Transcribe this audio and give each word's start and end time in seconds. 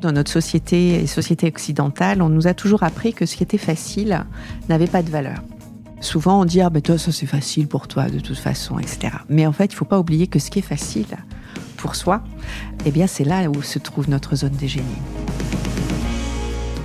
Dans 0.00 0.12
notre 0.12 0.32
société 0.32 0.94
et 0.94 1.06
société 1.06 1.46
occidentale, 1.46 2.22
on 2.22 2.30
nous 2.30 2.46
a 2.46 2.54
toujours 2.54 2.84
appris 2.84 3.12
que 3.12 3.26
ce 3.26 3.36
qui 3.36 3.42
était 3.42 3.58
facile 3.58 4.24
n'avait 4.70 4.86
pas 4.86 5.02
de 5.02 5.10
valeur. 5.10 5.42
Souvent, 6.00 6.40
on 6.40 6.46
dit 6.46 6.62
ah 6.62 6.70
ben 6.70 6.80
toi 6.80 6.96
ça 6.96 7.12
c'est 7.12 7.26
facile 7.26 7.68
pour 7.68 7.86
toi 7.86 8.08
de 8.08 8.18
toute 8.18 8.38
façon, 8.38 8.78
etc. 8.78 9.12
Mais 9.28 9.46
en 9.46 9.52
fait, 9.52 9.66
il 9.66 9.74
faut 9.74 9.84
pas 9.84 9.98
oublier 9.98 10.26
que 10.26 10.38
ce 10.38 10.50
qui 10.50 10.60
est 10.60 10.62
facile 10.62 11.04
pour 11.76 11.96
soi, 11.96 12.22
eh 12.86 12.90
bien 12.90 13.06
c'est 13.06 13.24
là 13.24 13.50
où 13.50 13.62
se 13.62 13.78
trouve 13.78 14.08
notre 14.08 14.36
zone 14.36 14.56
de 14.58 14.66
génie. 14.66 14.86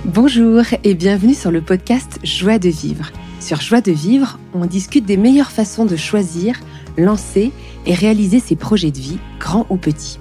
Bonjour 0.04 0.62
et 0.84 0.94
bienvenue 0.94 1.34
sur 1.34 1.50
le 1.50 1.62
podcast 1.62 2.18
Joie 2.22 2.58
de 2.58 2.68
vivre. 2.68 3.12
Sur 3.40 3.62
Joie 3.62 3.80
de 3.80 3.92
vivre, 3.92 4.38
on 4.52 4.66
discute 4.66 5.06
des 5.06 5.16
meilleures 5.16 5.52
façons 5.52 5.86
de 5.86 5.96
choisir, 5.96 6.60
lancer 6.98 7.50
et 7.86 7.94
réaliser 7.94 8.40
ses 8.40 8.56
projets 8.56 8.90
de 8.90 8.98
vie, 8.98 9.18
grands 9.40 9.66
ou 9.70 9.78
petits. 9.78 10.18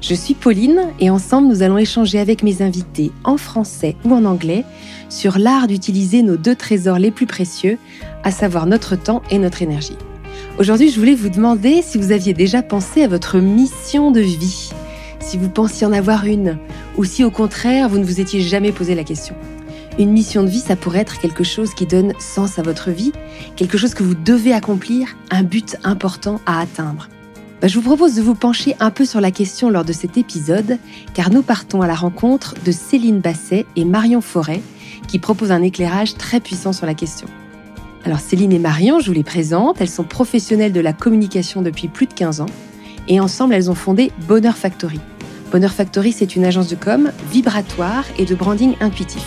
Je 0.00 0.14
suis 0.14 0.34
Pauline 0.34 0.80
et 1.00 1.10
ensemble 1.10 1.48
nous 1.48 1.62
allons 1.62 1.78
échanger 1.78 2.18
avec 2.18 2.42
mes 2.42 2.62
invités 2.62 3.12
en 3.24 3.36
français 3.36 3.96
ou 4.04 4.12
en 4.12 4.24
anglais 4.24 4.64
sur 5.08 5.38
l'art 5.38 5.66
d'utiliser 5.66 6.22
nos 6.22 6.36
deux 6.36 6.54
trésors 6.54 6.98
les 6.98 7.10
plus 7.10 7.26
précieux, 7.26 7.78
à 8.22 8.30
savoir 8.30 8.66
notre 8.66 8.96
temps 8.96 9.22
et 9.30 9.38
notre 9.38 9.62
énergie. 9.62 9.96
Aujourd'hui, 10.58 10.90
je 10.90 10.98
voulais 10.98 11.14
vous 11.14 11.28
demander 11.28 11.82
si 11.82 11.98
vous 11.98 12.12
aviez 12.12 12.34
déjà 12.34 12.62
pensé 12.62 13.02
à 13.02 13.08
votre 13.08 13.38
mission 13.38 14.10
de 14.10 14.20
vie, 14.20 14.70
si 15.18 15.38
vous 15.38 15.48
pensiez 15.48 15.86
en 15.86 15.92
avoir 15.92 16.26
une, 16.26 16.58
ou 16.98 17.04
si 17.04 17.24
au 17.24 17.30
contraire, 17.30 17.88
vous 17.88 17.98
ne 17.98 18.04
vous 18.04 18.20
étiez 18.20 18.40
jamais 18.40 18.72
posé 18.72 18.94
la 18.94 19.04
question. 19.04 19.34
Une 19.98 20.12
mission 20.12 20.42
de 20.42 20.48
vie, 20.48 20.60
ça 20.60 20.76
pourrait 20.76 21.00
être 21.00 21.18
quelque 21.18 21.44
chose 21.44 21.72
qui 21.72 21.86
donne 21.86 22.12
sens 22.18 22.58
à 22.58 22.62
votre 22.62 22.90
vie, 22.90 23.12
quelque 23.56 23.78
chose 23.78 23.94
que 23.94 24.02
vous 24.02 24.14
devez 24.14 24.52
accomplir, 24.52 25.08
un 25.30 25.42
but 25.42 25.76
important 25.84 26.40
à 26.44 26.60
atteindre. 26.60 27.08
Bah, 27.60 27.68
je 27.68 27.74
vous 27.74 27.82
propose 27.82 28.14
de 28.14 28.22
vous 28.22 28.34
pencher 28.34 28.76
un 28.80 28.90
peu 28.90 29.06
sur 29.06 29.20
la 29.20 29.30
question 29.30 29.70
lors 29.70 29.84
de 29.84 29.92
cet 29.92 30.18
épisode, 30.18 30.78
car 31.14 31.30
nous 31.30 31.42
partons 31.42 31.80
à 31.80 31.86
la 31.86 31.94
rencontre 31.94 32.54
de 32.64 32.70
Céline 32.70 33.20
Basset 33.20 33.64
et 33.76 33.84
Marion 33.86 34.20
Forêt, 34.20 34.60
qui 35.08 35.18
proposent 35.18 35.52
un 35.52 35.62
éclairage 35.62 36.14
très 36.16 36.40
puissant 36.40 36.74
sur 36.74 36.84
la 36.84 36.92
question. 36.92 37.28
Alors 38.04 38.20
Céline 38.20 38.52
et 38.52 38.58
Marion, 38.58 39.00
je 39.00 39.06
vous 39.06 39.14
les 39.14 39.24
présente, 39.24 39.80
elles 39.80 39.88
sont 39.88 40.04
professionnelles 40.04 40.72
de 40.72 40.80
la 40.80 40.92
communication 40.92 41.62
depuis 41.62 41.88
plus 41.88 42.06
de 42.06 42.12
15 42.12 42.42
ans, 42.42 42.46
et 43.08 43.20
ensemble 43.20 43.54
elles 43.54 43.70
ont 43.70 43.74
fondé 43.74 44.12
Bonheur 44.28 44.56
Factory. 44.56 45.00
Bonheur 45.50 45.72
Factory, 45.72 46.12
c'est 46.12 46.36
une 46.36 46.44
agence 46.44 46.68
de 46.68 46.76
com 46.76 47.10
vibratoire 47.30 48.04
et 48.18 48.26
de 48.26 48.34
branding 48.34 48.74
intuitif. 48.80 49.24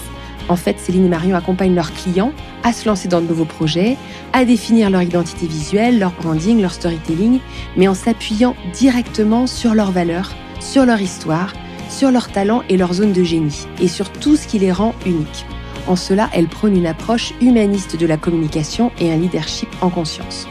En 0.49 0.55
fait, 0.55 0.79
Céline 0.79 1.05
et 1.05 1.09
Marion 1.09 1.35
accompagnent 1.35 1.75
leurs 1.75 1.93
clients 1.93 2.33
à 2.63 2.73
se 2.73 2.89
lancer 2.89 3.07
dans 3.07 3.21
de 3.21 3.27
nouveaux 3.27 3.45
projets, 3.45 3.97
à 4.33 4.43
définir 4.45 4.89
leur 4.89 5.03
identité 5.03 5.45
visuelle, 5.45 5.99
leur 5.99 6.11
branding, 6.11 6.59
leur 6.59 6.73
storytelling, 6.73 7.39
mais 7.77 7.87
en 7.87 7.93
s'appuyant 7.93 8.55
directement 8.73 9.45
sur 9.45 9.75
leurs 9.75 9.91
valeurs, 9.91 10.33
sur 10.59 10.85
leur 10.85 10.99
histoire, 10.99 11.53
sur 11.87 12.11
leurs 12.11 12.31
talents 12.31 12.63
et 12.67 12.77
leur 12.77 12.93
zone 12.93 13.13
de 13.13 13.23
génie, 13.23 13.67
et 13.79 13.87
sur 13.87 14.11
tout 14.11 14.35
ce 14.35 14.47
qui 14.47 14.57
les 14.57 14.71
rend 14.71 14.95
uniques. 15.05 15.45
En 15.87 15.95
cela, 15.95 16.29
elles 16.33 16.47
prônent 16.47 16.75
une 16.75 16.87
approche 16.87 17.33
humaniste 17.41 17.95
de 17.95 18.05
la 18.05 18.17
communication 18.17 18.91
et 18.99 19.11
un 19.11 19.17
leadership 19.17 19.69
en 19.81 19.89
conscience. 19.89 20.47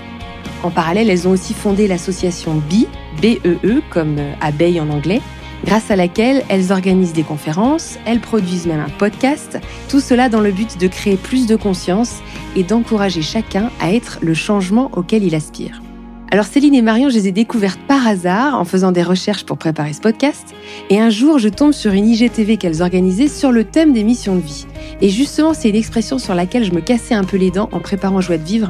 En 0.62 0.70
parallèle, 0.70 1.10
elles 1.10 1.28
ont 1.28 1.32
aussi 1.32 1.54
fondé 1.54 1.86
l'association 1.86 2.54
BE, 2.54 2.86
B-E-E, 3.20 3.82
comme 3.90 4.18
euh, 4.18 4.32
abeille 4.40 4.80
en 4.80 4.90
anglais, 4.90 5.20
grâce 5.68 5.90
à 5.90 5.96
laquelle 5.96 6.44
elles 6.48 6.72
organisent 6.72 7.12
des 7.12 7.24
conférences, 7.24 7.98
elles 8.06 8.20
produisent 8.20 8.66
même 8.66 8.80
un 8.80 8.88
podcast, 8.88 9.58
tout 9.90 10.00
cela 10.00 10.30
dans 10.30 10.40
le 10.40 10.50
but 10.50 10.78
de 10.78 10.86
créer 10.86 11.18
plus 11.18 11.46
de 11.46 11.56
conscience 11.56 12.22
et 12.56 12.62
d'encourager 12.62 13.20
chacun 13.20 13.70
à 13.78 13.92
être 13.92 14.18
le 14.22 14.32
changement 14.32 14.90
auquel 14.96 15.24
il 15.24 15.34
aspire. 15.34 15.82
Alors 16.30 16.44
Céline 16.44 16.74
et 16.74 16.82
Marion, 16.82 17.08
je 17.08 17.14
les 17.14 17.28
ai 17.28 17.32
découvertes 17.32 17.80
par 17.88 18.06
hasard 18.06 18.60
en 18.60 18.66
faisant 18.66 18.92
des 18.92 19.02
recherches 19.02 19.44
pour 19.44 19.56
préparer 19.56 19.94
ce 19.94 20.00
podcast. 20.02 20.54
Et 20.90 21.00
un 21.00 21.08
jour, 21.08 21.38
je 21.38 21.48
tombe 21.48 21.72
sur 21.72 21.92
une 21.92 22.06
IGTV 22.06 22.58
qu'elles 22.58 22.82
organisaient 22.82 23.28
sur 23.28 23.50
le 23.50 23.64
thème 23.64 23.94
des 23.94 24.04
missions 24.04 24.36
de 24.36 24.42
vie. 24.42 24.66
Et 25.00 25.08
justement, 25.08 25.54
c'est 25.54 25.70
une 25.70 25.74
expression 25.74 26.18
sur 26.18 26.34
laquelle 26.34 26.64
je 26.64 26.72
me 26.72 26.82
cassais 26.82 27.14
un 27.14 27.24
peu 27.24 27.38
les 27.38 27.50
dents 27.50 27.70
en 27.72 27.80
préparant 27.80 28.20
Joie 28.20 28.36
de 28.36 28.44
vivre. 28.44 28.68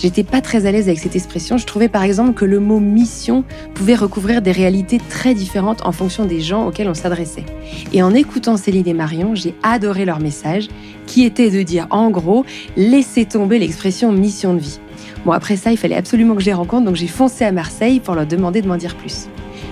J'étais 0.00 0.22
pas 0.22 0.40
très 0.40 0.66
à 0.66 0.72
l'aise 0.72 0.86
avec 0.86 1.00
cette 1.00 1.16
expression. 1.16 1.58
Je 1.58 1.66
trouvais 1.66 1.88
par 1.88 2.04
exemple 2.04 2.34
que 2.34 2.44
le 2.44 2.60
mot 2.60 2.78
mission 2.78 3.42
pouvait 3.74 3.96
recouvrir 3.96 4.40
des 4.40 4.52
réalités 4.52 5.00
très 5.08 5.34
différentes 5.34 5.84
en 5.84 5.90
fonction 5.90 6.26
des 6.26 6.40
gens 6.40 6.68
auxquels 6.68 6.88
on 6.88 6.94
s'adressait. 6.94 7.44
Et 7.92 8.04
en 8.04 8.14
écoutant 8.14 8.56
Céline 8.56 8.86
et 8.86 8.94
Marion, 8.94 9.34
j'ai 9.34 9.56
adoré 9.64 10.04
leur 10.04 10.20
message 10.20 10.68
qui 11.06 11.24
était 11.24 11.50
de 11.50 11.62
dire 11.62 11.88
en 11.90 12.10
gros, 12.10 12.44
laissez 12.76 13.24
tomber 13.24 13.58
l'expression 13.58 14.12
mission 14.12 14.54
de 14.54 14.60
vie. 14.60 14.78
Bon, 15.24 15.32
après 15.32 15.56
ça, 15.56 15.70
il 15.70 15.76
fallait 15.76 15.96
absolument 15.96 16.34
que 16.34 16.40
je 16.40 16.46
les 16.46 16.54
rencontre, 16.54 16.86
donc 16.86 16.96
j'ai 16.96 17.06
foncé 17.06 17.44
à 17.44 17.52
Marseille 17.52 18.00
pour 18.00 18.14
leur 18.14 18.26
demander 18.26 18.62
de 18.62 18.68
m'en 18.68 18.76
dire 18.76 18.96
plus. 18.96 19.28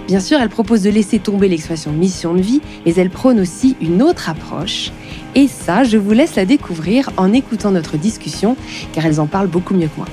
Bien 0.06 0.20
sûr, 0.20 0.38
elle 0.41 0.48
propose 0.48 0.82
de 0.82 0.91
laisser 0.91 1.19
tomber 1.19 1.48
l'expression 1.48 1.92
mission 1.92 2.34
de 2.34 2.41
vie, 2.41 2.60
mais 2.84 2.94
elle 2.94 3.10
prône 3.10 3.41
aussi 3.41 3.76
une 3.81 4.03
autre 4.03 4.28
approche. 4.28 4.91
Et 5.34 5.48
ça, 5.48 5.84
je 5.84 5.97
vous 5.97 6.12
laisse 6.12 6.34
la 6.36 6.44
découvrir 6.44 7.10
en 7.16 7.32
écoutant 7.32 7.70
notre 7.70 7.97
discussion, 7.97 8.56
car 8.92 9.06
elles 9.06 9.20
en 9.20 9.26
parlent 9.26 9.48
beaucoup 9.48 9.75
mieux 9.75 9.88
que 9.88 9.97
moi. 9.97 10.06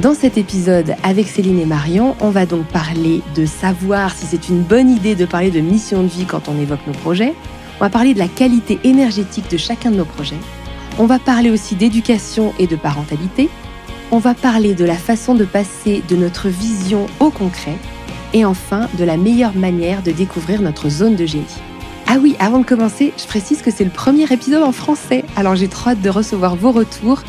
Dans 0.00 0.14
cet 0.14 0.36
épisode 0.36 0.94
avec 1.02 1.26
Céline 1.26 1.58
et 1.58 1.64
Marion, 1.64 2.16
on 2.20 2.30
va 2.30 2.44
donc 2.44 2.66
parler 2.66 3.22
de 3.34 3.46
savoir 3.46 4.14
si 4.14 4.26
c'est 4.26 4.48
une 4.48 4.60
bonne 4.60 4.90
idée 4.90 5.14
de 5.14 5.24
parler 5.24 5.50
de 5.50 5.60
mission 5.60 6.02
de 6.02 6.08
vie 6.08 6.26
quand 6.26 6.48
on 6.48 6.60
évoque 6.60 6.86
nos 6.86 6.92
projets. 6.92 7.34
On 7.80 7.84
va 7.84 7.90
parler 7.90 8.14
de 8.14 8.18
la 8.18 8.28
qualité 8.28 8.78
énergétique 8.84 9.50
de 9.50 9.56
chacun 9.56 9.90
de 9.90 9.96
nos 9.96 10.04
projets. 10.04 10.36
On 10.98 11.06
va 11.06 11.18
parler 11.18 11.50
aussi 11.50 11.76
d'éducation 11.76 12.52
et 12.58 12.66
de 12.66 12.76
parentalité, 12.76 13.48
on 14.10 14.18
va 14.18 14.34
parler 14.34 14.74
de 14.74 14.84
la 14.84 14.94
façon 14.94 15.34
de 15.34 15.44
passer 15.44 16.02
de 16.08 16.16
notre 16.16 16.48
vision 16.48 17.06
au 17.20 17.30
concret 17.30 17.76
et 18.32 18.44
enfin 18.44 18.88
de 18.98 19.04
la 19.04 19.16
meilleure 19.16 19.54
manière 19.56 20.02
de 20.02 20.12
découvrir 20.12 20.62
notre 20.62 20.88
zone 20.88 21.16
de 21.16 21.26
génie. 21.26 21.44
Ah 22.06 22.18
oui, 22.20 22.36
avant 22.38 22.60
de 22.60 22.64
commencer, 22.64 23.12
je 23.18 23.26
précise 23.26 23.62
que 23.62 23.72
c'est 23.72 23.84
le 23.84 23.90
premier 23.90 24.30
épisode 24.32 24.62
en 24.62 24.70
français, 24.70 25.24
alors 25.34 25.56
j'ai 25.56 25.66
trop 25.66 25.90
hâte 25.90 26.02
de 26.02 26.10
recevoir 26.10 26.54
vos 26.54 26.70
retours. 26.70 27.22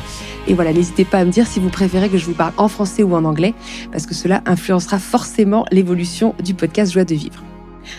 Et 0.47 0.53
voilà, 0.53 0.71
n'hésitez 0.71 1.03
pas 1.03 1.19
à 1.19 1.25
me 1.25 1.31
dire 1.31 1.47
si 1.47 1.59
vous 1.59 1.69
préférez 1.69 2.09
que 2.09 2.17
je 2.17 2.25
vous 2.25 2.33
parle 2.33 2.53
en 2.57 2.67
français 2.67 3.01
ou 3.01 3.15
en 3.15 3.25
anglais, 3.25 3.55
parce 3.91 4.05
que 4.05 4.13
cela 4.13 4.43
influencera 4.45 4.99
forcément 4.99 5.65
l'évolution 5.71 6.35
du 6.43 6.53
podcast 6.53 6.93
Joie 6.93 7.05
de 7.05 7.15
vivre. 7.15 7.43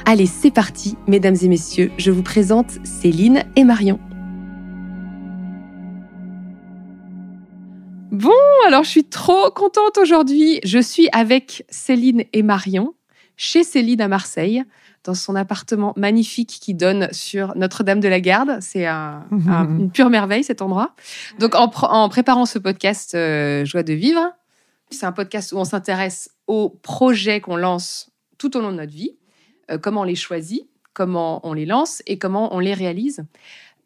Allez, 0.06 0.27
c'est 0.27 0.53
parti, 0.53 0.97
mesdames 1.09 1.37
et 1.43 1.49
messieurs, 1.49 1.91
je 1.99 2.11
vous 2.11 2.22
présente 2.22 2.78
Céline 2.84 3.43
et 3.56 3.65
Marion. 3.65 3.99
Bon, 8.19 8.33
alors 8.67 8.83
je 8.83 8.89
suis 8.89 9.05
trop 9.05 9.49
contente 9.53 9.97
aujourd'hui. 9.97 10.59
Je 10.65 10.81
suis 10.81 11.09
avec 11.12 11.65
Céline 11.69 12.25
et 12.33 12.43
Marion, 12.43 12.95
chez 13.37 13.62
Céline 13.62 14.01
à 14.01 14.09
Marseille, 14.09 14.65
dans 15.05 15.15
son 15.15 15.37
appartement 15.37 15.93
magnifique 15.97 16.59
qui 16.61 16.75
donne 16.75 17.09
sur 17.12 17.55
Notre-Dame 17.55 18.01
de 18.01 18.09
la 18.09 18.21
Garde. 18.21 18.59
C'est 18.61 18.89
une 18.89 19.93
pure 19.95 20.11
merveille 20.11 20.43
cet 20.43 20.62
endroit. 20.62 20.97
Donc 21.39 21.55
en, 21.55 22.09
préparant 22.09 22.45
ce 22.45 22.59
podcast 22.59 23.15
euh, 23.15 23.65
Joie 23.65 23.84
de 23.84 23.93
vivre, 23.93 24.33
c'est 24.91 25.06
un 25.06 25.12
podcast 25.12 25.53
où 25.53 25.59
on 25.59 25.65
s'intéresse 25.65 26.29
aux 26.49 26.71
projets 26.71 27.41
qu'on 27.41 27.56
lance 27.56 28.11
tout 28.37 28.56
au 28.56 28.61
long 28.61 28.73
de 28.73 28.79
notre 28.79 28.93
vie, 28.93 29.17
euh, 29.71 29.79
comment 29.79 30.00
on 30.00 30.05
les 30.05 30.17
choisit, 30.17 30.69
comment 30.93 31.39
on 31.47 31.53
les 31.53 31.67
lance 31.67 32.03
et 32.09 32.19
comment 32.19 32.53
on 32.53 32.59
les 32.59 32.75
réalise. 32.75 33.25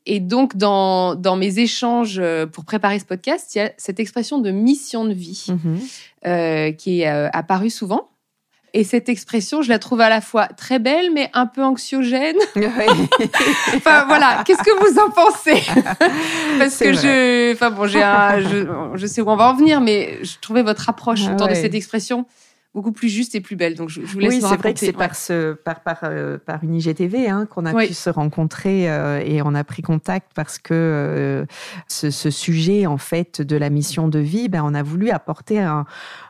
Et 0.06 0.20
donc, 0.20 0.56
dans, 0.56 1.14
dans, 1.14 1.36
mes 1.36 1.60
échanges 1.60 2.18
euh, 2.18 2.46
pour 2.46 2.64
préparer 2.64 2.98
ce 2.98 3.04
podcast, 3.04 3.54
il 3.54 3.58
y 3.58 3.60
a 3.60 3.72
cette 3.76 4.00
expression 4.00 4.38
de 4.38 4.50
mission 4.50 5.04
de 5.04 5.12
vie 5.12 5.46
mhm. 5.48 5.80
euh, 6.26 6.72
qui 6.72 7.02
est 7.02 7.08
euh, 7.08 7.28
apparue 7.32 7.70
souvent. 7.70 8.08
Et 8.74 8.84
cette 8.84 9.10
expression, 9.10 9.60
je 9.60 9.68
la 9.68 9.78
trouve 9.78 10.00
à 10.00 10.08
la 10.08 10.22
fois 10.22 10.46
très 10.46 10.78
belle, 10.78 11.10
mais 11.12 11.30
un 11.34 11.46
peu 11.46 11.62
anxiogène. 11.62 12.36
enfin 13.76 14.06
voilà, 14.06 14.42
qu'est-ce 14.46 14.62
que 14.62 14.90
vous 14.90 14.98
en 14.98 15.10
pensez? 15.10 15.62
Parce 16.58 16.78
que 16.78 16.94
je, 16.94 17.52
enfin 17.52 17.70
bon, 17.70 17.86
j'ai 17.86 18.02
un, 18.02 18.40
je, 18.40 18.66
je, 18.94 19.06
sais 19.06 19.20
où 19.20 19.28
on 19.28 19.36
va 19.36 19.50
en 19.50 19.54
venir, 19.54 19.82
mais 19.82 20.18
je 20.22 20.38
trouvais 20.40 20.62
votre 20.62 20.88
approche 20.88 21.20
ah 21.28 21.34
autour 21.34 21.48
de 21.48 21.54
cette 21.54 21.74
expression 21.74 22.24
beaucoup 22.74 22.92
plus 22.92 23.08
juste 23.08 23.34
et 23.34 23.40
plus 23.40 23.56
belle. 23.56 23.74
Donc, 23.74 23.90
je, 23.90 24.00
vous 24.00 24.18
laisse 24.18 24.34
Oui, 24.34 24.40
c'est 24.40 24.56
vrai 24.56 24.72
que 24.72 24.80
c'est 24.80 24.92
par, 24.92 25.14
ce, 25.14 25.52
par, 25.52 25.80
par, 25.80 25.98
euh, 26.04 26.38
par 26.38 26.64
une 26.64 26.74
IGTV 26.74 27.28
hein, 27.28 27.46
qu'on 27.46 27.66
a 27.66 27.74
pu 27.74 27.92
se 27.92 28.08
rencontrer 28.08 28.90
euh, 28.90 29.20
et 29.24 29.42
on 29.42 29.54
a 29.54 29.62
pris 29.62 29.82
contact 29.82 30.32
parce 30.34 30.58
que 30.58 30.72
euh, 30.72 31.44
ce, 31.88 32.10
ce, 32.10 32.30
sujet, 32.30 32.86
en 32.86 32.96
fait, 32.96 33.42
de 33.42 33.56
la 33.56 33.68
mission 33.68 34.08
de 34.08 34.18
vie, 34.18 34.48
ben, 34.48 34.62
on 34.64 34.74
a 34.74 34.82
voulu 34.82 35.10
apporter 35.10 35.60
un, 35.60 35.84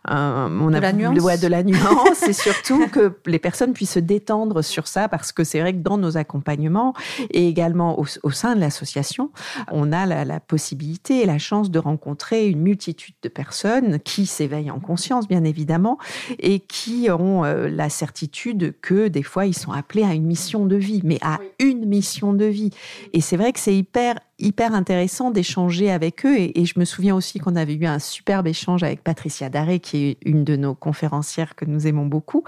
un 0.05 0.51
on 0.61 0.71
de, 0.71 0.77
a 0.77 0.81
la 0.81 0.93
nuance. 0.93 1.21
Ouais, 1.21 1.39
de 1.39 1.47
la 1.47 1.63
nuance 1.63 2.23
et 2.27 2.33
surtout 2.33 2.89
que 2.89 3.13
les 3.27 3.39
personnes 3.39 3.73
puissent 3.73 3.93
se 3.93 4.01
détendre 4.01 4.63
sur 4.65 4.89
ça 4.89 5.09
parce 5.09 5.31
que 5.31 5.45
c'est 5.45 5.61
vrai 5.61 5.73
que 5.73 5.79
dans 5.79 5.99
nos 5.99 6.17
accompagnements 6.17 6.95
et 7.31 7.47
également 7.47 8.01
au, 8.01 8.07
au 8.25 8.31
sein 8.33 8.57
de 8.57 8.61
l'association, 8.61 9.31
on 9.71 9.93
a 9.93 10.07
la, 10.07 10.25
la 10.25 10.41
possibilité 10.41 11.23
et 11.23 11.27
la 11.27 11.39
chance 11.39 11.71
de 11.71 11.79
rencontrer 11.79 12.49
une 12.49 12.61
multitude 12.61 13.15
de 13.23 13.29
personnes 13.29 14.01
qui 14.01 14.27
s'éveillent 14.27 14.71
en 14.73 14.81
conscience, 14.81 15.29
bien 15.29 15.45
évidemment, 15.45 15.99
et 16.39 16.61
qui 16.61 17.09
ont 17.11 17.45
euh, 17.45 17.69
la 17.69 17.89
certitude 17.89 18.75
que 18.81 19.09
des 19.09 19.23
fois 19.23 19.47
ils 19.47 19.57
sont 19.57 19.73
appelés 19.73 20.05
à 20.05 20.15
une 20.15 20.25
mission 20.25 20.67
de 20.67 20.77
vie, 20.77 21.01
mais 21.05 21.19
à 21.23 21.39
une 21.59 21.87
mission 21.87 22.33
de 22.33 22.45
vie. 22.45 22.71
Et 23.13 23.21
c'est 23.21 23.37
vrai 23.37 23.53
que 23.53 23.61
c'est 23.61 23.77
hyper 23.77 24.17
hyper 24.43 24.75
intéressant 24.75 25.31
d'échanger 25.31 25.91
avec 25.91 26.27
eux. 26.27 26.37
Et, 26.37 26.65
je 26.65 26.79
me 26.79 26.85
souviens 26.85 27.15
aussi 27.15 27.39
qu'on 27.39 27.57
avait 27.57 27.75
eu 27.75 27.87
un 27.87 27.99
superbe 27.99 28.47
échange 28.47 28.83
avec 28.83 29.03
Patricia 29.03 29.49
Daré, 29.49 29.79
qui 29.81 30.09
est 30.09 30.17
une 30.25 30.45
de 30.45 30.57
nos 30.57 30.75
conférencières 30.75 31.55
que 31.55 31.65
nous 31.65 31.87
aimons 31.87 32.07
beaucoup. 32.07 32.45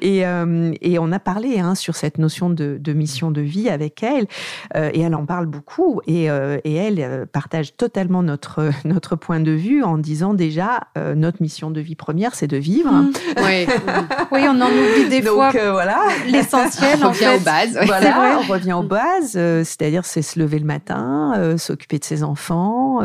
Et, 0.00 0.26
euh, 0.26 0.72
et 0.80 0.98
on 0.98 1.12
a 1.12 1.18
parlé 1.18 1.58
hein, 1.58 1.74
sur 1.74 1.96
cette 1.96 2.18
notion 2.18 2.50
de, 2.50 2.78
de, 2.80 2.92
mission 2.92 3.30
de 3.30 3.40
vie 3.40 3.68
avec 3.68 4.02
elle. 4.02 4.26
Euh, 4.76 4.90
et 4.92 5.00
elle 5.00 5.14
en 5.14 5.26
parle 5.26 5.46
beaucoup. 5.46 6.00
Et, 6.06 6.30
euh, 6.30 6.58
et 6.64 6.74
elle 6.74 7.26
partage 7.26 7.76
totalement 7.76 8.22
notre, 8.22 8.70
notre 8.84 9.16
point 9.16 9.40
de 9.40 9.52
vue 9.52 9.82
en 9.82 9.98
disant 9.98 10.34
déjà, 10.34 10.80
notre 11.16 11.42
mission 11.42 11.70
de 11.70 11.80
vie 11.80 11.94
première, 11.94 12.34
c'est 12.34 12.46
de 12.46 12.56
vivre. 12.56 12.92
Mmh. 12.92 13.12
Oui. 13.38 13.66
oui, 14.32 14.40
on 14.44 14.60
en 14.60 14.66
oublie 14.66 15.08
des 15.08 15.22
fois. 15.22 15.50
voilà. 15.50 16.00
L'essentiel, 16.26 16.98
on 17.02 17.10
revient 17.10 17.30
aux 17.36 17.40
bases. 17.40 17.78
Voilà, 17.86 18.40
on 18.40 18.52
revient 18.52 18.72
aux 18.72 18.82
bases. 18.82 19.32
C'est-à-dire, 19.32 20.04
c'est 20.04 20.22
se 20.22 20.38
lever 20.38 20.58
le 20.58 20.64
matin, 20.64 21.34
s'occuper 21.56 21.98
de 21.98 22.04
ses 22.04 22.22
enfants, 22.22 23.00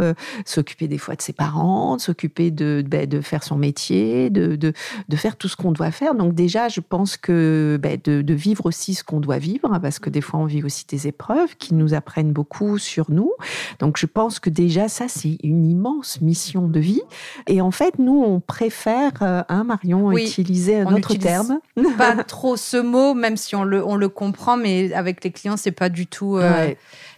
s'occuper 0.46 0.88
des 0.88 0.98
fois 0.98 1.16
de 1.16 1.22
ses 1.22 1.34
parents, 1.34 1.98
s'occuper 2.00 2.52
de, 2.52 2.84
ben, 2.86 3.08
de 3.08 3.22
faire 3.22 3.44
son 3.44 3.58
métier, 3.58 4.30
de, 4.30 4.56
de, 4.56 4.74
de 5.10 5.16
faire 5.16 5.36
tout 5.36 5.48
ce 5.48 5.56
qu'on 5.56 5.72
doit 5.72 5.92
faire. 5.92 6.16
Donc 6.16 6.34
déjà, 6.34 6.70
je 6.70 6.82
pense 6.82 7.18
que 7.18 7.80
ben, 7.82 8.00
de, 8.04 8.22
de, 8.22 8.34
vivre 8.34 8.66
aussi 8.66 8.94
ce 8.94 9.04
qu'on 9.04 9.20
doit 9.20 9.38
vivre, 9.38 9.72
hein, 9.72 9.80
parce 9.80 10.00
que 10.00 10.10
des 10.10 10.22
fois, 10.22 10.40
on 10.40 10.46
vit 10.46 10.64
aussi 10.64 10.86
des 10.88 11.08
épreuves 11.08 11.56
qui 11.58 11.74
nous 11.74 11.94
apprennent 11.94 12.34
beaucoup 12.34 12.78
sur 12.78 13.12
nous. 13.12 13.32
Donc 13.80 13.98
je 13.98 14.06
pense 14.06 14.40
que 14.40 14.50
déjà, 14.50 14.88
ça, 14.88 15.06
c'est 15.08 15.38
une 15.44 15.66
immense 15.66 16.22
mission 16.22 16.68
de 16.68 16.80
vie. 16.80 17.02
Et 17.48 17.62
en 17.62 17.72
fait, 17.72 18.00
nous, 18.00 18.24
on 18.24 18.40
préfère, 18.40 19.12
euh, 19.22 19.44
hein, 19.50 19.64
Marion, 19.64 20.12
utiliser 20.12 20.80
un 20.80 20.94
autre 20.94 21.14
terme. 21.16 21.60
Pas 21.98 22.24
trop 22.24 22.58
ce 22.58 22.78
mot, 22.78 23.14
même 23.14 23.38
si 23.38 23.56
on 23.56 23.64
le, 23.64 23.86
on 23.86 23.96
le 23.96 24.10
comprend, 24.10 24.58
mais 24.58 24.94
avec 24.94 25.24
les 25.24 25.32
clients, 25.32 25.58
c'est 25.58 25.72
pas 25.72 25.90
du 25.90 26.08
tout... 26.08 26.38
Euh, 26.38 26.74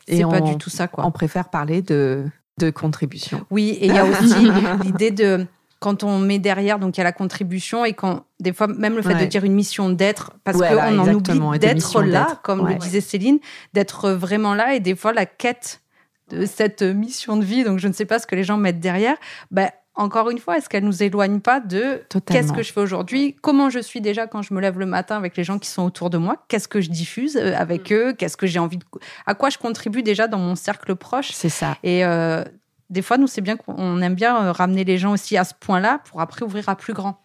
c'est 0.08 0.24
pas 0.24 0.42
du 0.42 0.58
tout 0.58 0.70
ça, 0.70 0.88
quoi. 0.88 1.06
On 1.06 1.12
préfère 1.12 1.50
parler 1.50 1.82
de, 1.82 2.26
de 2.60 2.70
contribution. 2.70 3.46
Oui, 3.50 3.70
et 3.82 3.88
il 3.88 3.94
y 3.94 3.98
a 3.98 4.06
aussi 4.06 4.52
l'idée 4.84 5.12
de 5.12 5.46
quand 5.80 6.04
on 6.04 6.18
met 6.18 6.40
derrière, 6.40 6.80
donc 6.80 6.98
il 6.98 7.00
y 7.00 7.02
a 7.02 7.04
la 7.04 7.12
contribution 7.12 7.86
et 7.86 7.94
quand 7.94 8.26
des 8.40 8.54
fois 8.54 8.68
même 8.68 8.96
le 8.96 9.02
fait 9.02 9.16
de 9.16 9.26
dire 9.26 9.44
une 9.44 9.54
mission 9.54 9.90
d'être, 9.90 10.32
parce 10.44 10.58
qu'on 10.58 11.00
en 11.00 11.14
oublie 11.14 11.60
d'être 11.60 12.02
là, 12.02 12.40
comme 12.44 12.68
le 12.68 12.76
disait 12.76 13.02
Céline, 13.02 13.40
d'être 13.74 14.12
vraiment 14.12 14.56
là 14.56 14.74
et 14.74 14.80
des 14.80 14.96
fois 14.96 15.14
la 15.14 15.26
quête 15.26 15.82
de 16.30 16.46
cette 16.46 16.82
mission 16.82 17.38
de 17.38 17.46
vie, 17.46 17.64
donc 17.64 17.78
je 17.78 17.88
ne 17.88 17.94
sais 17.94 18.06
pas 18.06 18.18
ce 18.18 18.26
que 18.26 18.36
les 18.36 18.44
gens 18.44 18.58
mettent 18.58 18.80
derrière, 18.80 19.16
bah, 19.52 19.70
encore 19.96 20.30
une 20.30 20.40
fois, 20.40 20.58
est-ce 20.58 20.70
qu'elle 20.70 20.84
nous 20.84 21.04
éloigne 21.04 21.40
pas 21.40 21.60
de 21.60 22.04
qu'est-ce 22.26 22.52
que 22.52 22.64
je 22.64 22.74
fais 22.74 22.82
aujourd'hui, 22.82 23.36
comment 23.42 23.70
je 23.70 23.80
suis 23.80 24.02
déjà 24.02 24.28
quand 24.28 24.42
je 24.42 24.54
me 24.54 24.60
lève 24.62 24.78
le 24.78 24.86
matin 24.86 25.16
avec 25.16 25.38
les 25.38 25.44
gens 25.44 25.58
qui 25.58 25.70
sont 25.70 25.84
autour 25.84 26.10
de 26.10 26.18
moi, 26.18 26.38
qu'est-ce 26.48 26.68
que 26.68 26.82
je 26.82 26.90
diffuse 26.90 27.38
euh, 27.38 27.54
avec 27.56 27.92
mm. 27.92 27.94
eux, 27.94 28.14
qu'est-ce 28.14 28.38
que 28.38 28.48
j'ai 28.48 28.60
envie 28.60 28.78
de, 28.78 28.86
à 29.26 29.36
quoi 29.36 29.50
je 29.50 29.58
contribue 29.58 30.04
déjà 30.04 30.28
dans 30.28 30.40
mon 30.40 30.56
cercle 30.56 30.96
proche. 30.96 31.32
C'est 31.32 31.50
ça. 31.50 31.78
Et 31.84 32.06
euh, 32.06 32.44
des 32.90 33.02
fois, 33.02 33.18
nous, 33.18 33.28
c'est 33.28 33.42
bien 33.42 33.56
qu'on 33.56 34.02
aime 34.02 34.16
bien 34.16 34.36
euh, 34.36 34.52
ramener 34.52 34.84
les 34.84 34.98
gens 34.98 35.14
aussi 35.14 35.38
à 35.38 35.44
ce 35.44 35.54
point-là 35.60 36.02
pour 36.10 36.22
après 36.22 36.44
ouvrir 36.44 36.68
à 36.70 36.76
plus 36.76 36.94
grand. 36.94 37.25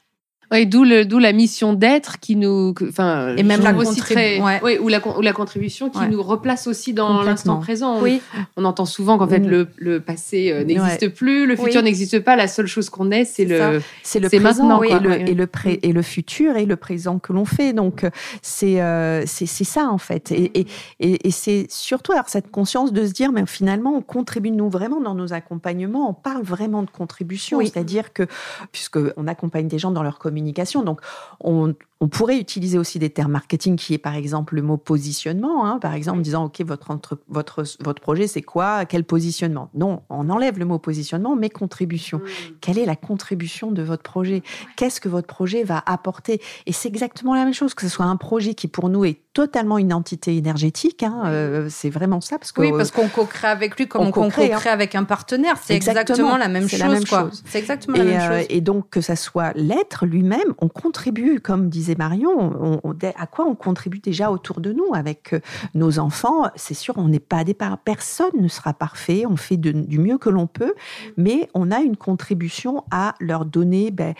Oui, 0.53 0.67
d'où 0.67 0.83
la 0.83 1.33
mission 1.33 1.75
d'être 1.75 2.19
qui 2.19 2.35
nous 2.35 2.75
enfin 2.89 3.37
et 3.37 3.45
même 3.45 3.63
la 3.63 3.73
aussi 3.73 4.01
très, 4.01 4.41
ouais. 4.41 4.79
ou 4.81 4.89
la 4.89 5.01
ou 5.17 5.21
la 5.21 5.33
contribution 5.33 5.91
qui 5.91 6.01
nous 6.11 6.23
replace 6.23 6.67
aussi 6.67 6.93
dans 6.93 7.23
l'instant 7.23 7.61
présent. 7.61 8.01
Oui. 8.01 8.21
On, 8.57 8.65
entend 8.65 8.85
souvent 8.85 9.17
qu'en 9.17 9.29
fait 9.29 9.39
le, 9.39 9.69
le 9.77 10.01
passé 10.01 10.51
euh, 10.51 10.65
n'existe 10.65 11.11
plus, 11.11 11.47
le 11.47 11.55
futur 11.55 11.83
n'existe 11.83 12.19
pas, 12.21 12.35
la 12.35 12.49
seule 12.49 12.67
chose 12.67 12.91
qu'on 12.91 13.13
est 13.13 13.25
c'est 13.25 13.45
le 13.45 13.81
c'est 14.03 14.19
le 14.19 14.29
présent 14.29 14.83
et 14.83 14.99
le 14.99 15.29
et 15.29 15.35
le 15.35 15.47
pré, 15.47 15.79
et 15.83 15.93
le 15.93 16.03
futur 16.03 16.57
et 16.57 16.67
le 16.67 16.77
présent 16.77 17.21
que 17.21 17.33
l'on 17.33 17.45
fait. 17.45 17.73
Donc 17.73 18.03
euh, 18.03 18.11
c'est 18.43 18.81
euh, 18.81 19.23
c'est 19.27 19.47
c'est 19.47 19.65
ça 19.65 19.89
en 19.89 19.99
fait. 19.99 20.33
Et 20.33 20.67
et, 20.99 21.29
et, 21.29 21.31
c'est 21.31 21.67
surtout 21.71 22.13
alors 22.13 22.29
cette 22.29 22.51
conscience 22.51 22.93
de 22.93 23.07
se 23.07 23.13
dire 23.13 23.31
mais 23.31 23.47
finalement 23.47 23.95
on 23.95 24.03
contribue 24.03 24.51
nous 24.51 24.69
vraiment 24.69 25.01
dans 25.01 25.15
nos 25.15 25.33
accompagnements, 25.33 26.11
on 26.11 26.15
parle 26.15 26.43
vraiment 26.43 26.83
de 26.83 26.91
contribution, 26.91 27.61
c'est-à-dire 27.61 28.13
que 28.13 28.25
puisque 28.73 28.99
on 29.17 29.29
accompagne 29.29 29.69
des 29.69 29.79
gens 29.79 29.93
dans 29.93 30.03
leur 30.03 30.19
communauté 30.19 30.40
donc, 30.83 31.01
on, 31.41 31.75
on 32.03 32.09
pourrait 32.09 32.39
utiliser 32.39 32.79
aussi 32.79 32.99
des 32.99 33.11
termes 33.11 33.33
marketing 33.33 33.77
qui 33.77 33.93
est 33.93 33.99
par 33.99 34.15
exemple 34.15 34.55
le 34.55 34.63
mot 34.63 34.79
positionnement, 34.79 35.67
hein, 35.67 35.79
par 35.79 35.93
exemple 35.93 36.19
en 36.19 36.23
disant 36.23 36.45
ok 36.45 36.63
votre 36.63 36.97
votre 37.29 37.63
votre 37.81 38.01
projet 38.01 38.27
c'est 38.27 38.41
quoi, 38.41 38.87
quel 38.87 39.05
positionnement? 39.05 39.69
Non, 39.75 40.03
on 40.09 40.31
enlève 40.31 40.59
le 40.59 40.65
mot 40.65 40.79
positionnement, 40.79 41.37
mais 41.37 41.51
contribution. 41.51 42.19
Mmh. 42.19 42.53
Quelle 42.63 42.79
est 42.79 42.87
la 42.87 42.97
contribution 42.97 43.71
de 43.71 43.83
votre 43.83 44.03
projet? 44.03 44.43
Qu'est-ce 44.77 45.01
que 45.01 45.11
votre 45.11 45.27
projet 45.27 45.63
va 45.63 45.83
apporter? 45.85 46.41
Et 46.65 46.73
c'est 46.73 46.89
exactement 46.89 47.35
la 47.35 47.45
même 47.45 47.53
chose 47.53 47.75
que 47.75 47.83
ce 47.83 47.89
soit 47.89 48.07
un 48.07 48.17
projet 48.17 48.55
qui 48.55 48.67
pour 48.67 48.89
nous 48.89 49.05
est 49.05 49.21
totalement 49.35 49.77
une 49.77 49.93
entité 49.93 50.37
énergétique. 50.37 51.03
Hein, 51.03 51.23
euh, 51.27 51.69
c'est 51.69 51.91
vraiment 51.91 52.23
ça 52.23 52.39
parce 52.39 52.53
que 52.53 52.63
oui 52.63 52.73
parce 52.73 52.91
qu'on 52.91 53.09
co-crée 53.09 53.49
avec 53.49 53.77
lui 53.77 53.87
comme 53.87 54.07
on, 54.07 54.11
co-crée 54.11 54.53
hein. 54.53 54.59
avec 54.65 54.95
un 54.95 55.05
partenaire. 55.05 55.57
C'est 55.63 55.75
exactement, 55.75 56.39
la 56.39 56.49
même 56.49 56.69
chose. 56.69 57.43
C'est 57.45 57.59
exactement 57.59 57.99
la 57.99 58.05
même 58.05 58.39
chose. 58.39 58.47
Et 58.49 58.63
donc 58.63 58.89
que 58.89 59.03
ça 59.03 59.17
soit 59.17 59.53
l'être 59.55 60.07
lui-même, 60.07 60.55
on 60.59 60.69
contribue 60.69 61.41
comme 61.41 61.69
disait 61.69 61.90
Marion, 61.97 62.81
à 63.17 63.27
quoi 63.27 63.47
on 63.47 63.55
contribue 63.55 63.99
déjà 63.99 64.31
autour 64.31 64.61
de 64.61 64.73
nous 64.73 64.95
avec 64.95 65.33
euh, 65.33 65.41
nos 65.75 65.99
enfants? 65.99 66.51
C'est 66.57 66.75
sûr, 66.75 66.95
on 66.97 67.09
n'est 67.09 67.19
pas 67.21 67.45
des 67.45 67.55
personne 67.85 68.31
ne 68.39 68.49
sera 68.49 68.73
parfait, 68.73 69.25
on 69.29 69.37
fait 69.37 69.57
du 69.57 69.99
mieux 69.99 70.19
que 70.19 70.31
l'on 70.31 70.47
peut, 70.47 70.75
mais 71.17 71.49
on 71.55 71.71
a 71.71 71.81
une 71.81 71.97
contribution 71.97 72.85
à 72.91 73.15
leur 73.21 73.45
donner 73.45 73.91
ben, 73.91 74.15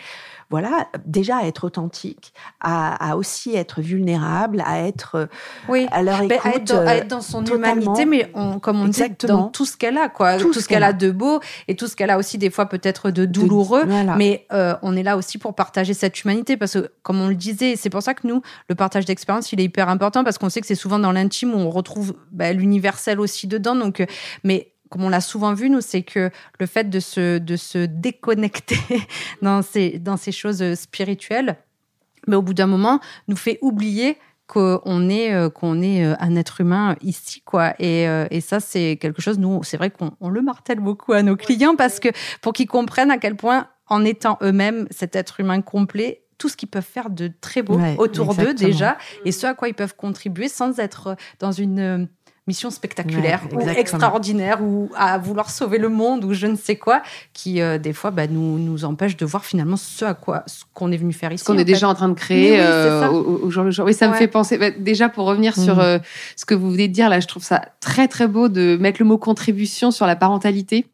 voilà, 0.51 0.89
déjà 1.05 1.37
à 1.37 1.45
être 1.45 1.63
authentique, 1.63 2.33
à, 2.59 3.15
aussi 3.15 3.55
être 3.55 3.81
vulnérable, 3.81 4.61
à 4.65 4.85
être 4.85 5.29
oui, 5.69 5.87
à 5.91 6.03
leur 6.03 6.21
écoute, 6.21 6.39
à, 6.43 6.55
être 6.55 6.63
dans, 6.65 6.85
être 6.85 7.07
dans 7.07 7.21
son 7.21 7.43
humanité, 7.45 8.05
mais 8.05 8.31
comme 8.61 8.81
on 8.81 8.87
dit, 8.89 9.01
dans 9.25 9.47
tout 9.47 9.65
ce 9.65 9.77
qu'elle 9.77 9.97
a, 9.97 10.09
quoi, 10.09 10.37
tout, 10.37 10.53
ce 10.53 10.67
qu'elle 10.67 10.83
a. 10.83 10.91
de 10.91 11.09
beau 11.09 11.39
et 11.69 11.75
tout 11.75 11.87
ce 11.87 11.95
qu'elle 11.95 12.09
a 12.09 12.17
aussi 12.17 12.37
des 12.37 12.49
fois 12.49 12.65
peut-être 12.65 13.11
de 13.11 13.25
douloureux, 13.25 13.85
mais 14.17 14.45
euh, 14.51 14.75
on 14.81 14.95
est 14.97 15.03
là 15.03 15.15
aussi 15.15 15.37
pour 15.37 15.55
partager 15.55 15.93
cette 15.93 16.21
humanité 16.21 16.57
parce 16.57 16.73
que 16.73 16.91
comme 17.01 17.21
on 17.21 17.29
le 17.29 17.35
disait, 17.35 17.75
c'est 17.77 17.89
pour 17.89 18.03
ça 18.03 18.13
que 18.13 18.27
nous, 18.27 18.41
le 18.67 18.75
partage 18.75 19.05
d'expérience, 19.05 19.53
il 19.53 19.61
est 19.61 19.65
hyper 19.65 19.87
important 19.87 20.25
parce 20.25 20.37
qu'on 20.37 20.49
sait 20.49 20.59
que 20.59 20.67
c'est 20.67 20.75
souvent 20.75 20.99
dans 20.99 21.13
l'intime 21.13 21.53
où 21.53 21.57
on 21.57 21.69
retrouve 21.69 22.13
bah, 22.31 22.51
l'universel 22.51 23.21
aussi 23.21 23.47
dedans, 23.47 23.75
donc 23.75 24.01
euh, 24.01 24.05
mais 24.43 24.73
comme 24.91 25.05
on 25.05 25.09
l'a 25.09 25.21
souvent 25.21 25.53
vu, 25.53 25.69
nous, 25.69 25.79
c'est 25.79 26.03
que 26.03 26.29
le 26.59 26.65
fait 26.65 26.89
de 26.89 26.99
se, 26.99 27.37
de 27.37 27.55
se 27.55 27.85
déconnecter 27.85 28.77
dans 29.41 29.61
ces, 29.61 29.97
dans 29.99 30.17
ces 30.17 30.33
choses 30.33 30.75
spirituelles, 30.75 31.55
mais 32.27 32.35
au 32.35 32.41
bout 32.41 32.53
d'un 32.53 32.67
moment, 32.67 32.99
nous 33.29 33.37
fait 33.37 33.57
oublier 33.61 34.17
qu'on 34.47 35.09
est, 35.09 35.33
euh, 35.33 35.49
qu'on 35.49 35.81
est 35.81 36.03
euh, 36.03 36.13
un 36.19 36.35
être 36.35 36.59
humain 36.59 36.97
ici, 37.01 37.41
quoi. 37.41 37.73
Et, 37.79 38.05
euh, 38.05 38.27
et 38.31 38.41
ça, 38.41 38.59
c'est 38.59 38.97
quelque 38.99 39.21
chose, 39.21 39.39
nous, 39.39 39.63
c'est 39.63 39.77
vrai 39.77 39.91
qu'on 39.91 40.27
le 40.27 40.41
martèle 40.41 40.81
beaucoup 40.81 41.13
à 41.13 41.23
nos 41.23 41.37
clients 41.37 41.77
parce 41.77 42.01
que 42.01 42.09
pour 42.41 42.51
qu'ils 42.51 42.67
comprennent 42.67 43.11
à 43.11 43.17
quel 43.17 43.37
point, 43.37 43.67
en 43.87 44.03
étant 44.03 44.37
eux-mêmes 44.41 44.87
cet 44.91 45.15
être 45.15 45.39
humain 45.39 45.61
complet, 45.61 46.25
tout 46.37 46.49
ce 46.49 46.57
qu'ils 46.57 46.67
peuvent 46.67 46.83
faire 46.83 47.09
de 47.09 47.31
très 47.39 47.61
beau 47.61 47.79
autour 47.97 48.35
d'eux 48.35 48.53
déjà, 48.53 48.97
et 49.23 49.31
ce 49.31 49.47
à 49.47 49.53
quoi 49.53 49.69
ils 49.69 49.73
peuvent 49.73 49.95
contribuer 49.95 50.49
sans 50.49 50.79
être 50.79 51.15
dans 51.39 51.51
une 51.51 52.09
mission 52.47 52.71
spectaculaire 52.71 53.41
ou 53.53 53.61
extraordinaire 53.69 54.63
ou 54.63 54.89
à 54.95 55.19
vouloir 55.19 55.51
sauver 55.51 55.77
le 55.77 55.89
monde 55.89 56.25
ou 56.25 56.33
je 56.33 56.47
ne 56.47 56.55
sais 56.55 56.75
quoi 56.75 57.03
qui 57.33 57.61
euh, 57.61 57.77
des 57.77 57.93
fois 57.93 58.09
bah, 58.09 58.25
nous 58.25 58.57
nous 58.57 58.83
empêche 58.83 59.15
de 59.15 59.25
voir 59.25 59.45
finalement 59.45 59.77
ce 59.77 60.05
à 60.05 60.15
quoi 60.15 60.41
ce 60.47 60.63
qu'on 60.73 60.91
est 60.91 60.97
venu 60.97 61.13
faire 61.13 61.31
ici 61.31 61.45
qu'on 61.45 61.59
est 61.59 61.65
déjà 61.65 61.87
en 61.87 61.93
train 61.93 62.09
de 62.09 62.15
créer 62.15 62.59
euh, 62.59 63.07
au, 63.09 63.51
jour 63.51 63.63
le 63.63 63.69
jour. 63.69 63.85
Oui 63.85 63.93
ça 63.93 64.07
me 64.07 64.15
fait 64.15 64.27
penser 64.27 64.57
bah, 64.57 64.71
déjà 64.71 65.07
pour 65.07 65.25
revenir 65.25 65.53
sur 65.53 65.75
mhm. 65.75 65.81
euh, 65.81 65.99
ce 66.35 66.45
que 66.45 66.55
vous 66.55 66.71
venez 66.71 66.87
de 66.87 66.93
dire 66.93 67.09
là 67.09 67.19
je 67.19 67.27
trouve 67.27 67.43
ça 67.43 67.61
très 67.79 68.07
très 68.07 68.27
beau 68.27 68.49
de 68.49 68.75
mettre 68.81 68.97
le 68.99 69.05
mot 69.05 69.19
contribution 69.19 69.91
sur 69.91 70.07
la 70.07 70.15
parentalité. 70.15 70.87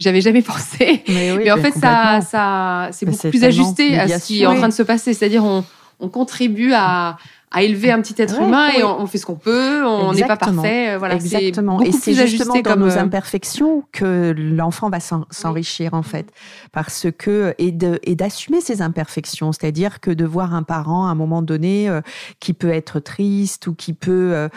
J'avais 0.00 0.20
jamais 0.20 0.42
pensé 0.52 1.04
mais, 1.08 1.50
en 1.52 1.58
fait 1.58 1.72
ça 1.72 2.20
ça 2.22 2.88
c'est 2.90 3.06
beaucoup 3.06 3.30
plus 3.30 3.44
ajusté 3.44 3.96
à 3.96 4.08
ce 4.08 4.26
qui 4.26 4.42
est 4.42 4.46
en 4.46 4.56
train 4.56 4.68
de 4.68 4.74
se 4.74 4.82
passer. 4.82 5.14
C'est-à-dire 5.14 5.44
on 5.44 5.64
on 6.00 6.08
contribue 6.08 6.72
à 6.74 7.16
à 7.50 7.62
élever 7.62 7.90
un 7.90 8.00
petit 8.02 8.20
être 8.20 8.40
humain 8.40 8.68
et 8.76 8.82
on, 8.82 9.06
fait 9.06 9.18
ce 9.18 9.24
qu'on 9.24 9.36
peut, 9.36 9.84
on 9.84 10.12
n'est 10.12 10.26
pas 10.26 10.36
parfait. 10.36 10.90
Euh, 10.90 10.98
voilà, 10.98 11.14
Exactement. 11.14 11.80
Et 11.80 11.92
c'est 11.92 12.14
justement 12.14 12.60
dans 12.60 12.76
nos 12.76 12.96
euh, 12.96 13.00
imperfections 13.00 13.84
que 13.92 14.34
l'enfant 14.36 14.90
va 14.90 14.98
s'enrichir 15.00 15.94
en 15.94 16.02
fait, 16.02 16.30
parce 16.72 17.06
que 17.16 17.54
et 17.58 17.72
de 17.72 17.98
et 18.02 18.16
d'assumer 18.16 18.60
ses 18.60 18.82
imperfections, 18.82 19.52
c'est-à-dire 19.52 20.00
que 20.00 20.10
de 20.10 20.26
voir 20.26 20.54
un 20.54 20.62
parent 20.62 21.06
à 21.06 21.10
un 21.10 21.14
moment 21.14 21.40
donné 21.40 21.88
euh, 21.88 22.02
qui 22.38 22.52
peut 22.52 22.70
être 22.70 23.00
triste 23.00 23.66
ou 23.66 23.74
qui 23.74 23.94
peut 23.94 24.48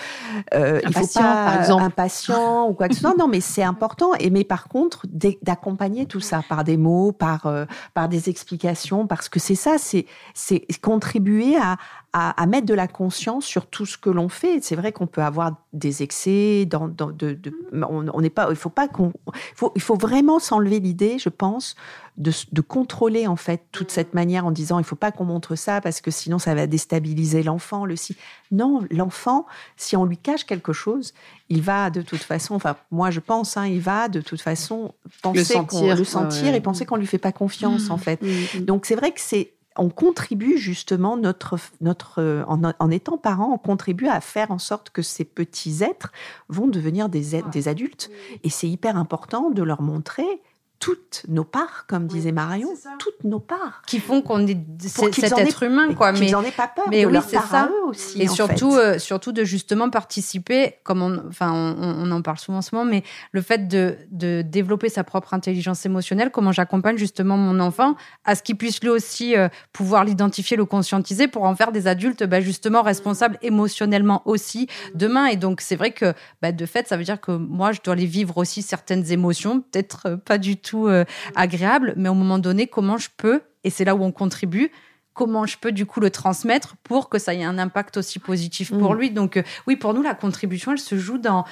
euh, 0.54 0.82
il 0.86 0.94
faut 0.94 1.08
pas, 1.14 1.46
par 1.46 1.60
exemple 1.62 1.84
impatient 1.84 2.68
ou 2.68 2.74
quoi 2.74 2.90
que 2.90 2.96
ce 2.96 3.02
soit. 3.02 3.16
Non, 3.18 3.28
mais 3.28 3.40
c'est 3.40 3.64
important. 3.64 4.14
Et 4.20 4.30
mais 4.30 4.44
par 4.44 4.68
contre 4.68 5.06
d'accompagner 5.42 6.06
tout 6.08 6.20
ça 6.20 6.42
par 6.48 6.66
des 6.66 6.78
mots, 6.78 7.14
par 7.14 7.48
par 7.94 8.10
des 8.10 8.30
explications, 8.30 9.08
parce 9.08 9.30
que 9.30 9.40
c'est 9.40 9.56
ça, 9.56 9.76
c'est 9.78 10.06
c'est 10.34 10.66
contribuer 10.82 11.56
à, 11.56 11.78
à, 12.14 12.42
à 12.42 12.46
mettre 12.46 12.66
de 12.66 12.74
la 12.74 12.88
conscience 12.88 13.46
sur 13.46 13.68
tout 13.68 13.86
ce 13.86 13.98
que 13.98 14.10
l'on 14.10 14.28
fait. 14.28 14.60
C'est 14.62 14.76
vrai 14.76 14.92
qu'on 14.92 15.08
peut 15.08 15.22
avoir 15.22 15.56
des 15.72 16.04
excès. 16.04 16.66
Dans, 16.66 16.88
de, 16.88 17.40
on 17.74 18.22
n'est 18.22 18.30
pas. 18.30 18.48
Il 18.50 18.56
faut 18.56 18.70
pas 18.70 18.88
qu'on. 18.88 19.14
Faut, 19.56 19.72
il 19.76 19.82
faut 19.82 19.96
vraiment 19.96 20.40
s'enlever 20.40 20.80
l'idée, 20.80 21.20
je 21.20 21.30
pense, 21.30 21.76
de, 22.18 22.32
de, 22.52 22.62
contrôler 22.62 23.28
en 23.28 23.38
fait 23.38 23.64
toute 23.72 23.92
cette 23.92 24.14
manière 24.14 24.46
en 24.46 24.52
disant 24.52 24.78
il 24.78 24.84
faut 24.84 24.98
pas 24.98 25.12
qu'on 25.12 25.24
montre 25.24 25.56
ça 25.56 25.80
parce 25.80 26.02
que 26.02 26.12
sinon 26.12 26.38
ça 26.38 26.54
va 26.54 26.68
déstabiliser 26.68 27.44
l'enfant. 27.44 27.86
Le 27.86 27.96
si. 27.96 28.18
Non, 28.52 28.82
l'enfant, 28.92 29.46
si 29.78 29.96
on 29.96 30.04
lui 30.04 30.18
cache 30.18 30.46
quelque 30.46 30.74
chose, 30.74 31.14
il 31.48 31.62
va 31.62 31.90
de 31.90 32.02
toute 32.02 32.24
façon. 32.24 32.56
Enfin, 32.56 32.76
moi 32.92 33.10
je 33.10 33.22
pense, 33.22 33.56
hein, 33.56 33.68
il 33.68 33.80
va 33.80 34.10
de 34.10 34.20
toute 34.20 34.42
façon 34.42 34.94
penser 35.22 35.40
le 35.40 35.46
sentir, 35.46 35.96
le 35.96 36.04
sentir 36.04 36.56
et 36.56 36.60
penser 36.60 36.86
qu'on 36.86 36.98
lui 36.98 37.08
fait 37.08 37.18
pas 37.18 37.32
confiance 37.32 37.90
en 37.90 37.96
mmh. 37.96 38.00
fait. 38.00 38.22
Mmh. 38.22 38.60
Donc 38.66 38.86
c'est 38.86 38.96
vrai 38.96 39.12
que 39.12 39.22
c'est 39.22 39.54
on 39.78 39.90
contribue 39.90 40.58
justement 40.58 41.18
notre 41.18 41.58
notre 41.80 42.44
en, 42.48 42.92
étant 42.92 43.18
parent, 43.18 43.52
on 43.54 43.58
contribue 43.58 44.08
à 44.08 44.20
faire 44.22 44.52
en 44.52 44.60
sorte 44.60 44.90
que 44.90 45.02
ces 45.02 45.24
petits 45.24 45.84
êtres 45.84 46.12
vont 46.50 46.68
devenir 46.68 47.10
des, 47.10 47.42
des 47.52 47.68
adultes. 47.68 48.12
Et 48.44 48.50
c'est 48.50 48.68
hyper 48.68 48.98
important 48.98 49.50
de 49.50 49.64
leur 49.64 49.82
montrer 49.82 50.42
toutes 50.82 51.22
nos 51.28 51.44
parts, 51.44 51.86
comme 51.88 52.08
disait 52.08 52.32
Marion, 52.32 52.70
toutes 52.98 53.24
nos 53.24 53.40
parts. 53.40 53.84
Qui 53.86 54.00
font 54.00 54.24
qu'on 54.24 54.48
est 54.48 54.58
cet 54.80 55.38
être 55.38 55.64
humain, 55.64 55.94
quoi. 55.94 56.12
Mais 56.12 56.32
n'en 56.32 56.42
aient 56.42 56.50
pas 56.50 56.68
peur 56.68 56.86
mais 56.90 57.04
de 57.04 57.06
oui, 57.06 57.14
leur 57.14 57.28
part 57.28 57.48
ça. 57.48 57.70
eux 57.72 57.88
aussi. 57.88 58.20
Et 58.20 58.28
surtout, 58.28 58.76
euh, 58.76 58.98
surtout 58.98 59.32
de 59.32 59.44
justement 59.44 59.92
participer, 59.92 60.78
comme 60.84 61.04
on, 61.04 61.22
enfin, 61.28 61.52
on, 61.54 62.12
en 62.12 62.22
parle 62.24 62.40
souvent 62.40 62.58
en 62.58 62.62
ce 62.64 62.74
moment, 62.74 62.90
mais 62.90 63.04
le 63.32 63.42
fait 63.44 63.68
de, 63.68 63.96
de 64.10 64.42
développer 64.42 64.90
sa 64.90 65.04
propre 65.04 65.36
intelligence 65.36 65.86
émotionnelle, 65.86 66.32
comment 66.32 66.52
j'accompagne 66.52 66.98
justement 66.98 67.38
mon 67.38 67.60
enfant 67.60 67.96
à 68.26 68.34
ce 68.34 68.42
qu'il 68.42 68.58
puisse 68.58 68.82
lui 68.82 68.90
aussi 68.90 69.38
euh, 69.38 69.50
pouvoir 69.74 70.04
l'identifier, 70.04 70.58
le 70.58 70.66
conscientiser 70.66 71.28
pour 71.28 71.44
en 71.44 71.56
faire 71.56 71.72
des 71.72 71.86
adultes, 71.86 72.24
bah, 72.24 72.42
justement 72.42 72.82
responsables 72.82 73.38
émotionnellement 73.44 74.24
aussi 74.26 74.68
demain. 74.96 75.28
Et 75.28 75.36
donc, 75.36 75.62
c'est 75.62 75.76
vrai 75.76 75.92
que, 75.92 76.16
bah, 76.42 76.52
de 76.52 76.66
fait, 76.66 76.88
ça 76.88 76.98
veut 76.98 77.04
dire 77.04 77.22
que 77.22 77.32
moi, 77.32 77.72
je 77.72 77.82
dois 77.84 77.94
les 77.96 78.08
vivre 78.08 78.38
aussi 78.38 78.64
certaines 78.64 79.12
émotions, 79.12 79.62
peut-être 79.62 80.08
euh, 80.08 80.18
pas 80.18 80.40
du 80.40 80.58
tout 80.58 80.71
euh, 80.74 81.04
agréable, 81.36 81.94
mais 81.98 82.10
au 82.10 82.14
moment 82.14 82.40
donné, 82.40 82.68
comment 82.68 82.98
je 82.98 83.10
peux, 83.16 83.42
et 83.64 83.70
c'est 83.70 83.86
là 83.86 83.96
où 83.96 84.04
on 84.04 84.12
contribue, 84.12 84.72
comment 85.14 85.46
je 85.46 85.58
peux 85.58 85.72
du 85.72 85.86
coup 85.86 86.00
le 86.00 86.10
transmettre 86.10 86.76
pour 86.84 87.10
que 87.10 87.20
ça 87.20 87.34
ait 87.34 87.44
un 87.44 87.58
impact 87.58 87.98
aussi 87.98 88.20
positif 88.20 88.72
pour 88.72 88.96
mm. 88.96 88.98
lui. 88.98 89.12
Donc 89.12 89.38
euh, 89.38 89.44
oui, 89.68 89.76
pour 89.76 89.94
nous, 89.94 90.02
la 90.02 90.14
contribution, 90.14 90.72
elle 90.72 90.80
se 90.80 90.98
joue 90.98 91.18
dans 91.18 91.46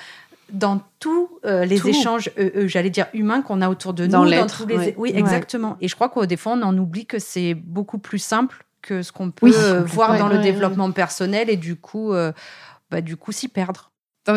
dans 0.51 0.81
tous 0.99 1.29
euh, 1.45 1.63
les 1.63 1.87
échanges, 1.87 2.31
j'allais 2.65 2.89
dire 2.89 3.05
humains 3.13 3.43
qu'on 3.43 3.61
a 3.61 3.69
autour 3.69 3.93
de 3.93 4.05
nous. 4.05 4.11
Dans 4.11 4.23
l'être. 4.23 4.65
Oui, 4.97 5.11
exactement. 5.13 5.77
Et 5.79 5.87
je 5.87 5.93
crois 5.93 6.09
qu'au 6.09 6.25
des 6.25 6.37
fois, 6.37 6.53
on 6.53 6.63
en 6.63 6.75
oublie 6.75 7.05
que 7.05 7.19
c'est 7.19 7.53
beaucoup 7.53 7.99
plus 7.99 8.17
simple 8.17 8.65
que 8.81 9.03
ce 9.03 9.11
qu'on 9.11 9.29
peut 9.29 9.51
voir 9.85 10.17
dans 10.17 10.27
le 10.27 10.39
développement 10.39 10.91
personnel 10.91 11.51
et 11.51 11.57
du 11.57 11.75
coup, 11.75 12.13
bah, 12.89 13.01
du 13.01 13.15
coup, 13.15 13.31
s'y 13.31 13.47
perdre. 13.47 13.88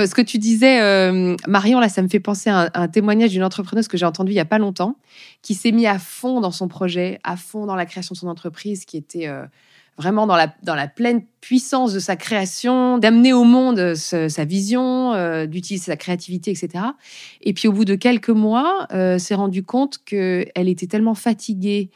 Ce 0.06 0.14
que 0.14 0.22
tu 0.22 0.38
disais, 0.38 0.80
euh, 0.80 1.36
Marion, 1.46 1.80
là, 1.80 1.88
ça 1.88 2.02
me 2.02 2.08
fait 2.08 2.20
penser 2.20 2.50
à 2.50 2.70
un, 2.74 2.88
témoignage 2.88 3.30
d'une 3.30 3.44
entrepreneuse 3.44 3.88
que 3.88 3.96
j'ai 3.96 4.06
entendu 4.06 4.32
il 4.32 4.36
y 4.36 4.40
a 4.40 4.44
pas 4.44 4.58
longtemps, 4.58 4.96
qui 5.42 5.54
s'est 5.54 5.72
mis 5.72 5.86
à 5.86 5.98
fond 5.98 6.40
dans 6.40 6.50
son 6.50 6.68
projet, 6.68 7.18
à 7.24 7.36
fond 7.36 7.66
dans 7.66 7.74
la 7.74 7.86
création 7.86 8.12
de 8.14 8.18
son 8.18 8.28
entreprise, 8.28 8.84
qui 8.84 8.96
était 8.96 9.28
euh, 9.28 9.44
vraiment 9.98 10.26
dans 10.26 10.36
la, 10.36 10.88
pleine 10.88 11.22
puissance 11.40 11.92
de 11.92 11.98
sa 11.98 12.16
création, 12.16 12.98
d'amener 12.98 13.32
au 13.32 13.44
monde 13.44 13.94
sa 13.94 14.44
vision, 14.44 15.14
euh, 15.14 15.46
d'utiliser 15.46 15.86
sa 15.86 15.96
créativité, 15.96 16.50
etc. 16.50 16.84
Et 17.40 17.52
puis 17.52 17.68
au 17.68 17.72
bout 17.72 17.84
de 17.84 17.94
quelques 17.94 18.30
mois, 18.30 18.86
s'est 19.18 19.34
rendu 19.34 19.62
compte 19.62 19.98
qu'elle 20.04 20.68
était 20.68 20.86
tellement 20.86 21.14
fatiguée, 21.14 21.90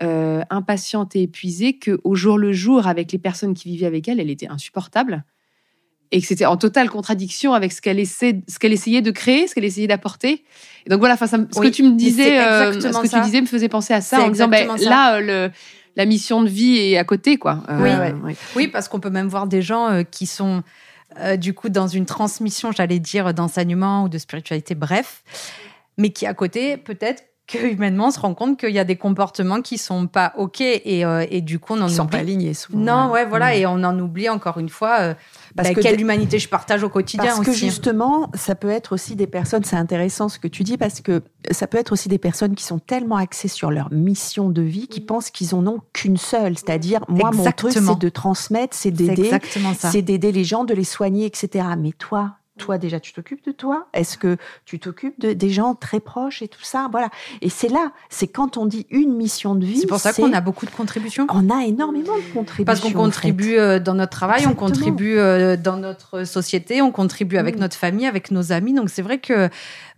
impatiente 0.00 1.14
et 1.14 1.22
épuisée 1.22 1.78
qu'au 1.78 2.14
jour 2.14 2.38
le 2.38 2.52
jour, 2.52 2.86
avec 2.86 3.12
les 3.12 3.18
personnes 3.18 3.54
qui 3.54 3.68
vivaient 3.68 3.86
avec 3.86 4.08
elle, 4.08 4.18
elle 4.18 4.30
était 4.30 4.48
insupportable 4.48 5.24
et 6.12 6.20
que 6.20 6.26
c'était 6.26 6.44
en 6.44 6.58
totale 6.58 6.90
contradiction 6.90 7.54
avec 7.54 7.72
ce 7.72 7.80
qu'elle 7.80 7.98
essaie, 7.98 8.42
ce 8.46 8.58
qu'elle 8.58 8.74
essayait 8.74 9.00
de 9.00 9.10
créer, 9.10 9.46
ce 9.48 9.54
qu'elle 9.54 9.64
essayait 9.64 9.86
d'apporter. 9.86 10.44
Et 10.84 10.90
donc 10.90 10.98
voilà, 10.98 11.16
ce 11.16 11.24
que 11.58 11.68
tu 11.68 11.82
me 11.82 11.96
disais, 11.96 12.38
euh, 12.38 12.78
ce 12.78 12.86
que 12.86 13.08
tu 13.08 13.20
disais 13.22 13.40
me 13.40 13.46
faisait 13.46 13.70
penser 13.70 13.94
à 13.94 14.02
ça 14.02 14.20
en 14.20 14.28
disant, 14.28 14.46
ben, 14.48 14.68
là, 14.76 15.20
le, 15.20 15.50
la 15.96 16.04
mission 16.04 16.42
de 16.42 16.50
vie 16.50 16.76
est 16.76 16.98
à 16.98 17.04
côté, 17.04 17.38
quoi. 17.38 17.62
Euh, 17.70 18.10
oui, 18.22 18.34
oui. 18.54 18.68
parce 18.68 18.88
qu'on 18.88 19.00
peut 19.00 19.10
même 19.10 19.28
voir 19.28 19.46
des 19.46 19.62
gens 19.62 19.88
euh, 19.88 20.02
qui 20.02 20.26
sont 20.26 20.62
du 21.38 21.52
coup 21.52 21.68
dans 21.68 21.88
une 21.88 22.06
transmission, 22.06 22.72
j'allais 22.72 22.98
dire, 22.98 23.34
d'enseignement 23.34 24.04
ou 24.04 24.08
de 24.08 24.16
spiritualité, 24.16 24.74
bref, 24.74 25.22
mais 25.98 26.08
qui 26.08 26.24
à 26.24 26.32
côté 26.32 26.78
peut-être 26.78 27.24
que 27.46 27.58
humainement 27.58 28.06
on 28.06 28.10
se 28.10 28.18
rend 28.18 28.32
compte 28.32 28.58
qu'il 28.58 28.70
y 28.70 28.78
a 28.78 28.84
des 28.84 28.96
comportements 28.96 29.60
qui 29.60 29.76
sont 29.76 30.06
pas 30.06 30.32
ok 30.38 30.62
et, 30.62 31.04
et 31.28 31.40
du 31.42 31.58
coup 31.58 31.74
on 31.74 31.82
en 31.82 31.88
Ils 31.88 31.90
oublie. 31.90 31.96
sont 31.96 32.06
pas 32.06 32.16
alignés 32.16 32.54
souvent. 32.54 32.78
Non, 32.78 33.10
ouais, 33.10 33.26
voilà, 33.26 33.48
mm. 33.50 33.58
et 33.58 33.66
on 33.66 33.84
en 33.84 33.98
oublie 33.98 34.30
encore 34.30 34.56
une 34.56 34.70
fois 34.70 35.14
parce 35.56 35.68
bah, 35.68 35.74
que 35.74 35.80
quelle 35.80 36.00
humanité 36.00 36.38
je 36.38 36.48
partage 36.48 36.82
au 36.82 36.88
quotidien 36.88 37.24
Parce 37.24 37.40
que 37.40 37.52
justement, 37.52 38.30
ça 38.34 38.54
peut 38.54 38.70
être 38.70 38.92
aussi 38.92 39.16
des 39.16 39.26
personnes, 39.26 39.64
c'est 39.64 39.76
intéressant 39.76 40.28
ce 40.28 40.38
que 40.38 40.48
tu 40.48 40.62
dis, 40.62 40.76
parce 40.76 41.00
que 41.00 41.22
ça 41.50 41.66
peut 41.66 41.78
être 41.78 41.92
aussi 41.92 42.08
des 42.08 42.18
personnes 42.18 42.54
qui 42.54 42.64
sont 42.64 42.78
tellement 42.78 43.16
axées 43.16 43.48
sur 43.48 43.70
leur 43.70 43.92
mission 43.92 44.48
de 44.48 44.62
vie, 44.62 44.88
qui 44.88 45.00
pensent 45.00 45.30
qu'ils 45.30 45.54
en 45.54 45.66
ont 45.66 45.80
qu'une 45.92 46.16
seule. 46.16 46.56
C'est-à-dire, 46.56 47.04
moi, 47.08 47.30
mon 47.32 47.50
truc, 47.52 47.72
c'est 47.72 47.98
de 47.98 48.08
transmettre, 48.08 48.76
c'est 48.76 48.90
d'aider, 48.90 49.30
c'est 49.74 50.02
d'aider 50.02 50.32
les 50.32 50.44
gens, 50.44 50.64
de 50.64 50.74
les 50.74 50.84
soigner, 50.84 51.26
etc. 51.26 51.66
Mais 51.78 51.92
toi, 51.92 52.36
toi 52.58 52.78
déjà 52.78 53.00
tu 53.00 53.12
t'occupes 53.12 53.44
de 53.44 53.52
toi 53.52 53.88
Est-ce 53.92 54.18
que 54.18 54.36
tu 54.64 54.78
t'occupes 54.78 55.18
de, 55.18 55.32
des 55.32 55.50
gens 55.50 55.74
très 55.74 56.00
proches 56.00 56.42
et 56.42 56.48
tout 56.48 56.62
ça? 56.62 56.88
Voilà. 56.90 57.08
Et 57.40 57.48
c'est 57.48 57.68
là, 57.68 57.92
c'est 58.10 58.26
quand 58.26 58.56
on 58.56 58.66
dit 58.66 58.86
une 58.90 59.14
mission 59.14 59.54
de 59.54 59.64
vie. 59.64 59.78
C'est 59.78 59.86
pour 59.86 59.98
ça 59.98 60.12
qu'on 60.12 60.32
a 60.32 60.40
beaucoup 60.40 60.66
de 60.66 60.70
contributions. 60.70 61.26
On 61.30 61.50
a 61.50 61.64
énormément 61.64 62.16
de 62.16 62.32
contributions. 62.34 62.64
Parce 62.64 62.80
qu'on 62.80 62.92
contribue 62.92 63.58
euh, 63.58 63.78
dans 63.78 63.94
notre 63.94 64.12
travail, 64.12 64.46
on 64.46 64.54
contribue 64.54 65.18
euh, 65.18 65.56
dans 65.56 65.76
notre 65.76 66.24
société, 66.24 66.82
on 66.82 66.92
contribue 66.92 67.38
avec 67.38 67.56
mm. 67.56 67.60
notre 67.60 67.76
famille, 67.76 68.06
avec 68.06 68.30
nos 68.30 68.52
amis. 68.52 68.74
Donc 68.74 68.90
c'est 68.90 69.02
vrai 69.02 69.18
que 69.18 69.48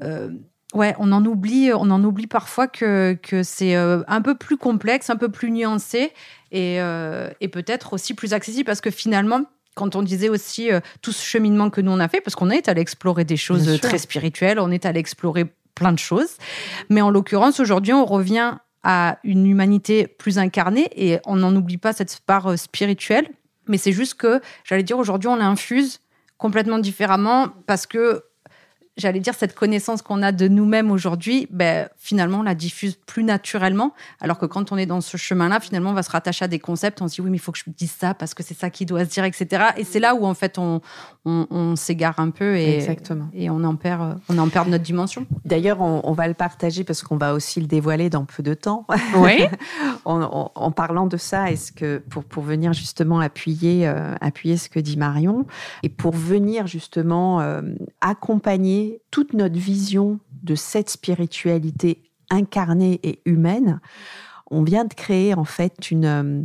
euh, 0.02 0.30
ouais, 0.75 0.94
on 0.99 1.11
en 1.12 1.25
oublie, 1.25 1.73
on 1.73 1.90
en 1.90 2.02
oublie 2.04 2.26
parfois 2.26 2.68
que 2.68 3.18
que 3.20 3.42
c'est 3.42 3.75
un 3.75 4.20
peu 4.23 4.37
plus 4.37 4.56
complexe, 4.56 5.11
un 5.11 5.16
peu 5.16 5.28
plus 5.28 5.50
nuancé 5.50 6.12
et, 6.52 6.76
et 7.40 7.49
peut-être 7.49 7.94
aussi 7.94 8.14
plus 8.14 8.32
accessible 8.32 8.66
parce 8.66 8.80
que 8.80 8.90
finalement 8.90 9.42
quand 9.75 9.97
on 9.97 10.02
disait 10.02 10.28
aussi 10.28 10.71
euh, 10.71 10.81
tout 11.02 11.12
ce 11.12 11.25
cheminement 11.25 11.71
que 11.71 11.81
nous 11.81 11.93
on 11.93 12.00
a 12.00 12.09
fait, 12.09 12.21
parce 12.21 12.35
qu'on 12.35 12.50
est 12.50 12.69
allé 12.69 12.81
explorer 12.81 13.25
des 13.25 13.37
choses 13.37 13.81
très 13.81 13.99
spirituelles, 13.99 14.59
on 14.59 14.71
est 14.71 14.87
allé 14.87 15.00
explorer 15.00 15.47
plein 15.75 15.93
de 15.93 15.99
choses. 15.99 16.37
Mais 16.88 17.00
en 17.00 17.11
l'occurrence, 17.11 17.61
aujourd'hui, 17.61 17.93
on 17.93 18.04
revient 18.04 18.54
à 18.83 19.19
une 19.25 19.47
humanité 19.47 20.07
plus 20.07 20.38
incarnée 20.38 20.88
et 20.95 21.19
on 21.25 21.37
n'en 21.37 21.54
oublie 21.57 21.78
pas 21.78 21.93
cette 21.93 22.21
part 22.26 22.49
euh, 22.49 22.57
spirituelle. 22.57 23.28
Mais 23.66 23.78
c'est 23.78 23.93
juste 23.93 24.14
que, 24.14 24.40
j'allais 24.64 24.83
dire, 24.83 24.99
aujourd'hui, 24.99 25.28
on 25.28 25.37
l'infuse 25.37 26.00
complètement 26.37 26.78
différemment 26.78 27.49
parce 27.66 27.87
que 27.87 28.23
j'allais 28.96 29.20
dire, 29.20 29.34
cette 29.34 29.54
connaissance 29.54 30.02
qu'on 30.02 30.22
a 30.22 30.30
de 30.30 30.46
nous-mêmes 30.46 30.90
aujourd'hui, 30.90 31.48
ben, 31.50 31.88
finalement, 31.96 32.38
on 32.38 32.42
la 32.42 32.54
diffuse 32.54 32.96
plus 33.06 33.24
naturellement. 33.24 33.92
Alors 34.20 34.38
que 34.38 34.46
quand 34.46 34.72
on 34.72 34.76
est 34.76 34.86
dans 34.86 35.00
ce 35.00 35.16
chemin-là, 35.16 35.60
finalement, 35.60 35.90
on 35.90 35.94
va 35.94 36.02
se 36.02 36.10
rattacher 36.10 36.44
à 36.44 36.48
des 36.48 36.58
concepts. 36.58 37.02
On 37.02 37.08
se 37.08 37.14
dit, 37.14 37.20
oui, 37.20 37.30
mais 37.30 37.36
il 37.36 37.40
faut 37.40 37.52
que 37.52 37.58
je 37.58 37.64
dise 37.66 37.90
ça 37.90 38.14
parce 38.14 38.34
que 38.34 38.42
c'est 38.42 38.56
ça 38.56 38.70
qui 38.70 38.86
doit 38.86 39.04
se 39.04 39.10
dire, 39.10 39.24
etc. 39.24 39.64
Et 39.76 39.84
c'est 39.84 40.00
là 40.00 40.14
où, 40.14 40.24
en 40.24 40.34
fait, 40.34 40.58
on, 40.58 40.80
on, 41.24 41.74
s'égare 41.76 42.20
un 42.20 42.30
peu 42.30 42.56
et, 42.56 42.76
Exactement. 42.76 43.28
et 43.32 43.50
on, 43.50 43.64
en 43.64 43.74
perd, 43.74 44.18
on 44.28 44.38
en 44.38 44.48
perd 44.48 44.68
notre 44.68 44.84
dimension. 44.84 45.26
D'ailleurs, 45.44 45.80
on, 45.80 46.12
va 46.12 46.28
le 46.28 46.34
partager 46.34 46.84
parce 46.84 47.02
qu'on 47.02 47.16
va 47.16 47.34
aussi 47.34 47.60
le 47.60 47.66
dévoiler 47.66 48.10
dans 48.10 48.24
peu 48.24 48.42
de 48.42 48.54
temps. 48.54 48.86
Oui. 49.16 49.44
en, 50.04 50.50
en, 50.54 50.70
parlant 50.70 51.06
de 51.06 51.16
ça, 51.16 51.50
est-ce 51.50 51.72
que 51.72 51.98
pour, 51.98 52.24
pour 52.24 52.42
venir 52.42 52.72
justement 52.72 53.18
appuyer, 53.20 53.88
euh, 53.88 54.14
appuyer 54.20 54.56
ce 54.56 54.68
que 54.68 54.78
dit 54.78 54.96
Marion 54.96 55.46
et 55.82 55.88
pour 55.88 56.14
venir 56.14 56.66
justement 56.66 57.40
euh, 57.40 57.62
accompagner 58.00 58.84
toute 59.11 59.33
notre 59.33 59.59
vision 59.59 60.19
de 60.43 60.55
cette 60.55 60.91
spiritualité 60.91 62.03
incarnée 62.31 63.00
et 63.03 63.21
humaine, 63.25 63.81
on 64.54 64.62
vient 64.62 64.84
de 64.84 64.94
créer 64.94 65.34
en 65.34 65.44
fait 65.44 65.90
une, 65.90 66.04
euh, 66.04 66.42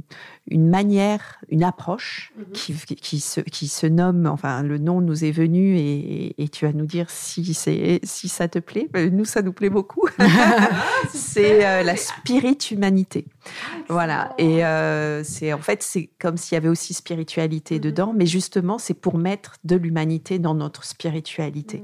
une 0.47 0.67
manière, 0.67 1.37
une 1.49 1.63
approche 1.63 2.33
mhm. 2.37 2.45
qui, 2.53 2.73
qui, 2.95 3.19
se, 3.19 3.39
qui 3.41 3.67
se 3.67 3.85
nomme, 3.85 4.25
enfin 4.25 4.63
le 4.63 4.79
nom 4.79 4.99
nous 4.99 5.23
est 5.23 5.31
venu 5.31 5.77
et, 5.77 6.41
et 6.41 6.49
tu 6.49 6.65
vas 6.65 6.73
nous 6.73 6.87
dire 6.87 7.09
si, 7.09 7.53
si 7.53 8.29
ça 8.29 8.47
te 8.47 8.59
plaît. 8.59 8.89
Euh, 8.95 9.09
nous, 9.11 9.25
ça 9.25 9.43
nous 9.43 9.53
plaît 9.53 9.69
beaucoup. 9.69 10.07
c'est 11.13 11.65
euh, 11.65 11.83
la 11.83 11.95
spirit-humanité. 11.95 13.25
voilà. 13.89 14.33
Et 14.37 14.61
c'est 15.23 15.53
en 15.53 15.59
fait, 15.59 15.83
c'est 15.83 16.09
comme 16.19 16.37
s'il 16.37 16.55
y 16.55 16.57
avait 16.57 16.69
aussi 16.69 16.93
spiritualité 16.93 17.75
mhm. 17.75 17.81
dedans, 17.81 18.13
mais 18.15 18.25
justement, 18.25 18.79
c'est 18.79 18.95
pour 18.95 19.17
mettre 19.17 19.57
de 19.63 19.75
l'humanité 19.75 20.39
dans 20.39 20.55
notre 20.55 20.83
spiritualité. 20.83 21.83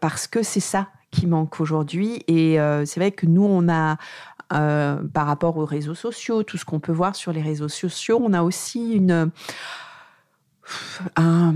Parce 0.00 0.26
que 0.26 0.42
c'est 0.42 0.60
ça 0.60 0.88
qui 1.10 1.26
manque 1.26 1.60
aujourd'hui. 1.60 2.22
Et 2.28 2.56
c'est 2.84 3.00
vrai 3.00 3.12
que 3.12 3.26
nous, 3.26 3.44
on 3.44 3.68
a 3.68 3.96
euh, 4.52 4.96
par 5.12 5.26
rapport 5.26 5.56
aux 5.56 5.64
réseaux 5.64 5.94
sociaux, 5.94 6.42
tout 6.42 6.58
ce 6.58 6.64
qu'on 6.64 6.80
peut 6.80 6.92
voir 6.92 7.16
sur 7.16 7.32
les 7.32 7.42
réseaux 7.42 7.68
sociaux. 7.68 8.20
On 8.22 8.32
a 8.32 8.42
aussi 8.42 8.92
une 8.92 9.30
un 11.16 11.54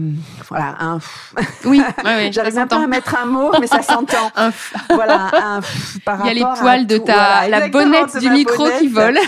voilà 0.49 0.77
un 0.79 0.99
oui, 1.65 1.83
j'arrive 2.33 2.55
même 2.55 2.69
pas 2.69 2.83
à 2.83 2.87
mettre 2.87 3.17
un 3.17 3.27
mot 3.27 3.51
mais 3.61 3.67
ça 3.67 3.83
s'entend. 3.83 4.31
Voilà 4.91 5.31
un, 5.33 5.61
par 6.05 6.21
il 6.21 6.27
y 6.27 6.31
a 6.31 6.35
les 6.35 6.61
poils 6.61 6.87
de 6.87 6.99
ta 6.99 7.49
la 7.49 7.69
bonnette 7.69 8.19
du 8.19 8.31
micro 8.31 8.69
qui 8.79 8.89
vole. 8.89 9.19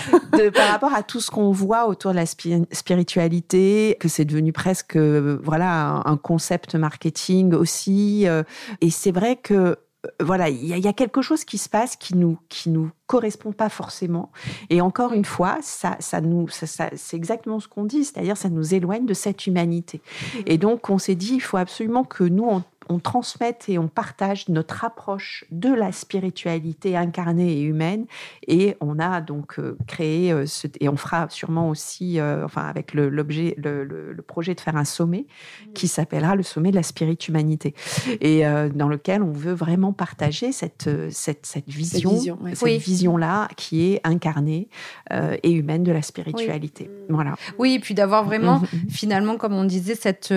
par 0.53 0.69
rapport 0.69 0.93
à 0.93 1.03
tout 1.03 1.19
ce 1.19 1.31
qu'on 1.31 1.51
voit 1.51 1.87
autour 1.87 2.11
de 2.11 2.17
la 2.17 2.25
spiritualité 2.25 3.97
que 3.99 4.07
c'est 4.07 4.25
devenu 4.25 4.53
presque 4.53 4.97
voilà 4.97 6.01
un 6.05 6.17
concept 6.17 6.75
marketing 6.75 7.53
aussi 7.53 8.27
euh, 8.27 8.43
et 8.81 8.89
c'est 8.89 9.11
vrai 9.11 9.35
que 9.35 9.53
euh, 9.53 9.75
voilà, 10.19 10.49
il 10.49 10.65
y, 10.65 10.87
a 10.87 10.93
quelque 10.93 11.21
chose 11.21 11.45
qui 11.45 11.57
se 11.57 11.69
passe 11.69 11.95
qui 11.95 12.15
nous 12.15 12.37
qui 12.49 12.69
nous 12.69 12.91
correspond 13.07 13.53
pas 13.53 13.69
forcément. 13.69 14.31
Et 14.69 14.81
encore 14.81 15.13
une 15.13 15.23
fois, 15.23 15.59
ça, 15.61 15.95
ça 15.99 16.19
nous, 16.19 16.47
ça, 16.49 16.89
c'est 16.95 17.15
exactement 17.15 17.59
ce 17.59 17.67
qu'on 17.67 17.85
dit, 17.85 18.03
c'est-à-dire 18.03 18.35
ça 18.35 18.49
nous 18.49 18.73
éloigne 18.73 19.05
de 19.05 19.13
cette 19.13 19.47
humanité. 19.47 20.01
Mmh. 20.01 20.37
Et 20.47 20.57
donc 20.57 20.89
on 20.89 20.97
s'est 20.97 21.15
dit, 21.15 21.35
il 21.35 21.41
faut 21.41 21.57
absolument 21.57 22.03
que 22.03 22.23
nous 22.23 22.45
on 22.45 22.63
on 22.89 22.99
transmette 22.99 23.65
et 23.67 23.77
on 23.77 23.87
partage 23.87 24.49
notre 24.49 24.85
approche 24.85 25.45
de 25.51 25.73
la 25.73 25.91
spiritualité 25.91 26.95
incarnée 26.97 27.53
et 27.53 27.61
humaine. 27.61 28.05
Et 28.47 28.75
on 28.81 28.99
a 28.99 29.21
donc 29.21 29.59
euh, 29.59 29.77
créé, 29.87 30.31
euh, 30.31 30.45
ce, 30.45 30.67
et 30.79 30.89
on 30.89 30.97
fera 30.97 31.27
sûrement 31.29 31.69
aussi, 31.69 32.19
euh, 32.19 32.45
enfin 32.45 32.63
avec 32.63 32.93
l'objet, 32.93 33.55
le, 33.57 34.15
projet 34.25 34.55
de 34.55 34.61
faire 34.61 34.77
un 34.77 34.85
sommet 34.85 35.25
qui 35.73 35.87
s'appellera 35.87 36.35
le 36.35 36.43
sommet 36.43 36.71
de 36.71 36.75
la 36.75 36.83
spiritualité, 36.83 37.75
et 38.21 38.43
dans 38.73 38.87
lequel 38.87 39.21
on 39.21 39.31
veut 39.31 39.53
vraiment 39.53 39.91
partager 39.91 40.51
cette, 40.51 40.89
cette, 41.11 41.45
cette 41.45 41.69
vision, 41.69 42.39
cette 42.53 42.81
vision-là 42.81 43.49
qui 43.57 43.91
est 43.91 44.01
incarnée 44.03 44.69
et 45.11 45.51
humaine 45.51 45.83
de 45.83 45.91
la 45.91 46.01
spiritualité. 46.01 46.89
Voilà. 47.09 47.35
Oui, 47.59 47.73
et 47.73 47.79
puis 47.79 47.93
d'avoir 47.93 48.23
vraiment, 48.23 48.61
finalement, 48.89 49.37
comme 49.37 49.53
on 49.53 49.65
disait, 49.65 49.95
cette 49.95 50.33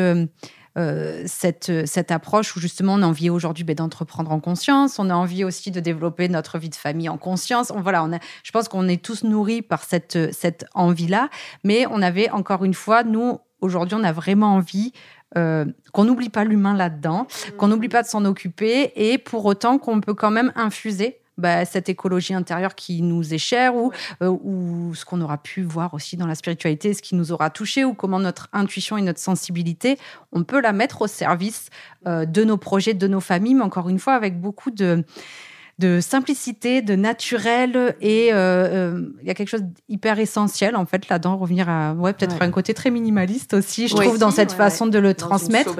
euh, 0.76 1.22
cette, 1.26 1.86
cette 1.86 2.10
approche 2.10 2.54
où 2.56 2.60
justement 2.60 2.94
on 2.94 3.02
a 3.02 3.06
envie 3.06 3.30
aujourd'hui 3.30 3.64
ben, 3.64 3.74
d'entreprendre 3.74 4.30
en 4.30 4.40
conscience, 4.40 4.98
on 4.98 5.10
a 5.10 5.14
envie 5.14 5.44
aussi 5.44 5.70
de 5.70 5.80
développer 5.80 6.28
notre 6.28 6.58
vie 6.58 6.68
de 6.68 6.74
famille 6.74 7.08
en 7.08 7.18
conscience. 7.18 7.70
On, 7.70 7.80
voilà, 7.80 8.04
on 8.04 8.12
a, 8.12 8.18
je 8.42 8.50
pense 8.52 8.68
qu'on 8.68 8.88
est 8.88 9.02
tous 9.02 9.24
nourris 9.24 9.62
par 9.62 9.84
cette, 9.84 10.32
cette 10.34 10.66
envie-là, 10.74 11.30
mais 11.64 11.86
on 11.90 12.02
avait 12.02 12.30
encore 12.30 12.64
une 12.64 12.74
fois, 12.74 13.04
nous, 13.04 13.38
aujourd'hui, 13.60 13.96
on 14.00 14.04
a 14.04 14.12
vraiment 14.12 14.54
envie 14.54 14.92
euh, 15.36 15.64
qu'on 15.92 16.04
n'oublie 16.04 16.28
pas 16.28 16.44
l'humain 16.44 16.74
là-dedans, 16.74 17.26
qu'on 17.58 17.68
n'oublie 17.68 17.88
pas 17.88 18.02
de 18.02 18.08
s'en 18.08 18.24
occuper, 18.24 18.92
et 18.96 19.18
pour 19.18 19.44
autant 19.44 19.78
qu'on 19.78 20.00
peut 20.00 20.14
quand 20.14 20.30
même 20.30 20.52
infuser 20.54 21.18
bah, 21.38 21.64
cette 21.64 21.88
écologie 21.88 22.34
intérieure 22.34 22.74
qui 22.74 23.02
nous 23.02 23.34
est 23.34 23.38
chère 23.38 23.76
ou, 23.76 23.92
euh, 24.22 24.28
ou 24.28 24.94
ce 24.94 25.04
qu'on 25.04 25.20
aura 25.20 25.38
pu 25.38 25.62
voir 25.62 25.94
aussi 25.94 26.16
dans 26.16 26.26
la 26.26 26.34
spiritualité, 26.34 26.94
ce 26.94 27.02
qui 27.02 27.14
nous 27.14 27.32
aura 27.32 27.50
touché 27.50 27.84
ou 27.84 27.94
comment 27.94 28.18
notre 28.18 28.48
intuition 28.52 28.96
et 28.96 29.02
notre 29.02 29.20
sensibilité, 29.20 29.98
on 30.32 30.44
peut 30.44 30.60
la 30.60 30.72
mettre 30.72 31.02
au 31.02 31.06
service 31.06 31.68
euh, 32.06 32.24
de 32.24 32.44
nos 32.44 32.56
projets, 32.56 32.94
de 32.94 33.06
nos 33.06 33.20
familles, 33.20 33.54
mais 33.54 33.64
encore 33.64 33.88
une 33.88 33.98
fois 33.98 34.14
avec 34.14 34.40
beaucoup 34.40 34.70
de 34.70 35.04
de 35.78 36.00
simplicité, 36.00 36.80
de 36.80 36.96
naturel 36.96 37.96
et 38.00 38.30
euh, 38.32 39.10
il 39.20 39.28
y 39.28 39.30
a 39.30 39.34
quelque 39.34 39.50
chose 39.50 39.64
d'hyper 39.90 40.18
essentiel 40.18 40.74
en 40.74 40.86
fait 40.86 41.06
là-dedans 41.10 41.36
revenir 41.36 41.68
à 41.68 41.92
ouais 41.92 42.14
peut-être 42.14 42.40
un 42.40 42.50
côté 42.50 42.72
très 42.72 42.90
minimaliste 42.90 43.52
aussi 43.52 43.86
je 43.86 43.94
trouve 43.94 44.18
dans 44.18 44.30
cette 44.30 44.52
façon 44.52 44.86
de 44.86 44.98
le 44.98 45.12
transmettre. 45.12 45.76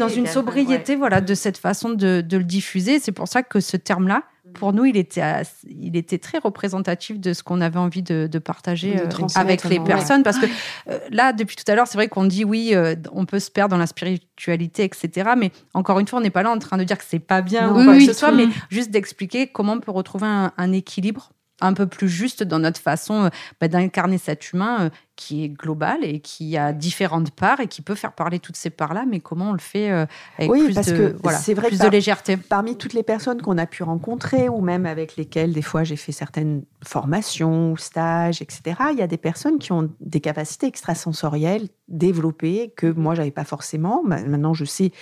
dans 0.00 0.08
une 0.08 0.26
sobriété 0.26 0.96
voilà 0.96 1.20
de 1.20 1.34
cette 1.34 1.58
façon 1.58 1.90
de, 1.90 2.22
de 2.22 2.36
le 2.36 2.44
diffuser. 2.44 2.98
C'est 2.98 3.12
pour 3.12 3.28
ça 3.28 3.44
que 3.44 3.60
ce 3.60 3.76
terme 3.76 4.08
là 4.08 4.24
pour 4.56 4.72
nous, 4.72 4.84
il 4.84 4.96
était, 4.96 5.22
il 5.68 5.96
était 5.96 6.18
très 6.18 6.38
représentatif 6.38 7.20
de 7.20 7.32
ce 7.32 7.42
qu'on 7.42 7.60
avait 7.60 7.78
envie 7.78 8.02
de, 8.02 8.38
partager 8.38 8.98
euh, 8.98 9.26
avec 9.34 9.64
les 9.64 9.80
personnes. 9.80 10.22
Parce 10.22 10.38
que 10.38 10.46
euh, 10.88 10.98
là, 11.10 11.32
depuis 11.32 11.56
tout 11.56 11.70
à 11.70 11.74
l'heure, 11.74 11.86
c'est 11.86 11.98
vrai 11.98 12.08
qu'on 12.08 12.24
dit 12.24 12.44
oui, 12.44 12.70
euh, 12.74 12.94
on 13.12 13.24
peut 13.24 13.38
se 13.38 13.50
perdre 13.50 13.70
dans 13.70 13.78
la 13.78 13.86
spiritualité, 13.86 14.84
etc. 14.84 15.30
Mais 15.36 15.52
encore 15.74 15.98
une 15.98 16.08
fois, 16.08 16.18
on 16.18 16.22
n'est 16.22 16.30
pas 16.30 16.42
là 16.42 16.50
en 16.50 16.58
train 16.58 16.76
de 16.76 16.84
dire 16.84 16.98
que 16.98 17.04
c'est 17.06 17.18
pas 17.18 17.42
bien 17.42 17.70
ou 17.70 17.84
quoi 17.84 17.94
que 17.94 18.04
ce 18.04 18.12
soit, 18.12 18.32
mais 18.32 18.46
juste 18.70 18.90
d'expliquer 18.90 19.46
comment 19.46 19.74
on 19.74 19.80
peut 19.80 19.92
retrouver 19.92 20.26
un 20.26 20.72
équilibre 20.72 21.30
un 21.62 21.72
peu 21.72 21.86
plus 21.86 22.08
juste 22.08 22.42
dans 22.42 22.58
notre 22.58 22.80
façon 22.80 23.30
bah, 23.60 23.68
d'incarner 23.68 24.18
cet 24.18 24.52
humain 24.52 24.90
qui 25.16 25.42
est 25.42 25.48
global 25.48 26.04
et 26.04 26.20
qui 26.20 26.56
a 26.56 26.72
différentes 26.72 27.30
parts 27.30 27.60
et 27.60 27.66
qui 27.66 27.80
peut 27.80 27.94
faire 27.94 28.12
parler 28.12 28.38
toutes 28.38 28.56
ces 28.56 28.68
parts-là, 28.68 29.04
mais 29.08 29.20
comment 29.20 29.50
on 29.50 29.52
le 29.52 29.58
fait 29.58 29.90
euh, 29.90 30.04
avec 30.38 30.50
plus, 30.50 30.74
parce 30.74 30.88
de, 30.88 30.96
que 30.96 31.16
voilà, 31.22 31.38
vrai 31.38 31.68
plus 31.68 31.78
de 31.78 31.88
légèreté 31.88 32.36
Parmi 32.36 32.76
toutes 32.76 32.92
les 32.92 33.02
personnes 33.02 33.40
qu'on 33.40 33.56
a 33.56 33.66
pu 33.66 33.82
rencontrer 33.82 34.48
ou 34.50 34.60
même 34.60 34.84
avec 34.84 35.16
lesquelles 35.16 35.54
des 35.54 35.62
fois 35.62 35.84
j'ai 35.84 35.96
fait 35.96 36.12
certaines 36.12 36.64
formations 36.84 37.72
ou 37.72 37.76
stages, 37.78 38.42
etc., 38.42 38.76
il 38.92 38.98
y 38.98 39.02
a 39.02 39.06
des 39.06 39.16
personnes 39.16 39.58
qui 39.58 39.72
ont 39.72 39.90
des 40.00 40.20
capacités 40.20 40.66
extrasensorielles 40.66 41.68
développées 41.88 42.72
que 42.76 42.86
moi 42.86 43.14
j'avais 43.14 43.30
pas 43.30 43.44
forcément. 43.44 44.02
Maintenant 44.04 44.52
je 44.52 44.66
sais 44.66 44.92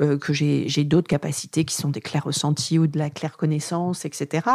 euh, 0.00 0.16
que 0.16 0.32
j'ai 0.32 0.84
d'autres 0.84 1.08
capacités 1.08 1.64
qui 1.64 1.74
sont 1.74 1.88
des 1.88 2.00
clairs 2.00 2.24
ressentis 2.24 2.78
ou 2.78 2.86
de 2.86 2.98
la 2.98 3.10
claire 3.10 3.36
connaissance, 3.36 4.04
etc. 4.04 4.46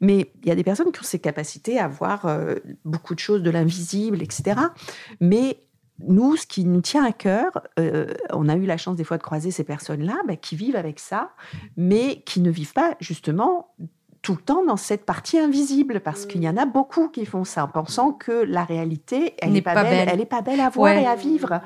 Mais 0.00 0.30
il 0.42 0.48
y 0.48 0.52
a 0.52 0.54
des 0.54 0.64
personnes 0.64 0.92
qui 0.92 1.00
ont 1.00 1.04
ces 1.04 1.18
capacités 1.18 1.78
à 1.78 1.88
voir 1.88 2.26
euh, 2.26 2.56
beaucoup 2.84 3.14
de 3.14 3.20
choses 3.20 3.42
de 3.42 3.50
l'invisible, 3.50 4.22
etc 4.22 4.41
mais 5.20 5.58
nous, 6.06 6.36
ce 6.36 6.46
qui 6.46 6.64
nous 6.64 6.80
tient 6.80 7.04
à 7.04 7.12
cœur, 7.12 7.62
euh, 7.78 8.06
on 8.30 8.48
a 8.48 8.56
eu 8.56 8.66
la 8.66 8.76
chance 8.76 8.96
des 8.96 9.04
fois 9.04 9.18
de 9.18 9.22
croiser 9.22 9.50
ces 9.50 9.64
personnes-là 9.64 10.16
bah, 10.26 10.36
qui 10.36 10.56
vivent 10.56 10.76
avec 10.76 10.98
ça, 10.98 11.30
mais 11.76 12.22
qui 12.26 12.40
ne 12.40 12.50
vivent 12.50 12.72
pas 12.72 12.94
justement 13.00 13.74
tout 14.22 14.34
le 14.34 14.40
temps 14.40 14.64
dans 14.64 14.76
cette 14.76 15.04
partie 15.04 15.38
invisible, 15.38 15.98
parce 15.98 16.26
qu'il 16.26 16.42
y 16.42 16.48
en 16.48 16.56
a 16.56 16.64
beaucoup 16.64 17.08
qui 17.08 17.26
font 17.26 17.42
ça 17.42 17.64
en 17.64 17.68
pensant 17.68 18.12
que 18.12 18.30
la 18.30 18.62
réalité, 18.62 19.34
elle 19.38 19.50
n'est 19.50 19.62
pas, 19.62 19.82
belle, 19.82 20.08
elle 20.08 20.20
est 20.20 20.26
pas 20.26 20.42
belle 20.42 20.60
à 20.60 20.68
voir 20.68 20.92
et 20.92 21.06
à 21.06 21.16
vivre. 21.16 21.60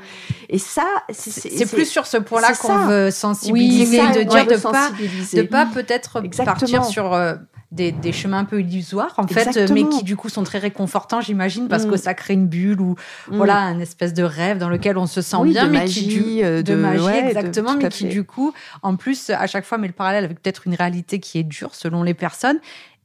Et 0.49 0.59
ça, 0.59 0.87
c'est 1.11 1.71
plus 1.71 1.85
sur 1.85 2.07
ce 2.07 2.17
point-là 2.17 2.55
qu'on 2.55 2.87
veut 2.87 3.11
sensibiliser, 3.11 3.99
de 3.99 4.23
dire 4.23 4.47
de, 4.47 4.57
pas, 4.57 4.91
de 4.91 5.43
pas 5.43 5.67
peut-être 5.67 6.23
partir 6.45 6.85
sur 6.87 7.13
euh, 7.13 7.35
des, 7.73 8.13
chemins 8.13 8.39
un 8.39 8.45
peu 8.45 8.61
illusoires, 8.61 9.15
en 9.17 9.27
fait, 9.27 9.71
mais 9.73 9.89
qui 9.89 10.05
du 10.05 10.17
coup 10.17 10.29
sont 10.29 10.45
très 10.45 10.59
réconfortants, 10.59 11.21
j'imagine, 11.21 11.69
parce 11.69 11.85
que 11.85 11.95
mm. 11.95 11.99
ça 11.99 12.15
crée 12.15 12.35
une 12.35 12.47
bulle 12.47 12.81
ou 12.81 12.95
mm. 13.29 13.37
voilà, 13.37 13.59
un 13.59 13.79
espèce 13.81 14.15
de 14.15 14.23
rêve 14.23 14.59
dans 14.59 14.69
lequel 14.69 14.97
on 14.99 15.07
se 15.07 15.21
sent 15.21 15.43
bien, 15.45 15.69
mais 15.69 15.85
qui 15.87 16.07
du, 16.07 16.45
euh, 16.45 16.63
de, 16.63 16.75
magie, 16.75 17.07
exactement, 17.09 17.77
mais 17.77 17.89
qui 17.89 18.07
du 18.07 18.25
coup, 18.25 18.53
en 18.83 18.97
plus, 18.97 19.31
à 19.31 19.47
chaque 19.47 19.65
fois 19.65 19.79
met 19.79 19.89
le 19.89 19.93
parallèle 19.93 20.25
avec 20.25 20.41
peut-être 20.41 20.67
une 20.67 20.75
réalité 20.75 21.19
qui 21.19 21.39
est 21.39 21.45
dure 21.45 21.75
selon 21.75 22.03
les 22.03 22.15
personnes. 22.15 22.59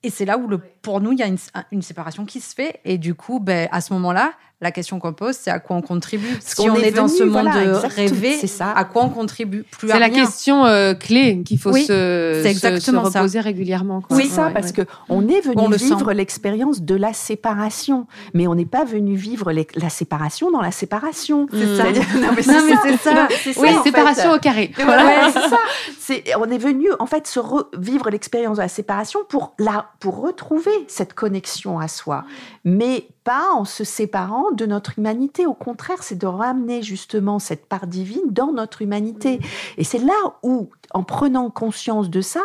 Et 0.03 0.09
c'est 0.09 0.25
là 0.25 0.37
où, 0.37 0.47
le, 0.47 0.57
pour 0.57 0.99
nous, 0.99 1.11
il 1.11 1.19
y 1.19 1.23
a 1.23 1.27
une, 1.27 1.37
une, 1.71 1.83
séparation 1.83 2.25
qui 2.25 2.39
se 2.39 2.55
fait. 2.55 2.79
Et 2.85 2.97
du 2.97 3.13
coup, 3.13 3.39
ben, 3.39 3.67
à 3.71 3.81
ce 3.81 3.93
moment-là, 3.93 4.33
la 4.61 4.71
question 4.71 4.99
qu'on 4.99 5.13
pose, 5.13 5.35
c'est 5.35 5.49
à 5.49 5.59
quoi 5.59 5.75
on 5.75 5.81
contribue. 5.81 6.37
si 6.39 6.69
on, 6.69 6.75
est, 6.75 6.91
dans 6.91 7.07
ce 7.07 7.23
monde 7.23 7.45
de 7.45 7.87
rêver, 7.95 8.37
c'est 8.39 8.45
ça. 8.45 8.71
à 8.71 8.85
quoi 8.85 9.03
on 9.03 9.09
contribue 9.09 9.63
plus 9.63 9.87
C'est 9.89 9.99
la 9.99 10.11
question 10.11 10.65
euh, 10.65 10.93
clé 10.93 11.41
qu'il 11.43 11.57
faut 11.57 11.73
se, 11.73 12.45
exactement 12.45 13.09
se, 13.09 13.17
reposer 13.17 13.39
régulièrement. 13.39 14.03
Oui, 14.11 14.27
c'est 14.29 14.35
ça, 14.35 14.51
parce 14.53 14.71
que 14.71 14.83
on 15.09 15.27
est 15.27 15.41
venu 15.41 15.75
vivre 15.75 16.13
l'expérience 16.13 16.81
de 16.81 16.95
la 16.95 17.13
séparation, 17.13 18.05
mais 18.35 18.45
on 18.47 18.53
n'est 18.53 18.65
pas 18.65 18.85
venu 18.85 19.15
vivre 19.15 19.51
la 19.51 19.89
séparation 19.89 20.51
dans 20.51 20.61
la 20.61 20.71
séparation. 20.71 21.47
C'est 21.51 21.77
ça. 21.77 21.83
Non, 22.21 22.33
mais 22.35 22.43
c'est 22.43 22.97
ça. 22.97 23.27
Oui, 23.57 23.69
séparation 23.83 24.33
au 24.33 24.39
carré. 24.39 24.71
Voilà, 24.75 25.31
c'est 25.31 26.23
ça. 26.27 26.39
on 26.39 26.49
est 26.51 26.57
venu 26.57 26.89
en 26.99 27.05
fait 27.05 27.25
se 27.25 27.39
vivre 27.77 28.09
l'expérience 28.09 28.57
de 28.57 28.61
la 28.61 28.67
séparation 28.67 29.21
pour 29.27 29.55
la, 29.57 29.87
pour 29.99 30.21
retrouver 30.21 30.71
cette 30.87 31.13
connexion 31.13 31.79
à 31.79 31.87
soi, 31.87 32.25
mais 32.63 33.07
pas 33.23 33.49
en 33.53 33.65
se 33.65 33.83
séparant 33.83 34.51
de 34.51 34.65
notre 34.65 34.97
humanité. 34.97 35.45
Au 35.45 35.53
contraire, 35.53 36.03
c'est 36.03 36.17
de 36.17 36.25
ramener 36.27 36.81
justement 36.81 37.39
cette 37.39 37.67
part 37.67 37.87
divine 37.87 38.21
dans 38.29 38.51
notre 38.51 38.81
humanité. 38.81 39.39
Et 39.77 39.83
c'est 39.83 39.99
là 39.99 40.35
où, 40.43 40.69
en 40.93 41.03
prenant 41.03 41.49
conscience 41.49 42.09
de 42.09 42.21
ça, 42.21 42.41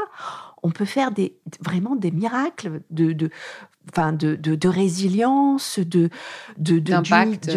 on 0.62 0.71
peut 0.71 0.85
faire 0.85 1.11
des, 1.12 1.37
vraiment 1.61 1.97
des 1.97 2.11
miracles 2.11 2.81
de, 2.91 3.12
de 3.12 3.31
enfin 3.93 4.12
de, 4.12 4.35
de, 4.35 4.69
résilience, 4.69 5.79
de 5.79 6.11
d'impact, 6.59 7.49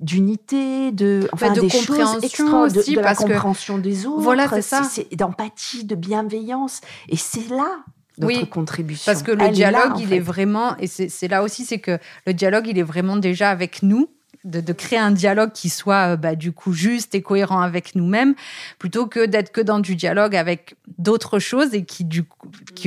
d'unité, 0.00 0.92
de 0.92 1.28
enfin 1.32 1.52
de 1.52 1.62
des 1.62 1.68
compréhension 1.68 2.46
choses 2.46 2.76
aussi, 2.76 2.94
de, 2.94 3.00
la 3.00 3.14
compréhension 3.14 3.78
des 3.78 4.06
autres, 4.06 4.20
voilà, 4.20 4.48
c'est 4.48 4.60
ça, 4.60 4.82
d'empathie, 5.12 5.84
de 5.84 5.94
bienveillance, 5.94 6.82
et 7.08 7.16
c'est 7.16 7.48
là 7.48 7.84
notre 8.18 8.40
oui, 8.40 8.48
contribution. 8.48 9.10
Parce 9.10 9.22
que 9.22 9.32
le 9.32 9.48
dialogue, 9.50 9.98
il 9.98 10.12
est 10.12 10.20
vraiment, 10.20 10.76
et 10.78 10.86
c'est 10.86 11.28
là 11.28 11.42
aussi, 11.42 11.64
c'est 11.64 11.78
que 11.78 11.98
le 12.26 12.34
dialogue, 12.34 12.66
il 12.68 12.78
est 12.78 12.82
vraiment 12.82 13.16
déjà 13.16 13.50
avec 13.50 13.82
nous 13.82 14.10
de, 14.44 14.72
créer 14.72 14.98
un 14.98 15.10
dialogue 15.10 15.52
qui 15.52 15.70
soit 15.70 16.12
euh, 16.12 16.16
bah, 16.16 16.34
du 16.34 16.52
coup 16.52 16.72
juste 16.72 17.14
et 17.14 17.22
cohérent 17.22 17.60
avec 17.60 17.94
nous-mêmes, 17.94 18.34
plutôt 18.78 19.06
que 19.06 19.24
d'être 19.24 19.52
que 19.52 19.60
dans 19.60 19.78
du 19.78 19.96
dialogue 19.96 20.36
avec 20.36 20.76
d'autres 20.98 21.38
choses 21.38 21.74
et 21.74 21.84
qui 21.84 22.04
du 22.04 22.24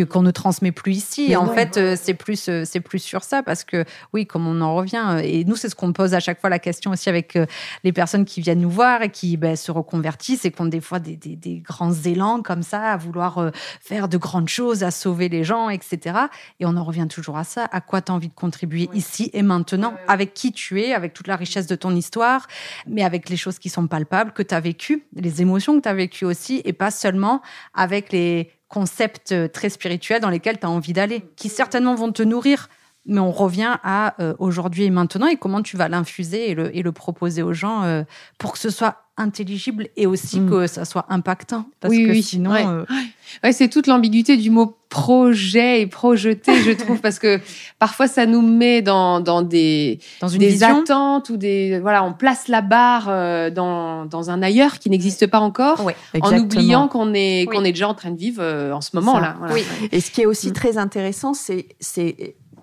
qu'on 0.10 0.22
ne 0.22 0.32
transmet 0.32 0.72
plus 0.72 0.93
ici. 0.93 1.32
Et 1.32 1.36
en 1.36 1.48
fait, 1.48 1.78
euh, 1.78 1.96
c'est 2.00 2.13
plus 2.13 2.48
euh, 2.50 2.63
c'est 2.65 2.80
plus 2.80 3.00
sur 3.00 3.24
ça 3.24 3.41
parce 3.41 3.63
que 3.63 3.86
oui, 4.13 4.28
comme 4.28 4.48
on 4.48 4.62
en 4.62 4.76
revient 4.76 5.20
et 5.24 5.43
nous 5.46 5.56
c'est 5.56 5.70
ce 5.70 5.76
qu'on 5.76 5.93
pose 5.93 6.13
à 6.13 6.20
chaque 6.20 6.39
fois 6.39 6.50
la 6.50 6.60
question 6.60 6.91
aussi 6.91 7.10
avec 7.10 7.38
les 7.84 7.91
personnes 7.91 8.26
qui 8.26 8.41
viennent 8.41 8.62
nous 8.62 8.70
voir 8.70 9.02
et 9.02 9.10
qui 9.10 9.38
bah, 9.38 9.56
se 9.56 9.72
reconvertissent 9.72 10.46
et 10.46 10.52
qui 10.52 10.62
ont 10.62 10.65
des 10.65 10.82
fois 10.82 11.00
des, 11.00 11.15
des, 11.15 11.36
des, 11.36 11.60
grands 11.60 11.93
élans 11.93 12.41
comme 12.41 12.63
ça 12.63 12.91
à 12.91 12.98
vouloir 12.98 13.52
faire 13.82 14.08
de 14.08 14.17
grandes 14.17 14.50
choses, 14.50 14.84
à 14.84 14.91
sauver 14.91 15.30
les 15.30 15.43
gens, 15.43 15.70
etc. 15.70 16.17
Et 16.60 16.65
on 16.65 16.78
en 16.78 16.84
revient 16.84 17.08
toujours 17.10 17.38
à 17.38 17.43
ça. 17.43 17.67
À 17.72 17.82
quoi 17.82 18.02
tu 18.02 18.12
as 18.12 18.15
envie 18.15 18.30
de 18.30 18.34
contribuer 18.34 18.89
ici 18.93 19.30
et 19.34 19.41
maintenant, 19.41 19.96
avec 20.08 20.34
qui 20.34 20.52
tu 20.52 20.82
es, 20.82 20.93
avec 20.93 21.13
toute 21.13 21.28
la 21.28 21.36
richesse 21.36 21.47
richesse 21.48 21.68
de 21.68 21.76
ton 21.76 21.96
histoire, 21.96 22.48
mais 22.86 23.04
avec 23.04 23.30
les 23.30 23.38
choses 23.38 23.60
qui 23.60 23.70
sont 23.70 23.88
palpables, 23.88 24.32
que 24.32 24.44
tu 24.44 24.54
as 24.54 24.60
vécues, 24.60 25.06
les 25.16 25.42
émotions 25.42 25.78
que 25.78 25.84
tu 25.84 25.90
as 25.90 25.94
vécues 25.94 26.26
aussi, 26.26 26.62
et 26.66 26.74
pas 26.74 26.92
seulement 26.92 27.42
avec 27.74 28.12
les 28.12 28.52
concepts 28.68 29.34
très 29.52 29.70
spirituels 29.70 30.22
dans 30.22 30.30
lesquels 30.30 30.60
tu 30.60 30.66
as 30.66 30.70
envie 30.70 30.94
d'aller, 30.94 31.24
qui 31.36 31.50
certainement 31.50 31.96
vont 31.96 32.12
te 32.12 32.24
nourrir, 32.24 32.68
mais 33.06 33.20
on 33.20 33.32
revient 33.32 33.78
à 33.84 34.22
euh, 34.22 34.34
aujourd'hui 34.38 34.84
et 34.84 34.90
maintenant 34.90 35.28
et 35.28 35.38
comment 35.38 35.62
tu 35.62 35.78
vas 35.78 35.88
l'infuser 35.88 36.52
et 36.52 36.56
le, 36.56 36.76
et 36.76 36.84
le, 36.84 36.92
proposer 36.92 37.42
aux 37.42 37.54
gens 37.54 37.84
euh, 37.84 38.04
pour 38.38 38.52
que 38.52 38.60
ce 38.60 38.70
soit 38.70 39.07
intelligible 39.17 39.89
et 39.95 40.06
aussi 40.06 40.39
mm. 40.39 40.49
que 40.49 40.67
ça 40.67 40.86
soit 40.86 41.06
impactant. 41.10 41.65
Parce 41.80 41.93
oui, 41.93 42.06
que 42.06 42.12
oui. 42.12 42.23
sinon. 42.23 42.51
Ouais. 42.51 42.65
Euh, 42.65 42.86
ouais 43.43 43.51
c'est 43.51 43.67
toute 43.67 43.88
l'ambiguïté 43.88 44.38
du 44.38 44.49
mot 44.49 44.77
projet 44.89 45.82
et 45.82 45.88
projeté, 45.88 46.62
je 46.63 46.71
trouve, 46.71 46.99
parce 47.01 47.19
que 47.19 47.39
parfois 47.80 48.08
ça 48.08 48.25
nous 48.25 48.41
met 48.41 48.82
dans, 48.82 49.19
dans 49.19 49.41
des, 49.41 49.99
dans 50.21 50.27
une 50.27 50.39
des 50.39 50.63
attentes 50.63 51.30
ou 51.30 51.38
des. 51.38 51.80
Voilà, 51.80 52.03
on 52.03 52.13
place 52.13 52.47
la 52.47 52.62
barre 52.62 53.51
dans, 53.51 54.06
dans 54.06 54.30
un 54.30 54.41
ailleurs 54.41 54.80
qui 54.80 54.89
n'existe 54.89 55.27
pas 55.27 55.39
encore, 55.39 55.86
en 56.21 56.38
oubliant 56.38 56.88
qu'on 56.88 57.13
est, 57.13 57.47
qu'on 57.51 57.65
est 57.65 57.73
déjà 57.73 57.89
en 57.89 57.95
train 57.95 58.12
de 58.12 58.17
vivre 58.17 58.43
en 58.43 58.82
ce 58.82 58.95
moment-là. 58.95 59.36
Voilà. 59.39 59.53
Oui. 59.53 59.63
Et 59.91 59.99
ce 59.99 60.12
qui 60.12 60.21
est 60.21 60.25
aussi 60.25 60.49
mm. 60.49 60.53
très 60.53 60.77
intéressant, 60.77 61.34
c'est 61.34 61.67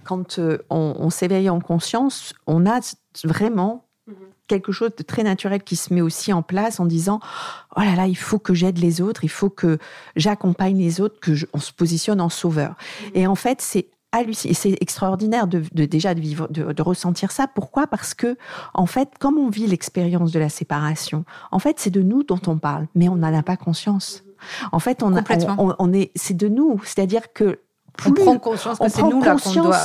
quand 0.05 0.39
euh, 0.39 0.59
on, 0.71 1.11
s'éveille 1.11 1.51
en 1.51 1.61
conscience, 1.61 2.35
on 2.47 2.67
a 2.67 2.81
vraiment 3.25 3.87
mhm. 4.07 4.15
Quelque 4.47 4.73
chose 4.73 4.91
de 4.97 5.03
très 5.03 5.23
naturel 5.23 5.63
qui 5.63 5.77
se 5.77 5.93
met 5.93 6.01
aussi 6.01 6.33
en 6.33 6.43
place 6.43 6.81
en 6.81 6.87
disant 6.87 7.21
oh 7.77 7.81
là 7.81 7.95
là 7.95 8.07
il 8.07 8.17
faut 8.17 8.39
que 8.39 8.55
j'aide 8.55 8.79
les 8.79 9.01
autres 9.01 9.25
il 9.25 9.31
faut 9.31 9.51
que 9.51 9.79
j'accompagne 10.17 10.79
les 10.79 11.01
autres 11.01 11.19
que 11.21 11.33
on 11.53 11.61
se 11.61 11.73
positionne 11.73 12.21
en 12.21 12.29
sauveur 12.29 12.71
mhm. 12.71 13.11
et 13.15 13.27
en 13.27 13.35
fait 13.35 13.61
c'est 13.61 13.89
c'est 14.33 14.81
extraordinaire 14.81 15.49
de, 15.49 15.59
déjà 15.87 16.15
de 16.15 16.21
vivre 16.21 16.47
de, 16.49 16.83
ressentir 16.83 17.33
ça. 17.33 17.49
Pourquoi? 17.49 17.89
Parce 17.89 18.15
que 18.15 18.37
en 18.73 18.87
fait 18.87 19.09
comme 19.19 19.39
on 19.39 19.49
vit 19.49 19.67
l'expérience 19.67 20.31
de 20.31 20.39
la 20.39 20.49
séparation 20.49 21.25
en 21.51 21.59
fait 21.59 21.81
c'est 21.81 21.91
de 21.91 22.01
nous 22.01 22.23
dont 22.23 22.41
on 22.47 22.59
parle 22.59 22.87
mais 22.95 23.09
on 23.09 23.17
n'en 23.17 23.35
a 23.35 23.43
pas 23.43 23.57
conscience. 23.57 24.23
Mhm. 24.25 24.69
en 24.71 24.79
fait 24.79 25.03
on, 25.03 25.75
on 25.79 25.93
est 25.93 26.13
c'est 26.15 26.37
de 26.37 26.47
nous. 26.47 26.81
C'est-à-dire 26.85 27.33
que 27.33 27.59
on 28.07 28.13
prend 28.13 28.39
conscience 28.39 28.79
que 28.79 28.89
c'est 28.89 29.03
nous 29.03 29.23
là 29.23 29.37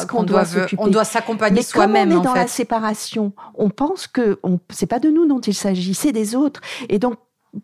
qu'on 0.08 0.24
doit, 0.24 0.44
on 0.78 0.88
doit, 0.88 1.04
s'accompagner 1.04 1.62
soi-même. 1.62 2.12
on 2.12 2.22
est 2.22 2.24
dans 2.24 2.34
la 2.34 2.48
séparation, 2.48 3.34
on 3.56 3.70
pense 3.70 4.08
que 4.08 4.40
on, 4.44 4.60
c'est 4.70 4.88
pas 4.88 5.00
de 5.00 5.10
nous 5.10 5.28
dont 5.28 5.40
il 5.40 5.54
s'agit, 5.54 5.94
c'est 5.94 6.12
des 6.12 6.36
autres. 6.36 6.62
Et 6.90 7.00
donc 7.00 7.16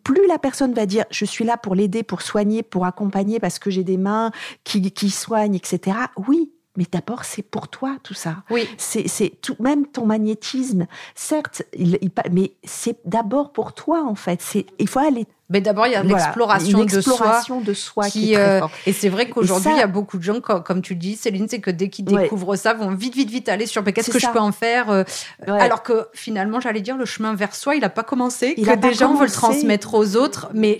plus 0.03 0.27
la 0.27 0.39
personne 0.39 0.73
va 0.73 0.85
dire 0.85 1.05
je 1.11 1.25
suis 1.25 1.45
là 1.45 1.57
pour 1.57 1.75
l'aider, 1.75 2.03
pour 2.03 2.21
soigner, 2.21 2.63
pour 2.63 2.85
accompagner 2.85 3.39
parce 3.39 3.59
que 3.59 3.69
j'ai 3.69 3.83
des 3.83 3.97
mains 3.97 4.31
qui, 4.63 4.91
qui 4.91 5.09
soignent, 5.09 5.55
etc. 5.55 5.97
Oui, 6.27 6.51
mais 6.77 6.85
d'abord, 6.91 7.23
c'est 7.23 7.41
pour 7.41 7.67
toi 7.67 7.97
tout 8.03 8.13
ça. 8.13 8.43
Oui. 8.49 8.67
C'est 8.77 9.41
tout, 9.41 9.55
même 9.59 9.87
ton 9.87 10.05
magnétisme. 10.05 10.87
Certes, 11.13 11.63
il, 11.73 11.99
mais 12.31 12.53
c'est 12.63 12.99
d'abord 13.05 13.51
pour 13.51 13.73
toi 13.73 14.03
en 14.03 14.15
fait. 14.15 14.41
C'est 14.41 14.65
il 14.79 14.87
faut 14.87 14.99
aller 14.99 15.25
mais 15.49 15.61
d'abord, 15.61 15.85
il 15.85 15.93
y 15.93 15.95
a 15.95 16.01
l'exploration 16.01 16.83
de 16.83 17.01
soi. 17.01 17.41
de 17.63 17.73
soi 17.73 18.09
qui, 18.09 18.35
euh, 18.35 18.61
et 18.87 18.93
c'est 18.93 19.09
vrai 19.09 19.29
qu'aujourd'hui, 19.29 19.71
il 19.71 19.77
y 19.77 19.81
a 19.81 19.87
beaucoup 19.87 20.17
de 20.17 20.23
gens, 20.23 20.41
comme, 20.41 20.81
tu 20.81 20.95
dis, 20.95 21.15
Céline, 21.15 21.47
c'est 21.47 21.59
que 21.59 21.69
dès 21.69 21.89
qu'ils 21.89 22.05
découvrent 22.05 22.55
ça, 22.55 22.73
vont 22.73 22.89
vite, 22.89 23.15
vite, 23.15 23.29
vite 23.29 23.47
aller 23.49 23.67
sur 23.67 23.83
mais 23.83 23.93
qu'est-ce 23.93 24.09
que 24.09 24.19
je 24.19 24.27
peux 24.27 24.39
en 24.39 24.51
faire 24.51 24.89
euh, 24.89 25.03
Alors 25.47 25.83
que 25.83 26.07
finalement, 26.13 26.59
j'allais 26.59 26.81
dire, 26.81 26.97
le 26.97 27.05
chemin 27.05 27.35
vers 27.35 27.53
soi, 27.53 27.75
il 27.75 27.81
n'a 27.81 27.89
pas 27.89 28.03
commencé. 28.03 28.55
Il 28.57 28.65
que 28.65 28.75
des 28.75 28.93
gens 28.93 29.13
veulent 29.13 29.31
transmettre 29.31 29.93
aux 29.93 30.15
autres. 30.15 30.49
Mais 30.53 30.79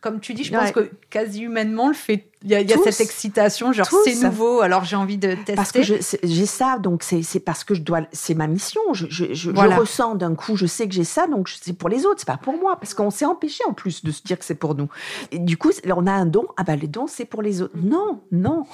comme 0.00 0.20
tu 0.20 0.34
dis, 0.34 0.44
je 0.44 0.52
pense 0.52 0.70
que 0.70 0.90
quasi 1.10 1.42
humainement, 1.42 1.88
le 1.88 1.94
fait 1.94 2.28
il 2.44 2.50
y 2.50 2.54
a, 2.54 2.76
cette 2.90 3.00
excitation, 3.00 3.72
genre 3.72 3.88
c'est 4.04 4.22
nouveau, 4.22 4.60
alors 4.60 4.84
j'ai 4.84 4.96
envie 4.96 5.16
de 5.16 5.34
tester. 5.34 5.54
Parce 5.54 5.72
que 5.72 5.80
j'ai 5.82 6.46
ça, 6.46 6.78
donc 6.78 7.02
c'est 7.02 7.40
parce 7.40 7.64
que 7.64 7.74
je 7.74 7.80
dois, 7.80 8.02
c'est 8.12 8.34
ma 8.34 8.46
mission. 8.46 8.80
Je, 8.92 9.06
je, 9.08 9.32
je, 9.32 9.50
ressens 9.50 10.14
d'un 10.14 10.34
coup, 10.34 10.56
je 10.56 10.66
sais 10.66 10.86
que 10.86 10.94
j'ai 10.94 11.04
ça, 11.04 11.26
donc 11.26 11.48
c'est 11.48 11.72
pour 11.72 11.88
les 11.88 12.04
autres, 12.04 12.16
c'est 12.18 12.26
pas 12.26 12.36
pour 12.36 12.58
moi, 12.58 12.76
parce 12.76 12.92
qu'on 12.92 13.10
s'est 13.10 13.24
empêché 13.24 13.64
en 13.66 13.72
plus 13.72 14.04
de 14.04 14.10
se 14.10 14.22
dire 14.22 14.38
que 14.38 14.44
c'est 14.44 14.54
pour 14.54 14.74
nous. 14.74 14.88
Et 15.32 15.38
du 15.38 15.56
coup, 15.56 15.70
on 15.86 16.06
a 16.06 16.12
un 16.12 16.26
don, 16.26 16.44
ah 16.58 16.64
ben 16.64 16.78
les 16.78 16.86
dons 16.86 17.06
c'est 17.06 17.24
pour 17.24 17.40
les 17.40 17.62
autres. 17.62 17.74
Non, 17.76 18.20
non. 18.30 18.64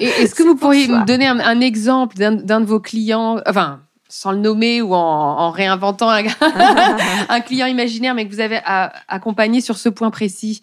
Est-ce 0.00 0.34
que 0.34 0.42
vous 0.48 0.56
pourriez 0.56 0.88
me 0.88 1.06
donner 1.06 1.28
un, 1.28 1.38
un 1.38 1.60
exemple 1.60 2.16
d'un 2.16 2.60
de 2.60 2.66
vos 2.66 2.80
clients, 2.80 3.40
enfin 3.46 3.80
sans 4.14 4.30
le 4.30 4.38
nommer 4.38 4.82
ou 4.82 4.92
en, 4.92 5.50
réinventant 5.50 6.10
un, 7.30 7.40
client 7.40 7.66
imaginaire, 7.66 8.14
mais 8.14 8.28
que 8.28 8.34
vous 8.34 8.40
avez 8.40 8.60
accompagné 9.08 9.62
sur 9.62 9.78
ce 9.78 9.88
point 9.88 10.10
précis 10.10 10.62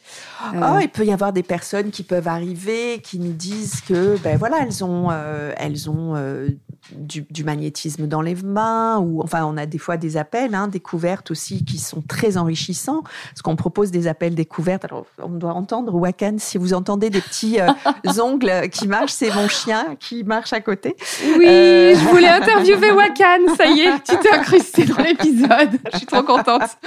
euh, 0.54 0.60
oh, 0.62 0.78
Il 0.80 0.90
peut 0.90 1.04
y 1.04 1.12
avoir 1.12 1.34
des 1.34 1.42
personnes 1.42 1.90
qui 1.90 2.04
peuvent 2.04 2.28
arriver, 2.28 3.02
qui 3.04 3.18
nous 3.18 3.34
disent 3.34 3.82
que, 3.82 4.20
ben 4.24 4.38
voilà, 4.38 4.60
elles 4.62 4.84
ont, 4.84 5.08
euh, 5.10 5.52
elles 5.58 5.90
ont 5.90 6.14
euh, 6.16 6.50
du, 6.92 7.44
magnétisme 7.44 8.06
dans 8.06 8.22
les 8.22 8.36
mains, 8.36 9.00
ou 9.00 9.24
enfin, 9.24 9.44
on 9.46 9.58
a 9.58 9.66
des 9.66 9.80
fois 9.80 9.98
des 9.98 10.16
appels, 10.16 10.54
hein, 10.54 10.68
découvertes 10.68 11.32
aussi, 11.32 11.66
qui 11.66 11.80
sont 11.80 12.04
très 12.08 12.38
enrichissants, 12.38 13.02
parce 13.02 13.42
qu'on 13.42 13.56
propose 13.56 13.90
des 13.90 14.06
appels 14.06 14.36
découvertes. 14.36 14.86
Alors, 14.86 15.08
on 15.24 15.30
doit 15.30 15.54
entendre, 15.54 15.96
Wakan, 15.96 16.36
si 16.38 16.60
vous 16.60 16.76
entendez 16.76 17.10
des 17.10 17.22
petits 17.22 17.58
ongles 18.22 18.70
qui 18.72 18.88
marchent, 18.88 19.14
c'est 19.14 19.34
mon 19.34 19.48
chien 19.48 19.96
qui 20.00 20.24
marche 20.24 20.54
à 20.54 20.62
côté. 20.62 20.96
Oui, 21.24 21.48
je 21.96 22.10
voulais 22.10 22.30
interviewer 22.30 22.92
Wakan 22.92 23.39
ça 23.56 23.68
y 23.68 23.82
est, 23.82 24.04
tu 24.04 24.18
t'es 24.18 24.32
incrustée 24.32 24.86
dans 24.86 24.98
l'épisode. 25.04 25.80
Je 25.92 25.98
suis 25.98 26.06
trop 26.06 26.24
contente. 26.24 26.78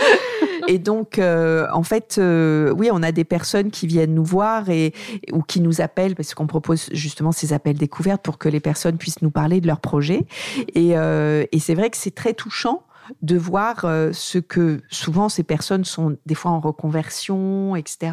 Et 0.69 0.79
donc, 0.79 1.19
euh, 1.19 1.67
en 1.73 1.83
fait, 1.83 2.17
euh, 2.19 2.73
oui, 2.77 2.89
on 2.93 3.03
a 3.03 3.13
des 3.13 3.25
personnes 3.25 3.71
qui 3.71 3.87
viennent 3.87 4.15
nous 4.15 4.25
voir 4.25 4.71
et 4.71 4.93
ou 5.33 5.43
qui 5.43 5.61
nous 5.61 5.81
appellent 5.81 6.15
parce 6.15 6.35
qu'on 6.35 6.47
propose 6.47 6.89
justement 6.93 7.33
ces 7.33 7.53
appels 7.53 7.77
découvertes 7.77 8.23
pour 8.23 8.39
que 8.39 8.49
les 8.49 8.61
personnes 8.61 8.97
puissent 8.97 9.23
nous 9.23 9.31
parler 9.31 9.61
de 9.61 9.67
leur 9.67 9.81
projet. 9.81 10.27
Et, 10.75 10.97
euh, 10.97 11.45
et 11.53 11.59
c'est 11.59 11.75
vrai 11.75 11.91
que 11.91 11.97
c'est 11.97 12.15
très 12.15 12.35
touchant 12.35 12.85
de 13.23 13.37
voir 13.37 13.85
euh, 13.85 14.13
ce 14.13 14.39
que 14.39 14.81
souvent 14.91 15.29
ces 15.29 15.43
personnes 15.43 15.85
sont 15.85 16.17
des 16.27 16.35
fois 16.35 16.51
en 16.51 16.61
reconversion, 16.61 17.77
etc. 17.77 18.13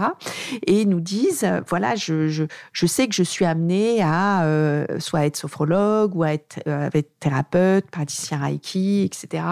Et 0.65 0.85
nous 0.85 0.99
disent, 0.99 1.43
euh, 1.43 1.61
voilà, 1.67 1.95
je, 1.95 2.27
je, 2.27 2.45
je 2.73 2.85
sais 2.85 3.07
que 3.07 3.15
je 3.15 3.23
suis 3.23 3.45
amenée 3.45 4.01
à 4.01 4.43
euh, 4.43 4.85
soit 4.99 5.25
être 5.25 5.37
sophrologue 5.37 6.15
ou 6.15 6.23
à 6.23 6.33
être, 6.33 6.59
être 6.67 7.19
thérapeute, 7.19 7.89
praticien 7.89 8.39
Reiki, 8.39 9.03
etc. 9.03 9.43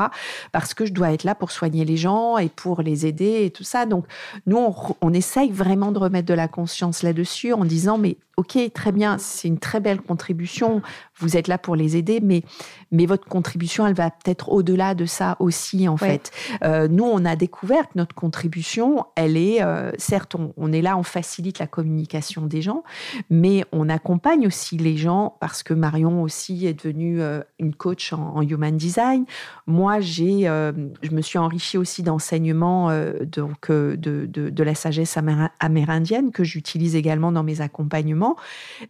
Parce 0.51 0.73
que 0.73 0.85
je 0.85 0.93
dois 0.93 1.11
être 1.11 1.23
là 1.23 1.35
pour 1.35 1.51
soigner 1.51 1.85
les 1.85 1.97
gens 1.97 2.37
et 2.37 2.49
pour 2.49 2.81
les 2.81 3.05
aider 3.05 3.45
et 3.45 3.51
tout 3.51 3.63
ça. 3.63 3.85
Donc, 3.85 4.05
nous, 4.45 4.57
on, 4.57 4.75
on 5.01 5.13
essaye 5.13 5.51
vraiment 5.51 5.91
de 5.91 5.99
remettre 5.99 6.27
de 6.27 6.33
la 6.33 6.47
conscience 6.47 7.03
là-dessus 7.03 7.53
en 7.53 7.65
disant, 7.65 7.97
mais 7.97 8.17
ok, 8.37 8.71
très 8.71 8.91
bien, 8.91 9.17
c'est 9.17 9.47
une 9.47 9.57
très 9.57 9.79
belle 9.79 9.99
contribution, 9.99 10.83
vous 11.17 11.37
êtes 11.37 11.47
là 11.47 11.57
pour 11.57 11.75
les 11.75 11.97
aider, 11.97 12.19
mais, 12.21 12.43
mais 12.91 13.07
votre 13.07 13.27
contribution, 13.27 13.87
elle 13.87 13.95
va 13.95 14.11
peut-être 14.11 14.49
au-delà 14.49 14.93
de 14.93 15.05
ça 15.05 15.37
aussi, 15.39 15.87
en 15.87 15.97
fait. 15.97 16.31
Euh, 16.63 16.87
nous, 16.87 17.03
on 17.03 17.25
a 17.25 17.35
découvert 17.35 17.87
que 17.87 17.93
notre 17.95 18.13
contribution, 18.13 19.05
elle 19.15 19.37
est, 19.37 19.63
euh, 19.63 19.91
certes, 19.97 20.35
on, 20.55 20.71
est 20.71 20.83
là, 20.83 20.97
on 20.97 21.03
facilite 21.03 21.57
la 21.57 21.65
communication 21.65 22.45
des 22.45 22.61
gens, 22.61 22.83
mais 23.31 23.65
on 23.71 23.89
accompagne 23.89 24.45
aussi 24.45 24.77
les 24.77 24.97
gens 24.97 25.35
parce 25.39 25.63
que 25.63 25.73
Marion 25.73 26.21
aussi 26.21 26.67
est 26.67 26.85
devenue 26.85 27.19
euh, 27.19 27.41
une 27.57 27.73
coach 27.73 28.13
en, 28.13 28.43
human 28.43 28.77
design. 28.77 29.25
Moi, 29.65 29.99
j'ai, 29.99 30.43
je 30.43 31.11
me 31.11 31.21
suis 31.21 31.39
enrichie 31.39 31.77
aussi 31.77 32.03
d'enseignements 32.03 32.91
donc 33.25 33.69
de, 33.71 33.95
de, 33.97 34.49
de 34.49 34.63
la 34.63 34.75
sagesse 34.75 35.17
amérindienne 35.59 36.31
que 36.31 36.43
j'utilise 36.43 36.95
également 36.95 37.31
dans 37.31 37.43
mes 37.43 37.61
accompagnements 37.61 38.26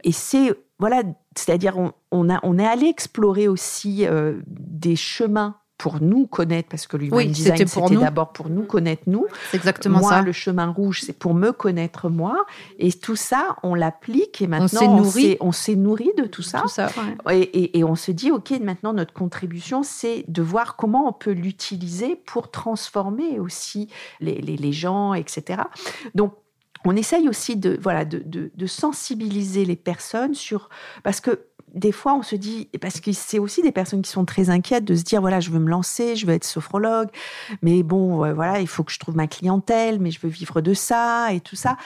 et 0.04 0.12
c'est, 0.12 0.54
voilà, 0.80 1.04
c'est-à-dire 1.36 1.78
on, 1.78 1.91
on, 2.12 2.30
a, 2.30 2.39
on 2.43 2.58
est 2.58 2.65
allé 2.65 2.88
explorer 2.88 3.47
aussi 3.47 4.06
euh, 4.06 4.39
des 4.47 4.95
chemins 4.95 5.58
pour 5.78 6.02
nous 6.02 6.26
connaître, 6.26 6.69
parce 6.69 6.88
que 6.88 6.97
l'human 6.97 7.28
design, 7.28 7.67
c'était 7.67 7.95
d'abord 7.97 8.34
pour 8.34 8.50
nous 8.50 8.63
connaître 8.63 9.04
nous. 9.06 9.28
C'est 9.52 9.58
exactement 9.58 10.00
moi, 10.00 10.10
ça. 10.10 10.21
le 10.21 10.32
chemin 10.32 10.67
rouge, 10.71 11.02
c'est 11.06 11.13
pour 11.13 11.36
me 11.36 11.52
connaître 11.52 12.10
moi. 12.10 12.45
Et 12.80 12.91
tout 12.91 13.15
ça, 13.15 13.56
on 13.62 13.76
l'applique 13.76 14.41
et 14.41 14.47
maintenant, 14.47 15.04
on 15.39 15.52
s'est 15.52 15.76
nourri 15.76 16.12
de 16.17 16.26
tout 16.26 16.41
ça. 16.41 16.63
et, 17.30 17.78
et, 17.78 17.84
on 17.84 17.95
se 17.95 18.12
dit, 18.12 18.32
OK, 18.32 18.52
maintenant, 18.60 18.93
notre 18.93 19.13
contribution, 19.13 19.84
c'est 19.84 20.26
de 20.28 20.41
voir 20.41 20.78
comment 20.78 21.08
on 21.08 21.13
peut 21.13 21.32
l'utiliser 21.32 22.15
pour 22.15 22.50
transformer 22.50 23.39
aussi 23.39 23.88
les, 24.19 24.41
les, 24.41 24.58
les 24.58 24.73
gens, 24.73 25.13
etc. 25.13 25.62
Donc, 26.15 26.34
on 26.88 26.95
essaye 26.95 27.28
aussi 27.30 27.56
de, 27.56 27.80
sensibiliser 28.65 29.65
les 29.65 29.76
personnes 29.76 30.34
sur... 30.34 30.69
Parce 31.04 31.21
que 31.21 31.41
des 31.73 31.91
fois, 31.91 32.15
on 32.15 32.23
se 32.23 32.36
dit, 32.36 32.69
parce 32.82 33.02
que 33.02 33.12
c'est 33.12 33.39
aussi 33.39 33.62
des 33.62 33.71
personnes 33.71 34.02
qui 34.02 34.10
sont 34.10 34.26
très 34.26 34.50
inquiètes 34.50 34.86
de 34.86 34.95
se 34.95 35.04
dire, 35.04 35.21
voilà, 35.21 35.39
je 35.39 35.52
veux 35.52 35.60
me 35.60 35.69
lancer, 35.69 36.15
je 36.15 36.26
veux 36.26 36.34
être 36.34 36.45
sophrologue, 36.45 37.10
mais 37.62 37.84
bon, 37.84 38.34
voilà, 38.34 38.62
il 38.62 38.67
faut 38.67 38.84
que 38.84 38.91
je 38.91 39.00
trouve 39.00 39.15
ma 39.15 39.28
clientèle, 39.28 40.00
mais 40.00 40.10
je 40.12 40.19
veux 40.21 40.30
vivre 40.30 40.62
de 40.62 40.73
ça 40.73 41.34
et 41.34 41.41
tout 41.41 41.58
ça. 41.58 41.78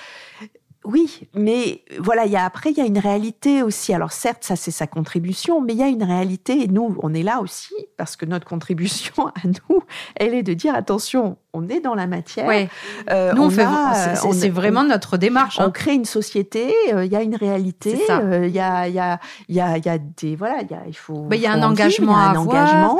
Oui, 0.83 1.27
mais 1.35 1.83
voilà, 1.99 2.25
y 2.25 2.35
a, 2.35 2.43
après, 2.43 2.71
il 2.71 2.77
y 2.77 2.81
a 2.81 2.85
une 2.85 2.97
réalité 2.97 3.61
aussi. 3.61 3.93
Alors 3.93 4.11
certes, 4.11 4.43
ça 4.43 4.55
c'est 4.55 4.71
sa 4.71 4.87
contribution, 4.87 5.61
mais 5.61 5.73
il 5.73 5.79
y 5.79 5.83
a 5.83 5.87
une 5.87 6.03
réalité, 6.03 6.63
et 6.63 6.67
nous, 6.67 6.97
on 7.03 7.13
est 7.13 7.21
là 7.21 7.39
aussi, 7.39 7.75
parce 7.97 8.15
que 8.15 8.25
notre 8.25 8.47
contribution 8.47 9.27
à 9.27 9.47
nous, 9.47 9.83
elle 10.15 10.33
est 10.33 10.41
de 10.41 10.53
dire, 10.53 10.73
attention, 10.73 11.37
on 11.53 11.69
est 11.69 11.81
dans 11.81 11.93
la 11.93 12.07
matière. 12.07 12.47
Ouais. 12.47 12.67
Euh, 13.11 13.33
nous, 13.33 13.43
on, 13.43 13.49
fait, 13.51 13.65
c'est 14.31 14.49
vraiment 14.49 14.83
notre 14.83 15.17
démarche. 15.17 15.59
On 15.59 15.65
hein. 15.65 15.71
crée 15.71 15.93
une 15.93 16.05
société, 16.05 16.73
euh, 16.93 17.05
il 17.05 17.11
y 17.11 17.15
a 17.15 17.21
une 17.21 17.35
réalité, 17.35 17.99
euh, 18.09 18.47
il 18.47 18.53
y, 18.53 18.59
a, 18.59 18.87
y, 18.87 18.99
a, 18.99 19.19
y, 19.49 19.59
a, 19.59 19.77
y 19.77 19.89
a 19.89 19.97
des... 19.99 20.35
Voilà, 20.35 20.63
y 20.63 20.75
il 20.87 20.97
faut... 20.97 21.27
Il 21.31 21.39
y 21.39 21.45
a 21.45 21.51
un 21.51 21.61
engagement 21.61 22.17
à 22.17 22.31
avoir. 22.31 22.97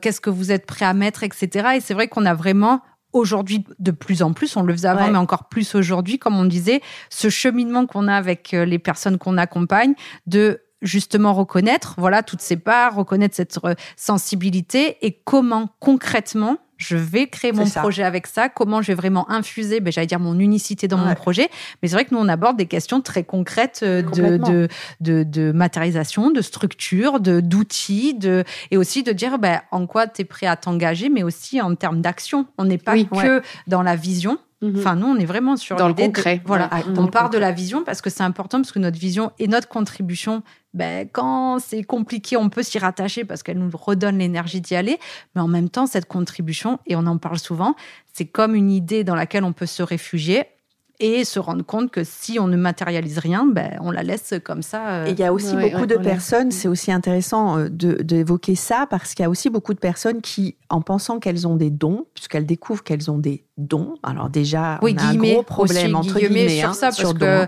Qu'est-ce 0.00 0.20
que 0.20 0.30
vous 0.30 0.52
êtes 0.52 0.66
prêt 0.66 0.84
à 0.84 0.94
mettre, 0.94 1.24
etc. 1.24 1.70
Et 1.76 1.80
c'est 1.80 1.94
vrai 1.94 2.06
qu'on 2.06 2.24
a 2.24 2.34
vraiment 2.34 2.82
aujourd'hui 3.12 3.64
de 3.78 3.90
plus 3.90 4.22
en 4.22 4.32
plus, 4.32 4.56
on 4.56 4.62
le 4.62 4.72
faisait 4.72 4.88
avant, 4.88 5.10
mais 5.10 5.18
encore 5.18 5.48
plus 5.48 5.74
aujourd'hui, 5.74 6.18
comme 6.18 6.38
on 6.38 6.44
disait, 6.44 6.80
ce 7.08 7.28
cheminement 7.28 7.86
qu'on 7.86 8.08
a 8.08 8.14
avec 8.14 8.54
euh, 8.54 8.64
les 8.64 8.78
personnes 8.78 9.18
qu'on 9.18 9.36
accompagne, 9.38 9.94
de 10.26 10.62
justement 10.82 11.32
reconnaître, 11.34 11.94
voilà, 11.98 12.22
toutes 12.22 12.40
ces 12.40 12.56
parts, 12.56 12.94
reconnaître 12.94 13.34
cette 13.34 13.58
euh, 13.64 13.74
sensibilité 13.96 14.98
et 15.04 15.20
comment 15.24 15.68
concrètement 15.80 16.58
je 16.80 16.96
vais 16.96 17.26
créer 17.26 17.52
mon 17.52 17.66
projet 17.66 18.02
avec 18.02 18.26
ça, 18.26 18.48
comment 18.48 18.80
je 18.80 18.88
vais 18.88 18.94
vraiment 18.94 19.30
infuser, 19.30 19.80
ben, 19.80 19.92
j'allais 19.92 20.06
dire 20.06 20.18
mon 20.18 20.38
unicité 20.38 20.88
dans 20.88 20.96
mon 20.96 21.14
projet. 21.14 21.48
Mais 21.82 21.88
c'est 21.88 21.94
vrai 21.94 22.06
que 22.06 22.14
nous, 22.14 22.20
on 22.20 22.28
aborde 22.28 22.56
des 22.56 22.66
questions 22.66 23.02
très 23.02 23.22
concrètes 23.22 23.80
euh, 23.82 24.02
de, 24.02 24.38
de, 24.38 24.68
de, 25.00 25.22
de, 25.22 25.52
matérialisation, 25.52 26.30
de 26.30 26.40
structure, 26.40 27.20
de, 27.20 27.40
d'outils, 27.40 28.14
de, 28.14 28.44
et 28.70 28.78
aussi 28.78 29.02
de 29.02 29.12
dire 29.12 29.38
ben, 29.38 29.60
en 29.70 29.86
quoi 29.86 30.06
tu 30.06 30.22
es 30.22 30.24
prêt 30.24 30.46
à 30.46 30.56
t'engager, 30.56 31.10
mais 31.10 31.22
aussi 31.22 31.60
en 31.60 31.74
termes 31.74 32.00
d'action. 32.00 32.46
On 32.56 32.64
n'est 32.64 32.78
pas 32.78 32.96
que 32.96 33.42
dans 33.66 33.82
la 33.82 33.94
vision, 33.94 34.38
Mhm. 34.62 34.78
Enfin, 34.78 34.96
nous, 34.96 35.06
on 35.06 35.16
est 35.16 35.24
vraiment 35.24 35.56
sur 35.56 35.76
dans 35.76 35.88
le 35.88 35.94
concret. 35.94 36.42
voilà, 36.44 36.68
on 36.96 37.06
part 37.06 37.30
de 37.30 37.38
la 37.38 37.50
vision 37.50 37.82
parce 37.82 38.02
que 38.02 38.10
c'est 38.10 38.22
important 38.22 38.58
parce 38.58 38.72
que 38.72 38.78
notre 38.78 38.98
vision 38.98 39.32
et 39.38 39.48
notre 39.48 39.68
contribution, 39.68 40.42
ben, 40.74 41.08
quand 41.10 41.58
c'est 41.58 41.82
compliqué, 41.82 42.36
on 42.36 42.50
peut 42.50 42.62
s'y 42.62 42.78
rattacher 42.78 43.24
parce 43.24 43.42
qu'elle 43.42 43.58
nous 43.58 43.70
redonne 43.72 44.18
l'énergie 44.18 44.60
d'y 44.60 44.74
aller. 44.74 44.98
Mais 45.34 45.40
en 45.40 45.48
même 45.48 45.70
temps, 45.70 45.86
cette 45.86 46.06
contribution, 46.06 46.78
et 46.86 46.94
on 46.94 47.06
en 47.06 47.16
parle 47.16 47.38
souvent, 47.38 47.74
c'est 48.12 48.26
comme 48.26 48.54
une 48.54 48.70
idée 48.70 49.02
dans 49.02 49.14
laquelle 49.14 49.44
on 49.44 49.52
peut 49.52 49.66
se 49.66 49.82
réfugier 49.82 50.44
et 51.00 51.24
se 51.24 51.38
rendre 51.38 51.64
compte 51.64 51.90
que 51.90 52.04
si 52.04 52.38
on 52.38 52.46
ne 52.46 52.56
matérialise 52.56 53.18
rien, 53.18 53.46
ben, 53.46 53.78
on 53.80 53.90
la 53.90 54.02
laisse 54.02 54.34
comme 54.44 54.62
ça. 54.62 54.88
Euh, 54.90 55.06
et 55.06 55.12
il 55.12 55.18
y 55.18 55.24
a 55.24 55.32
aussi 55.32 55.56
beaucoup 55.56 55.86
de 55.86 55.96
personnes, 55.96 56.50
c'est 56.50 56.68
aussi 56.68 56.92
intéressant 56.92 57.58
euh, 57.58 57.68
d'évoquer 57.70 58.54
ça, 58.54 58.86
parce 58.88 59.14
qu'il 59.14 59.22
y 59.22 59.26
a 59.26 59.30
aussi 59.30 59.48
beaucoup 59.48 59.72
de 59.72 59.78
personnes 59.78 60.20
qui, 60.20 60.56
en 60.68 60.82
pensant 60.82 61.18
qu'elles 61.18 61.48
ont 61.48 61.56
des 61.56 61.70
dons, 61.70 62.06
puisqu'elles 62.14 62.46
découvrent 62.46 62.84
qu'elles 62.84 63.10
ont 63.10 63.18
des 63.18 63.44
dons, 63.66 63.94
alors 64.02 64.30
déjà, 64.30 64.78
oui, 64.82 64.96
on 64.98 65.02
a 65.02 65.06
un 65.08 65.14
gros 65.14 65.42
problème 65.42 65.94
entre 65.94 66.18
guillemets, 66.18 66.48
sur 66.48 66.70
hein, 66.70 66.72
ça, 66.72 66.86
parce 66.88 67.14
que 67.14 67.46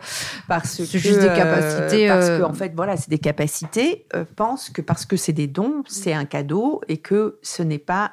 parce 0.49 0.83
c'est 0.85 0.99
juste 0.99 1.21
des 1.21 1.27
capacités. 1.27 2.09
parce 2.09 2.29
que, 2.29 2.43
en 2.43 2.53
fait, 2.53 2.73
voilà, 2.75 2.97
c'est 2.97 3.11
des 3.11 3.19
capacités, 3.19 4.07
pensent 4.37 4.71
que 4.71 4.83
parce 4.83 5.07
que 5.07 5.17
c'est 5.17 5.33
des 5.33 5.47
dons, 5.47 5.83
c'est 5.87 6.13
un 6.13 6.25
cadeau, 6.25 6.81
et 6.89 6.99
que 6.99 7.39
ce 7.43 7.63
n'est 7.63 7.79
pas, 7.79 8.13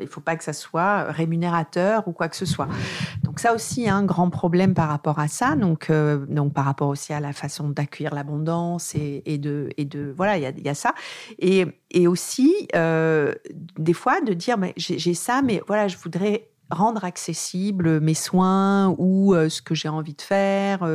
il 0.00 0.08
faut 0.08 0.20
pas 0.20 0.36
que 0.36 0.44
ça 0.44 0.52
soit 0.52 1.04
rémunérateur 1.04 2.06
ou 2.08 2.12
quoi 2.12 2.28
que 2.28 2.36
ce 2.36 2.46
soit. 2.46 2.68
Donc 3.22 3.40
ça 3.40 3.54
aussi, 3.54 3.88
un 3.88 4.04
grand 4.04 4.30
problème 4.30 4.74
par 4.74 4.88
rapport 4.88 5.18
à 5.18 5.28
ça, 5.28 5.56
donc, 5.56 5.90
euh, 5.90 6.24
donc 6.26 6.52
par 6.52 6.64
rapport 6.64 6.88
aussi 6.88 7.12
à 7.12 7.20
la 7.20 7.32
façon 7.32 7.68
d'accueillir 7.68 8.14
l'abondance 8.14 8.94
et, 8.94 9.22
et, 9.26 9.38
de, 9.38 9.68
et 9.76 9.84
de 9.84 10.12
voilà, 10.16 10.36
il 10.36 10.42
y 10.42 10.46
a, 10.46 10.50
y 10.50 10.68
a, 10.68 10.74
ça. 10.74 10.94
Et, 11.38 11.66
et 11.90 12.06
aussi, 12.06 12.68
euh, 12.74 13.34
des 13.78 13.92
fois, 13.92 14.20
de 14.20 14.32
dire, 14.32 14.58
mais 14.58 14.74
j'ai 14.76 15.14
ça, 15.14 15.42
mais 15.42 15.62
voilà, 15.66 15.88
je 15.88 15.96
voudrais 15.98 16.48
rendre 16.70 17.04
accessible 17.04 18.00
mes 18.00 18.14
soins 18.14 18.94
ou 18.98 19.34
euh, 19.34 19.48
ce 19.48 19.62
que 19.62 19.74
j'ai 19.74 19.88
envie 19.88 20.14
de 20.14 20.22
faire, 20.22 20.86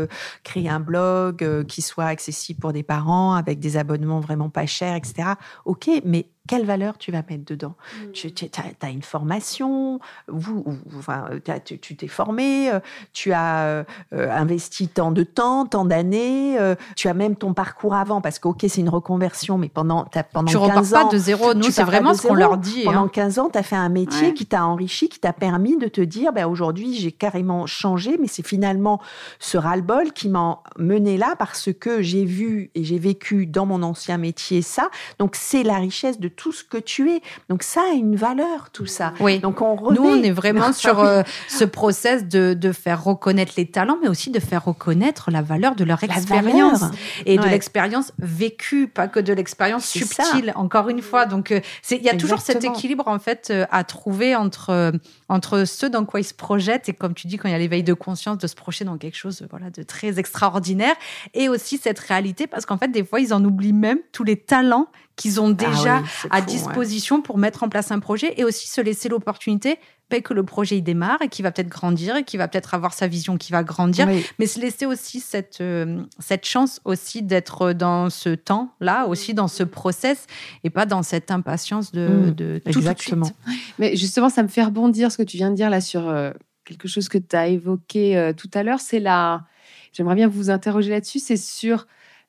créer 0.44 0.70
un 0.70 0.80
blog 0.80 1.66
qui 1.68 1.82
soit 1.82 2.06
accessible 2.06 2.60
pour 2.60 2.74
des 2.74 2.84
parents 2.84 3.34
avec 3.34 3.60
des 3.60 3.78
abonnements 3.78 4.20
vraiment 4.20 4.50
pas 4.50 4.66
chers, 4.66 4.96
etc. 4.96 5.34
Ok, 5.66 5.90
mais 6.06 6.33
quelle 6.46 6.66
valeur 6.66 6.98
tu 6.98 7.12
vas 7.12 7.24
mettre 7.30 7.46
dedans? 7.46 7.76
Mmh. 7.96 8.12
Tu, 8.12 8.34
as, 8.82 8.90
une 8.90 9.02
formation, 9.02 10.00
vous, 10.28 10.66
enfin, 10.98 11.30
tu 11.64 11.96
t'es 11.96 12.10
formé, 12.10 12.70
euh, 12.70 12.80
tu 13.14 13.32
as 13.32 13.64
euh, 13.64 13.84
euh, 14.14 14.30
investi 14.30 14.90
tant 14.90 15.12
de 15.12 15.24
temps, 15.24 15.66
tant 15.66 15.86
d'années, 15.86 16.58
tu 16.98 17.08
as 17.08 17.14
même 17.14 17.38
ton 17.38 17.54
parcours 17.54 17.96
avant, 17.96 18.20
parce 18.20 18.40
que, 18.40 18.50
ok, 18.50 18.66
c'est 18.68 18.82
une 18.82 18.90
reconversion, 18.90 19.58
mais 19.58 19.70
pendant, 19.70 20.06
as, 20.14 20.24
pendant 20.24 20.52
tu 20.52 20.58
15 20.58 20.94
ans... 20.94 21.04
pas 21.06 21.14
de 21.14 21.18
zéro, 21.18 21.54
nous, 21.54 21.72
c'est 21.72 21.84
vraiment 21.84 22.14
ce 22.14 22.28
qu'on 22.28 22.34
leur 22.34 22.58
dit. 22.58 22.84
Pendant 22.84 23.08
15 23.08 23.40
hein. 23.40 23.44
ans, 23.44 23.50
tu 23.50 23.58
as 23.58 23.64
fait 23.64 23.78
un 23.78 23.90
métier 23.90 24.34
qui 24.34 24.46
t'a 24.46 24.66
enrichi, 24.66 25.08
qui 25.08 25.20
t'a 25.20 25.32
permis 25.32 25.78
de 25.78 25.88
te 25.88 26.02
dire, 26.02 26.34
ben, 26.34 26.46
aujourd'hui, 26.46 26.94
j'ai 26.96 27.14
carrément 27.14 27.68
changé, 27.68 28.18
mais 28.20 28.28
c'est 28.28 28.46
finalement 28.46 29.00
ce 29.40 29.58
ras-le-bol 29.58 30.12
qui 30.12 30.28
m'a 30.28 30.62
mené 30.78 31.18
là, 31.18 31.36
parce 31.40 31.70
que 31.72 32.02
j'ai 32.02 32.26
vu 32.26 32.70
et 32.76 32.84
j'ai 32.84 33.00
vécu 33.00 33.46
dans 33.46 33.66
mon 33.66 33.82
ancien 33.82 34.18
métier 34.18 34.62
ça. 34.62 34.90
Donc, 35.20 35.38
c'est 35.38 35.64
la 35.64 35.78
richesse 35.78 36.20
de 36.20 36.33
tout 36.36 36.52
ce 36.52 36.64
que 36.64 36.78
tu 36.78 37.12
es. 37.12 37.22
Donc 37.50 37.64
ça 37.64 37.82
a 37.92 37.94
une 37.94 38.16
valeur, 38.16 38.70
tout 38.72 38.86
ça. 38.86 39.14
Oui. 39.20 39.40
Donc 39.40 39.62
on 39.62 39.92
Nous, 39.92 40.04
on 40.04 40.24
est 40.24 40.32
vraiment 40.32 40.74
sur 40.74 41.00
euh, 41.00 41.24
ce 41.48 41.64
process 41.64 42.28
de, 42.28 42.54
de, 42.54 42.72
faire 42.72 43.04
reconnaître 43.04 43.54
les 43.58 43.68
talents, 43.68 43.98
mais 44.02 44.08
aussi 44.08 44.30
de 44.30 44.40
faire 44.40 44.66
reconnaître 44.66 45.32
la 45.32 45.42
valeur 45.42 45.76
de 45.76 45.84
leur 45.84 46.04
expérience 46.04 46.84
et 47.26 47.38
de 47.38 47.46
l'expérience 47.46 48.12
vécue, 48.20 48.88
pas 48.88 49.08
que 49.08 49.20
de 49.20 49.34
l'expérience 49.34 49.86
subtile. 49.86 50.52
Encore 50.56 50.90
une 50.90 51.02
fois, 51.02 51.26
donc 51.26 51.52
euh, 51.52 51.60
il 51.92 52.02
y 52.02 52.10
a 52.10 52.16
toujours 52.16 52.40
cet 52.40 52.64
équilibre 52.64 53.08
en 53.08 53.20
fait 53.20 53.50
euh, 53.52 53.66
à 53.72 53.84
trouver 53.84 54.36
entre 54.36 54.94
entre 55.30 55.66
ceux 55.66 55.90
dans 55.90 56.06
quoi 56.06 56.20
ils 56.20 56.26
se 56.26 56.34
projettent 56.34 56.90
et 56.90 56.94
comme 56.94 57.14
tu 57.14 57.28
dis 57.28 57.38
quand 57.38 57.48
il 57.48 57.52
y 57.52 57.56
a 57.56 57.60
l'éveil 57.60 57.84
de 57.84 57.94
conscience 57.94 58.38
de 58.38 58.48
se 58.48 58.56
projeter 58.56 58.86
dans 58.86 58.98
quelque 58.98 59.18
chose 59.18 59.46
voilà 59.50 59.70
de 59.70 59.84
très 59.84 60.20
extraordinaire 60.20 60.96
et 61.34 61.50
aussi 61.50 61.78
cette 61.78 62.00
réalité 62.00 62.48
parce 62.48 62.66
qu'en 62.66 62.78
fait 62.78 62.90
des 62.90 63.04
fois 63.04 63.20
ils 63.20 63.34
en 63.34 63.44
oublient 63.44 63.74
même 63.74 64.00
tous 64.12 64.24
les 64.24 64.38
talents 64.38 64.88
qu'ils 65.16 65.40
ont 65.40 65.52
ah 65.60 65.70
déjà 65.70 66.04
à 66.30 66.42
disposition 66.42 67.22
pour 67.22 67.38
mettre 67.38 67.64
en 67.64 67.70
place 67.70 67.92
un 67.92 68.00
projet 68.00 68.34
et 68.38 68.44
aussi 68.44 68.68
se 68.68 68.82
laisser 68.82 69.10
l'opportunité 69.10 69.78
ben, 70.10 70.22
que 70.22 70.34
le 70.34 70.44
projet 70.44 70.78
il 70.78 70.82
démarre 70.82 71.22
et 71.22 71.28
qui 71.28 71.42
va 71.42 71.52
peut-être 71.52 71.70
grandir 71.70 72.16
et 72.16 72.24
qui 72.24 72.38
va 72.38 72.48
peut-être 72.48 72.74
avoir 72.74 72.94
sa 72.94 73.08
vision 73.08 73.38
qui 73.38 73.52
va 73.52 73.64
grandir, 73.64 74.08
mais 74.38 74.46
se 74.46 74.60
laisser 74.60 74.86
aussi 74.86 75.20
cette, 75.20 75.60
euh, 75.62 76.04
cette 76.20 76.46
chance 76.46 76.82
aussi 76.86 77.24
d'être 77.24 77.74
dans 77.74 78.10
ce 78.10 78.30
temps-là, 78.30 79.08
aussi 79.08 79.34
dans 79.34 79.48
ce 79.48 79.64
process 79.64 80.28
et 80.64 80.70
pas 80.70 80.86
dans 80.86 81.04
cette 81.04 81.32
impatience 81.32 81.92
de, 81.92 82.08
mmh. 82.08 82.32
de 82.32 82.62
tout, 82.64 82.78
Exactement. 82.78 83.32
Mais 83.80 83.96
justement, 83.96 84.30
ça 84.30 84.44
me 84.44 84.48
fait 84.48 84.64
rebondir 84.64 85.12
ce 85.12 85.18
que 85.18 85.24
tu 85.24 85.38
viens 85.38 85.50
de 85.50 85.56
dire 85.56 85.70
là 85.70 85.82
sur 85.82 86.08
euh, 86.08 86.32
quelque 86.66 86.88
chose 86.88 87.10
que 87.10 87.18
tu 87.18 87.36
as 87.36 87.48
évoqué 87.48 88.18
euh, 88.18 88.34
tout 88.34 88.50
à 88.54 88.64
l'heure, 88.64 88.80
c'est 88.80 89.00
la... 89.00 89.46
J'aimerais 89.94 90.16
bien 90.16 90.28
vous 90.28 90.50
interroger 90.50 90.90
là-dessus, 90.90 91.20
c'est 91.20 91.38
sur 91.38 91.88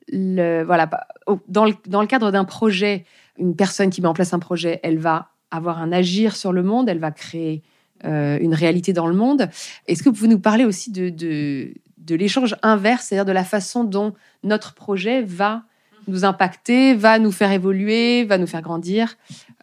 le, 0.08 0.62
voilà, 0.62 0.88
dans, 1.48 1.64
le, 1.64 1.74
dans 1.86 2.00
le 2.00 2.06
cadre 2.06 2.30
d'un 2.30 2.44
projet, 2.44 3.04
une 3.38 3.56
personne 3.56 3.90
qui 3.90 4.00
met 4.00 4.08
en 4.08 4.14
place 4.14 4.32
un 4.34 4.38
projet, 4.38 4.80
elle 4.82 4.98
va 4.98 5.28
avoir 5.50 5.80
un 5.80 5.92
agir 5.92 6.36
sur 6.36 6.52
le 6.52 6.62
monde, 6.62 6.88
elle 6.88 6.98
va 6.98 7.10
créer 7.10 7.62
euh, 8.04 8.38
une 8.40 8.54
réalité 8.54 8.92
dans 8.92 9.06
le 9.06 9.14
monde. 9.14 9.48
Est-ce 9.86 10.02
que 10.02 10.08
vous 10.08 10.14
pouvez 10.14 10.28
nous 10.28 10.40
parler 10.40 10.64
aussi 10.64 10.90
de, 10.90 11.08
de, 11.08 11.74
de 11.98 12.14
l'échange 12.14 12.56
inverse, 12.62 13.06
c'est-à-dire 13.06 13.24
de 13.24 13.32
la 13.32 13.44
façon 13.44 13.84
dont 13.84 14.14
notre 14.42 14.74
projet 14.74 15.22
va 15.22 15.62
nous 16.06 16.24
impacter, 16.24 16.94
va 16.94 17.18
nous 17.18 17.32
faire 17.32 17.50
évoluer, 17.52 18.24
va 18.24 18.36
nous 18.36 18.46
faire 18.46 18.62
grandir? 18.62 19.16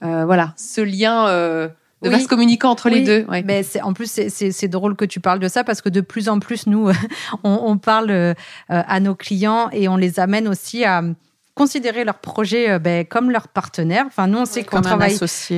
Euh, 0.04 0.25
Voilà, 0.25 0.54
ce 0.58 0.82
lien. 0.82 1.27
Euh, 1.27 1.69
de 2.02 2.10
oui. 2.10 2.26
communicant 2.28 2.72
entre 2.72 2.90
les 2.90 3.02
deux. 3.02 3.26
Mais 3.46 3.64
c'est, 3.64 3.82
en 3.82 3.94
plus, 3.94 4.10
c'est, 4.10 4.68
drôle 4.68 4.96
que 4.96 5.06
tu 5.06 5.20
parles 5.20 5.40
de 5.40 5.48
ça 5.48 5.64
parce 5.64 5.82
que 5.82 5.90
de 5.90 6.02
plus 6.02 6.30
en 6.30 6.40
plus, 6.40 6.68
nous, 6.68 6.90
on, 7.44 7.62
on 7.64 7.78
parle 7.78 8.10
euh, 8.10 8.34
à 8.68 9.00
nos 9.00 9.16
clients 9.16 9.70
et 9.72 9.88
on 9.88 9.98
les 9.98 10.20
amène 10.20 10.48
aussi 10.48 10.84
à 10.84 11.04
considérer 11.54 12.04
leur 12.06 12.20
projet 12.20 12.72
euh, 12.72 12.80
ben, 12.80 13.06
comme 13.06 13.30
leur 13.30 13.48
partenaire. 13.48 14.06
Enfin, 14.08 14.28
nous, 14.28 14.40
on 14.40 14.46
sait 14.46 14.64
qu'on 14.64 14.82
travaille 14.82 15.18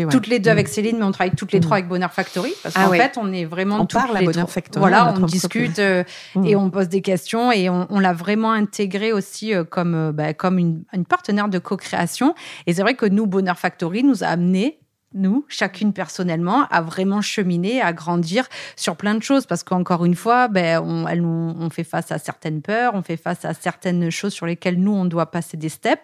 toutes 0.10 0.28
les 0.28 0.40
deux 0.40 0.50
avec 0.50 0.68
mm. 0.68 0.72
Céline, 0.72 0.98
mais 0.98 1.06
on 1.06 1.12
travaille 1.12 1.36
toutes 1.36 1.52
les 1.52 1.60
mm. 1.60 1.64
trois 1.64 1.78
avec 1.78 1.88
Bonheur 1.88 2.12
Factory. 2.12 2.54
Parce 2.64 2.76
ah 2.78 2.86
qu'en 2.86 2.92
fait, 2.92 3.18
on 3.18 3.32
est 3.32 3.46
vraiment 3.46 3.80
on 3.80 3.86
parle 3.86 4.18
à 4.18 4.22
Bonheur 4.22 4.50
Factory. 4.50 4.80
Voilà, 4.80 5.14
on 5.16 5.26
discute 5.26 5.80
euh, 5.80 6.04
mm. 6.36 6.46
et 6.46 6.56
on 6.56 6.70
pose 6.70 6.90
des 6.90 7.02
questions 7.02 7.52
et 7.52 7.70
on, 7.70 8.00
l'a 8.00 8.14
vraiment 8.14 8.52
intégré 8.52 9.14
aussi 9.14 9.54
euh, 9.54 9.64
comme, 9.64 10.12
ben, 10.12 10.34
comme 10.34 10.58
une, 10.58 10.84
une 10.94 11.06
partenaire 11.06 11.48
de 11.48 11.60
co-création. 11.60 12.36
Et 12.68 12.74
c'est 12.74 12.82
vrai 12.82 12.96
que 12.96 13.06
nous, 13.06 13.28
Bonheur 13.28 13.58
Factory 13.58 14.04
nous 14.04 14.24
a 14.24 14.28
amené 14.28 14.80
nous, 15.13 15.45
chacune 15.47 15.93
personnellement, 15.93 16.65
à 16.69 16.82
vraiment 16.82 17.21
cheminer, 17.21 17.82
à 17.82 17.93
grandir 17.93 18.47
sur 18.76 18.95
plein 18.95 19.15
de 19.15 19.23
choses. 19.23 19.45
Parce 19.45 19.63
qu'encore 19.63 20.06
une 20.06 20.15
fois, 20.15 20.47
ben, 20.47 20.82
on, 20.84 21.06
on, 21.06 21.69
fait 21.69 21.84
face 21.84 22.12
à 22.12 22.19
certaines 22.19 22.62
peurs, 22.62 22.93
on 22.95 23.02
fait 23.02 23.17
face 23.17 23.45
à 23.45 23.54
certaines 23.54 24.10
choses 24.10 24.34
sur 24.34 24.45
lesquelles 24.45 24.80
nous, 24.80 24.93
on 24.93 25.06
doit 25.06 25.32
passer 25.32 25.58
des 25.58 25.69
steps. 25.69 26.04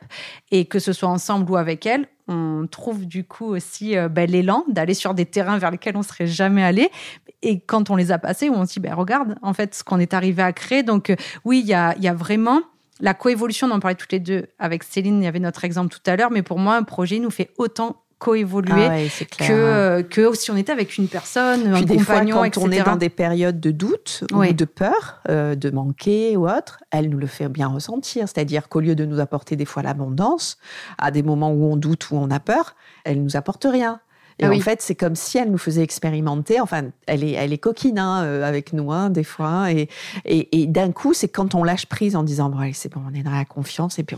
Et 0.52 0.66
que 0.66 0.80
ce 0.80 0.94
soit 0.94 1.10
ensemble 1.10 1.50
ou 1.52 1.58
avec 1.58 1.86
elle, 1.86 2.08
on 2.28 2.68
trouve 2.70 3.08
du 3.08 3.24
coup 3.24 3.46
aussi 3.46 3.98
euh, 3.98 4.08
ben, 4.08 4.30
l'élan 4.30 4.64
d'aller 4.68 4.94
sur 4.94 5.14
des 5.14 5.26
terrains 5.26 5.58
vers 5.58 5.72
lesquels 5.72 5.98
on 5.98 6.04
serait 6.04 6.28
jamais 6.28 6.64
allé. 6.64 6.90
Et 7.42 7.60
quand 7.60 7.90
on 7.90 7.96
les 7.96 8.12
a 8.12 8.20
passés, 8.20 8.50
on 8.50 8.66
se 8.66 8.74
dit, 8.74 8.80
ben, 8.80 8.94
regarde, 8.94 9.36
en 9.42 9.54
fait, 9.54 9.74
ce 9.76 9.84
qu'on 9.84 10.00
est 10.00 10.14
arrivé 10.14 10.44
à 10.44 10.54
créer. 10.54 10.84
Donc, 10.84 11.10
euh, 11.10 11.16
oui, 11.46 11.60
il 11.60 11.68
y 11.68 11.74
a, 11.74 11.98
y 11.98 12.08
a 12.08 12.14
vraiment 12.14 12.62
la 13.00 13.14
coévolution, 13.14 13.68
on 13.68 13.72
en 13.72 13.80
parlait 13.80 13.96
toutes 13.96 14.12
les 14.12 14.20
deux 14.20 14.48
avec 14.60 14.84
Céline, 14.84 15.22
il 15.22 15.26
y 15.26 15.28
avait 15.28 15.40
notre 15.40 15.64
exemple 15.64 15.90
tout 15.90 16.02
à 16.06 16.16
l'heure, 16.16 16.32
mais 16.32 16.42
pour 16.42 16.60
moi, 16.60 16.76
un 16.76 16.84
projet 16.84 17.20
nous 17.20 17.32
fait 17.32 17.50
autant 17.58 18.04
coévoluer 18.20 18.86
ah 18.86 19.48
que, 19.48 20.02
que 20.02 20.36
si 20.36 20.52
on 20.52 20.58
était 20.58 20.74
avec 20.74 20.98
une 20.98 21.08
personne, 21.08 21.74
un 21.74 21.86
compagnon, 21.86 22.36
fois, 22.36 22.50
quand 22.50 22.62
on 22.62 22.70
est 22.70 22.84
dans 22.84 22.98
des 22.98 23.10
périodes 23.10 23.60
de 23.60 23.72
doute 23.72 24.26
ou 24.34 24.46
de 24.46 24.66
peur, 24.66 25.22
euh, 25.30 25.56
de 25.56 25.70
manquer 25.70 26.36
ou 26.36 26.48
autre, 26.48 26.84
elle 26.92 27.10
nous 27.10 27.18
le 27.18 27.28
fait 27.28 27.48
bien 27.48 27.68
ressentir. 27.68 28.28
C'est-à-dire 28.28 28.68
qu'au 28.68 28.82
lieu 28.82 28.94
de 28.94 29.06
nous 29.06 29.20
apporter 29.20 29.56
des 29.56 29.66
fois 29.66 29.84
l'abondance, 29.84 30.58
à 30.98 31.12
des 31.12 31.24
moments 31.24 31.52
où 31.52 31.72
on 31.72 31.78
doute, 31.78 32.12
où 32.12 32.18
on 32.18 32.30
a 32.30 32.40
peur, 32.40 32.76
elle 33.06 33.24
nous 33.24 33.38
apporte 33.38 33.66
rien. 33.70 34.02
Et 34.42 34.46
ah 34.46 34.52
en 34.52 34.60
fait, 34.60 34.82
c'est 34.82 34.96
comme 34.96 35.16
si 35.16 35.38
elle 35.38 35.52
nous 35.52 35.58
faisait 35.58 35.84
expérimenter. 35.84 36.62
Enfin, 36.62 36.92
elle 37.08 37.26
est, 37.26 37.34
elle 37.34 37.52
est 37.52 37.58
coquine 37.58 38.00
hein, 38.00 38.24
euh, 38.24 38.44
avec 38.44 38.72
nous, 38.72 38.92
hein, 38.92 39.10
des 39.10 39.26
fois. 39.26 39.72
Et, 39.72 39.90
et, 40.26 40.66
d'un 40.66 40.94
coup, 40.94 41.14
c'est 41.14 41.28
quand 41.28 41.56
on 41.56 41.64
lâche 41.66 41.88
prise 41.88 42.16
en 42.16 42.24
disant, 42.24 42.50
bon, 42.50 42.60
allez, 42.60 42.72
c'est 42.72 42.92
bon, 42.92 43.02
on 43.10 43.14
est 43.14 43.24
dans 43.24 43.32
la 43.32 43.44
confiance. 43.44 44.00
Et 44.00 44.04
puis, 44.04 44.16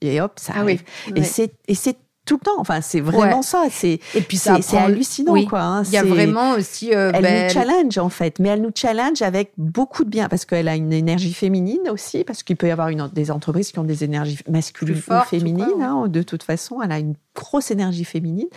et 0.00 0.22
hop, 0.22 0.32
ça 0.36 0.54
ah 0.56 0.60
arrive. 0.60 0.82
Et 1.14 1.22
c'est 1.22 1.98
tout 2.28 2.36
le 2.36 2.44
temps. 2.44 2.58
Enfin, 2.58 2.80
c'est 2.82 3.00
vraiment 3.00 3.42
ça. 3.42 3.64
C'est 3.70 3.98
et 4.14 4.20
puis 4.20 4.36
c'est 4.36 4.76
hallucinant 4.76 5.42
quoi. 5.46 5.62
Hein. 5.62 5.82
Il 5.84 5.92
y 5.92 5.96
a 5.96 6.04
vraiment 6.04 6.52
aussi. 6.52 6.94
Euh, 6.94 7.10
elle 7.14 7.22
ben, 7.22 7.46
nous 7.46 7.52
challenge 7.52 7.98
en 7.98 8.10
fait, 8.10 8.38
mais 8.38 8.50
elle 8.50 8.60
nous 8.60 8.70
challenge 8.74 9.22
avec 9.22 9.52
beaucoup 9.56 10.04
de 10.04 10.10
bien 10.10 10.28
parce 10.28 10.44
qu'elle 10.44 10.68
a 10.68 10.76
une 10.76 10.92
énergie 10.92 11.32
féminine 11.32 11.88
aussi, 11.90 12.24
parce 12.24 12.42
qu'il 12.42 12.56
peut 12.56 12.68
y 12.68 12.70
avoir 12.70 12.88
une, 12.88 13.08
des 13.12 13.30
entreprises 13.30 13.72
qui 13.72 13.78
ont 13.78 13.84
des 13.84 14.04
énergies 14.04 14.38
masculines 14.48 15.02
ou 15.08 15.20
féminines. 15.24 15.82
Hein, 15.82 16.06
de 16.08 16.22
toute 16.22 16.42
façon, 16.42 16.82
elle 16.82 16.92
a 16.92 16.98
une 16.98 17.14
grosse 17.34 17.70
énergie 17.70 18.04
féminine, 18.04 18.48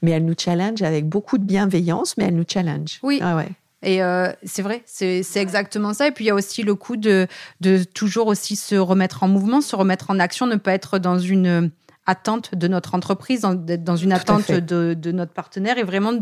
mais 0.00 0.12
elle 0.12 0.24
nous 0.24 0.34
challenge 0.36 0.80
avec 0.82 1.06
beaucoup 1.06 1.36
de 1.36 1.44
bienveillance, 1.44 2.16
mais 2.16 2.24
elle 2.24 2.36
nous 2.36 2.46
challenge. 2.48 2.98
Oui. 3.02 3.20
Ah 3.22 3.36
ouais. 3.36 3.48
Et 3.82 4.02
euh, 4.02 4.32
c'est 4.42 4.62
vrai, 4.62 4.82
c'est 4.86 5.22
exactement 5.36 5.92
ça. 5.92 6.08
Et 6.08 6.10
puis 6.10 6.24
il 6.24 6.28
y 6.28 6.30
a 6.30 6.34
aussi 6.34 6.62
le 6.62 6.74
coup 6.74 6.96
de, 6.96 7.28
de 7.60 7.84
toujours 7.84 8.26
aussi 8.26 8.56
se 8.56 8.74
remettre 8.74 9.22
en 9.22 9.28
mouvement, 9.28 9.60
se 9.60 9.76
remettre 9.76 10.10
en 10.10 10.18
action, 10.18 10.46
ne 10.46 10.56
pas 10.56 10.72
être 10.72 10.98
dans 10.98 11.18
une 11.18 11.70
attente 12.08 12.54
de 12.54 12.68
notre 12.68 12.94
entreprise, 12.94 13.42
d'être 13.42 13.84
dans 13.84 13.96
une 13.96 14.12
attente 14.12 14.50
de, 14.50 14.94
de, 14.94 15.12
notre 15.12 15.32
partenaire 15.32 15.76
et 15.76 15.82
vraiment 15.82 16.14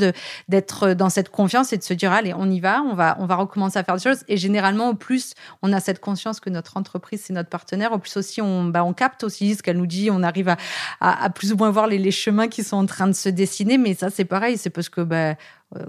d'être 0.48 0.94
dans 0.94 1.08
cette 1.10 1.28
confiance 1.30 1.72
et 1.72 1.78
de 1.78 1.82
se 1.84 1.94
dire 1.94 2.12
allez, 2.12 2.34
on 2.34 2.50
y 2.50 2.58
va, 2.58 2.82
on 2.82 2.94
va, 2.94 3.16
on 3.20 3.26
va 3.26 3.36
recommencer 3.36 3.78
à 3.78 3.84
faire 3.84 3.94
des 3.94 4.02
choses. 4.02 4.24
Et 4.26 4.36
généralement, 4.36 4.90
au 4.90 4.94
plus 4.94 5.34
on 5.62 5.72
a 5.72 5.78
cette 5.78 6.00
conscience 6.00 6.40
que 6.40 6.50
notre 6.50 6.76
entreprise 6.76 7.22
c'est 7.24 7.32
notre 7.32 7.48
partenaire, 7.48 7.92
au 7.92 7.98
plus 7.98 8.16
aussi 8.16 8.42
on, 8.42 8.64
bah, 8.64 8.82
on 8.84 8.92
capte 8.92 9.22
aussi 9.22 9.54
ce 9.54 9.62
qu'elle 9.62 9.78
nous 9.78 9.86
dit, 9.86 10.10
on 10.10 10.24
arrive 10.24 10.48
à, 10.48 10.56
à, 11.00 11.30
plus 11.30 11.52
ou 11.52 11.56
moins 11.56 11.70
voir 11.70 11.86
les, 11.86 11.98
les, 11.98 12.10
chemins 12.10 12.48
qui 12.48 12.64
sont 12.64 12.76
en 12.76 12.86
train 12.86 13.06
de 13.06 13.12
se 13.12 13.28
dessiner. 13.28 13.78
Mais 13.78 13.94
ça, 13.94 14.10
c'est 14.10 14.24
pareil, 14.24 14.58
c'est 14.58 14.70
parce 14.70 14.88
que 14.88 15.02
bah, 15.02 15.36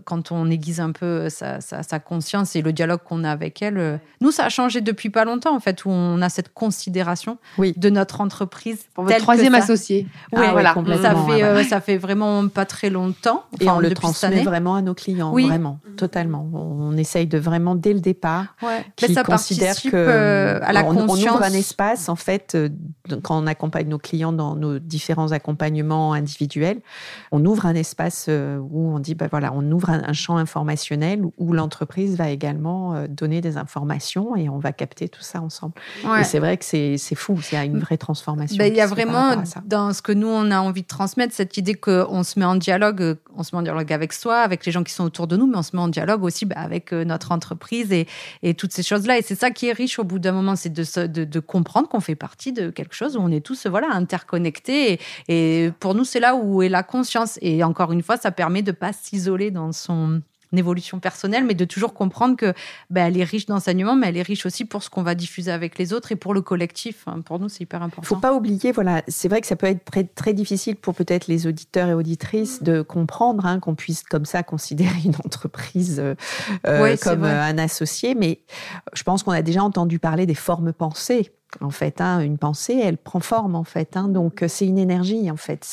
quand 0.05 0.31
on 0.31 0.49
aiguise 0.49 0.79
un 0.79 0.91
peu 0.91 1.29
sa, 1.29 1.99
conscience 1.99 2.55
et 2.55 2.61
le 2.61 2.73
dialogue 2.73 3.01
qu'on 3.05 3.23
a 3.23 3.31
avec 3.31 3.61
elle. 3.61 3.77
Euh, 3.77 3.97
nous, 4.21 4.31
ça 4.31 4.45
a 4.45 4.49
changé 4.49 4.81
depuis 4.81 5.09
pas 5.09 5.23
longtemps, 5.23 5.55
en 5.55 5.59
fait, 5.59 5.85
où 5.85 5.89
on 5.89 6.21
a 6.21 6.29
cette 6.29 6.53
considération 6.53 7.37
de 7.59 7.89
notre 7.89 8.21
entreprise. 8.21 8.85
Pour 8.93 9.03
votre 9.03 9.17
troisième 9.17 9.55
associé. 9.55 10.07
Oui, 10.33 10.45
ah 10.47 10.51
voilà. 10.51 10.73
Ça 11.01 11.15
fait, 11.15 11.43
euh, 11.43 11.63
ça 11.63 11.81
fait 11.81 11.97
vraiment 11.97 12.47
pas 12.47 12.65
très 12.65 12.89
longtemps. 12.89 13.43
et 13.59 13.69
on 13.69 13.79
le 13.79 13.93
transmet 13.93 14.43
vraiment 14.43 14.75
à 14.75 14.81
nos 14.81 14.93
clients, 14.93 15.31
oui. 15.31 15.47
vraiment, 15.47 15.79
totalement. 15.95 16.47
On 16.53 16.95
essaye 16.97 17.27
de 17.27 17.37
vraiment, 17.37 17.75
dès 17.75 17.93
le 17.93 17.99
départ, 17.99 18.55
ouais. 18.63 18.85
qu'ils 18.95 19.15
considèrent 19.23 19.81
que 19.81 20.59
à 20.61 20.73
la 20.73 20.83
on, 20.85 20.95
conscience. 20.95 21.33
on 21.33 21.35
ouvre 21.35 21.43
un 21.43 21.53
espace, 21.53 22.09
en 22.09 22.15
fait, 22.15 22.57
quand 23.23 23.43
on 23.43 23.47
accompagne 23.47 23.87
nos 23.87 23.99
clients 23.99 24.33
dans 24.33 24.55
nos 24.55 24.79
différents 24.79 25.31
accompagnements 25.31 26.13
individuels, 26.13 26.81
on 27.31 27.45
ouvre 27.45 27.65
un 27.65 27.75
espace 27.75 28.27
où 28.29 28.91
on 28.93 28.99
dit, 28.99 29.15
ben 29.15 29.27
voilà, 29.29 29.51
on 29.53 29.66
ouvre 29.71 29.89
un, 29.89 30.13
champ 30.13 30.37
informationnel 30.37 31.21
où 31.37 31.53
l'entreprise 31.53 32.17
va 32.17 32.29
également 32.29 32.95
euh, 32.95 33.07
donner 33.07 33.41
des 33.41 33.57
informations 33.57 34.35
et 34.35 34.49
on 34.49 34.57
va 34.57 34.71
capter 34.71 35.09
tout 35.09 35.21
ça 35.21 35.41
ensemble. 35.41 35.73
Et 36.19 36.23
c'est 36.23 36.39
vrai 36.39 36.57
que 36.57 36.65
c'est 36.65 36.97
fou, 37.15 37.39
il 37.51 37.55
y 37.55 37.57
a 37.57 37.65
une 37.65 37.79
vraie 37.79 37.97
transformation. 37.97 38.57
Ben, 38.57 38.71
il 38.71 38.75
y 38.75 38.81
a 38.81 38.87
vraiment 38.87 39.35
dans 39.65 39.93
ce 39.93 40.01
que 40.01 40.11
nous 40.11 40.27
on 40.27 40.51
a 40.51 40.59
envie 40.59 40.81
de 40.81 40.87
transmettre 40.87 41.33
cette 41.33 41.57
idée 41.57 41.75
qu'on 41.75 42.23
se 42.23 42.39
met 42.39 42.45
en 42.45 42.55
dialogue, 42.55 43.17
on 43.35 43.43
se 43.43 43.55
met 43.55 43.59
en 43.59 43.63
dialogue 43.63 43.91
avec 43.93 44.13
soi, 44.13 44.39
avec 44.39 44.65
les 44.65 44.71
gens 44.71 44.83
qui 44.83 44.93
sont 44.93 45.03
autour 45.03 45.27
de 45.27 45.37
nous, 45.37 45.47
mais 45.47 45.57
on 45.57 45.63
se 45.63 45.75
met 45.75 45.81
en 45.81 45.87
dialogue 45.87 46.23
aussi 46.23 46.45
ben, 46.45 46.57
avec 46.57 46.93
euh, 46.93 47.03
notre 47.03 47.31
entreprise 47.31 47.91
et, 47.91 48.07
et 48.43 48.53
toutes 48.53 48.73
ces 48.73 48.83
choses-là. 48.83 49.17
Et 49.17 49.21
c'est 49.21 49.35
ça 49.35 49.51
qui 49.51 49.67
est 49.67 49.73
riche 49.73 49.99
au 49.99 50.03
bout 50.03 50.19
d'un 50.19 50.31
moment, 50.31 50.55
c'est 50.55 50.73
de, 50.73 51.07
de, 51.07 51.23
de, 51.23 51.39
comprendre 51.39 51.87
qu'on 51.87 51.99
fait 51.99 52.15
partie 52.15 52.53
de 52.53 52.69
quelque 52.69 52.95
chose 52.95 53.15
où 53.15 53.19
on 53.19 53.31
est 53.31 53.45
tous 53.45 53.67
voilà 53.67 53.87
interconnectés. 53.91 54.93
Et, 54.93 54.99
et 55.27 55.71
pour 55.79 55.95
nous, 55.95 56.03
c'est 56.03 56.19
là 56.19 56.35
où 56.35 56.61
est 56.61 56.69
la 56.69 56.83
conscience. 56.83 57.37
Et 57.41 57.63
encore 57.63 57.91
une 57.91 58.01
fois, 58.01 58.17
ça 58.17 58.31
permet 58.31 58.61
de 58.61 58.71
pas 58.71 58.91
s'isoler 58.93 59.51
dans 59.57 59.71
son 59.71 60.21
évolution 60.55 60.99
personnelle, 60.99 61.43
mais 61.43 61.55
de 61.55 61.65
toujours 61.65 61.93
comprendre 61.93 62.37
que 62.37 62.53
ben, 62.89 63.07
elle 63.07 63.17
est 63.17 63.23
riche 63.23 63.47
d'enseignement, 63.47 63.95
mais 63.95 64.07
elle 64.07 64.17
est 64.17 64.21
riche 64.21 64.45
aussi 64.45 64.63
pour 64.63 64.81
ce 64.81 64.89
qu'on 64.89 65.03
va 65.03 65.15
diffuser 65.15 65.51
avec 65.51 65.77
les 65.77 65.91
autres 65.91 66.11
et 66.11 66.15
pour 66.15 66.33
le 66.33 66.41
collectif. 66.41 67.05
Pour 67.25 67.39
nous, 67.39 67.49
c'est 67.49 67.63
hyper 67.63 67.81
important. 67.81 68.03
Il 68.03 68.07
faut 68.07 68.15
pas 68.15 68.33
oublier, 68.33 68.71
voilà, 68.71 69.03
c'est 69.07 69.27
vrai 69.27 69.41
que 69.41 69.47
ça 69.47 69.55
peut 69.55 69.67
être 69.67 69.83
très, 69.83 70.05
très 70.05 70.33
difficile 70.33 70.77
pour 70.77 70.95
peut-être 70.95 71.27
les 71.27 71.47
auditeurs 71.47 71.89
et 71.89 71.93
auditrices 71.93 72.63
de 72.63 72.81
comprendre 72.81 73.45
hein, 73.45 73.59
qu'on 73.59 73.75
puisse 73.75 74.03
comme 74.03 74.25
ça 74.25 74.43
considérer 74.43 74.99
une 75.03 75.15
entreprise 75.25 76.01
euh, 76.65 76.95
comme 77.01 77.25
un 77.25 77.57
associé, 77.57 78.15
mais 78.15 78.39
je 78.93 79.03
pense 79.03 79.23
qu'on 79.23 79.31
a 79.31 79.41
déjà 79.41 79.63
entendu 79.63 79.99
parler 79.99 80.25
des 80.25 80.35
formes 80.35 80.71
pensées 80.71 81.33
en 81.61 81.69
fait. 81.69 82.01
Hein, 82.01 82.19
une 82.19 82.37
pensée, 82.37 82.79
elle 82.83 82.97
prend 82.97 83.21
forme, 83.21 83.55
en 83.55 83.63
fait. 83.63 83.95
Hein, 83.95 84.09
donc, 84.09 84.43
c'est 84.47 84.67
une 84.67 84.77
énergie, 84.77 85.31
en 85.31 85.37
fait 85.37 85.63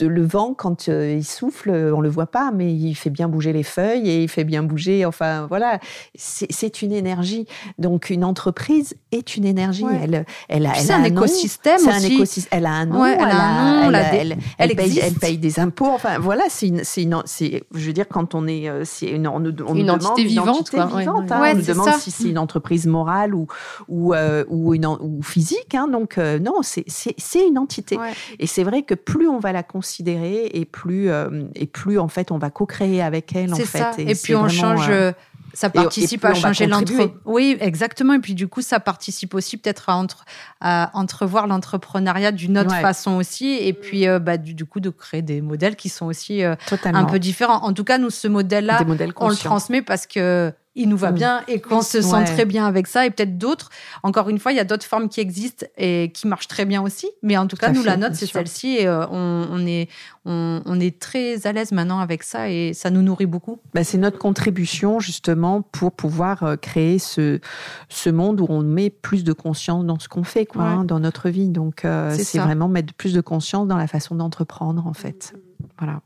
le 0.00 0.24
vent, 0.24 0.54
quand 0.54 0.88
euh, 0.88 1.14
il 1.16 1.24
souffle, 1.24 1.70
on 1.70 2.00
le 2.00 2.08
voit 2.08 2.26
pas, 2.26 2.50
mais 2.52 2.72
il 2.72 2.94
fait 2.94 3.10
bien 3.10 3.28
bouger 3.28 3.52
les 3.52 3.62
feuilles 3.62 4.08
et 4.10 4.22
il 4.24 4.28
fait 4.28 4.44
bien 4.44 4.62
bouger. 4.62 5.04
Enfin, 5.04 5.46
voilà, 5.46 5.78
c'est 6.16 6.82
une 6.82 6.92
énergie. 6.92 7.46
Donc, 7.78 8.10
une 8.10 8.24
entreprise 8.24 8.94
est 9.12 9.36
une 9.36 9.44
énergie. 9.44 9.84
Elle, 10.02 10.26
elle, 10.48 10.66
a, 10.66 10.74
c'est 10.74 10.92
un, 10.92 11.04
écosystème 11.04 11.76
aussi. 11.76 12.46
Un. 12.50 12.56
Elle 12.56 12.66
a 12.66 12.72
un 12.72 12.86
nom. 12.86 13.04
elle, 13.04 13.20
a 13.20 13.42
un 13.42 13.90
nom. 13.90 13.98
Elle, 13.98 14.36
elle, 14.58 14.74
paye, 14.74 14.98
elle, 14.98 15.14
paye, 15.14 15.38
des 15.38 15.60
impôts. 15.60 15.86
Enfin, 15.86 16.18
voilà, 16.18 16.44
c'est 16.48 16.66
une, 16.66 16.82
je 16.84 17.86
veux 17.86 17.92
dire, 17.92 18.08
quand 18.08 18.34
on 18.34 18.48
est, 18.48 18.68
euh, 18.68 18.82
c'est 18.84 19.10
une, 19.10 19.28
on, 19.28 19.44
on 19.66 19.74
une 19.76 19.90
entité 19.90 20.24
vivante, 20.24 20.72
une 20.72 20.80
entité 20.80 20.98
vivante. 20.98 21.30
Hein, 21.30 21.52
on 21.52 21.56
nous 21.56 21.62
demande 21.62 21.92
si 22.00 22.10
c'est 22.10 22.28
une 22.28 22.38
entreprise 22.38 22.86
morale 22.86 23.34
ou 23.34 23.46
ou 23.88 24.14
euh, 24.14 24.44
ou, 24.48 24.74
une, 24.74 24.86
ou 24.86 25.22
physique. 25.22 25.74
Hein, 25.74 25.88
donc 25.88 26.16
non, 26.16 26.62
c'est 26.62 26.84
c'est 26.88 27.46
une 27.46 27.58
entité. 27.58 27.96
Et 28.40 28.46
c'est 28.46 28.64
vrai 28.64 28.82
que 28.82 28.94
plus 28.94 29.28
on 29.28 29.38
va 29.38 29.52
la 29.52 29.62
considérer 29.84 30.50
et 30.54 30.64
plus 30.64 31.10
euh, 31.10 31.44
et 31.54 31.66
plus 31.66 31.98
en 31.98 32.08
fait 32.08 32.30
on 32.30 32.38
va 32.38 32.48
co-créer 32.50 33.02
avec 33.02 33.36
elle 33.36 33.52
en 33.52 33.56
fait. 33.56 33.78
Ça. 33.78 33.92
Et, 33.98 34.14
puis 34.14 34.34
on 34.34 34.48
change. 34.48 34.88
Euh, 34.88 35.12
ça 35.52 35.70
participe 35.70 36.24
à 36.24 36.34
changer 36.34 36.66
l'entre. 36.66 36.92
Oui, 37.24 37.56
exactement. 37.60 38.14
Et 38.14 38.18
puis 38.18 38.34
du 38.34 38.48
coup, 38.48 38.60
ça 38.60 38.80
participe 38.80 39.34
aussi 39.34 39.56
peut-être 39.56 39.88
à, 39.88 39.94
entre... 39.94 40.24
à 40.60 40.90
entrevoir 40.94 41.46
l'entrepreneuriat 41.46 42.32
d'une 42.32 42.58
autre 42.58 42.74
façon 42.74 43.12
aussi. 43.12 43.58
Et 43.60 43.72
puis, 43.72 44.08
euh, 44.08 44.18
bah, 44.18 44.36
du, 44.36 44.64
coup, 44.64 44.80
de 44.80 44.90
créer 44.90 45.22
des 45.22 45.40
modèles 45.40 45.76
qui 45.76 45.88
sont 45.88 46.06
aussi 46.06 46.42
un 46.42 47.04
peu 47.04 47.20
différents. 47.20 47.62
En 47.62 47.72
tout 47.72 47.84
cas, 47.84 47.98
nous, 47.98 48.10
ce 48.10 48.26
modèle-là, 48.26 48.80
on 49.16 49.28
le 49.28 49.36
transmet 49.36 49.80
parce 49.80 50.08
que 50.08 50.52
il 50.76 50.88
nous 50.88 50.96
va 50.96 51.12
bien 51.12 51.42
et 51.46 51.60
qu'on 51.60 51.82
se 51.82 52.02
sent 52.02 52.24
très 52.24 52.44
bien 52.44 52.66
avec 52.66 52.86
ça. 52.86 53.06
Et 53.06 53.10
peut-être 53.10 53.38
d'autres, 53.38 53.70
encore 54.02 54.28
une 54.28 54.38
fois, 54.38 54.52
il 54.52 54.56
y 54.56 54.60
a 54.60 54.64
d'autres 54.64 54.86
formes 54.86 55.08
qui 55.08 55.20
existent 55.20 55.66
et 55.76 56.10
qui 56.12 56.26
marchent 56.26 56.48
très 56.48 56.64
bien 56.64 56.82
aussi. 56.82 57.08
Mais 57.22 57.36
en 57.36 57.46
tout 57.46 57.56
cas, 57.56 57.70
nous, 57.70 57.82
la 57.82 57.96
note, 57.96 58.14
c'est 58.14 58.26
celle-ci 58.26 58.76
et 58.78 58.86
euh, 58.86 59.06
on, 59.10 59.64
est, 59.66 59.88
on, 60.24 60.80
est 60.80 60.98
très 60.98 61.46
à 61.46 61.52
l'aise 61.52 61.70
maintenant 61.72 62.00
avec 62.00 62.22
ça 62.22 62.50
et 62.50 62.72
ça 62.74 62.90
nous 62.90 63.02
nourrit 63.02 63.26
beaucoup. 63.26 63.60
Bah, 63.72 63.84
c'est 63.84 63.98
notre 63.98 64.18
contribution 64.18 64.98
justement 64.98 65.62
pour 65.62 65.92
pouvoir 65.92 66.42
euh, 66.42 66.56
créer 66.56 66.98
ce, 66.98 67.40
ce 67.88 68.10
monde 68.10 68.40
où 68.40 68.46
on 68.48 68.62
met 68.62 68.90
plus 68.90 69.22
de 69.22 69.32
conscience 69.32 69.84
dans 69.84 69.98
ce 69.98 70.08
qu'on 70.08 70.24
fait, 70.24 70.46
quoi, 70.46 70.64
hein, 70.64 70.84
dans 70.84 70.98
notre 70.98 71.28
vie. 71.28 71.48
Donc, 71.48 71.84
euh, 71.84 72.14
c'est 72.18 72.38
vraiment 72.38 72.68
mettre 72.68 72.94
plus 72.94 73.12
de 73.12 73.20
conscience 73.20 73.68
dans 73.68 73.76
la 73.76 73.86
façon 73.86 74.16
d'entreprendre, 74.16 74.86
en 74.86 74.94
fait. 74.94 75.34
Voilà. 75.78 76.00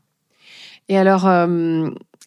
Et 0.89 0.97
alors, 0.97 1.27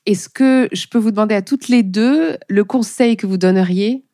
est-ce 0.06 0.28
que 0.28 0.68
je 0.72 0.86
peux 0.86 0.98
vous 0.98 1.10
demander 1.10 1.34
à 1.34 1.42
toutes 1.42 1.68
les 1.68 1.82
deux 1.82 2.36
le 2.48 2.64
conseil 2.64 3.16
que 3.16 3.26
vous 3.26 3.36
donneriez 3.36 4.04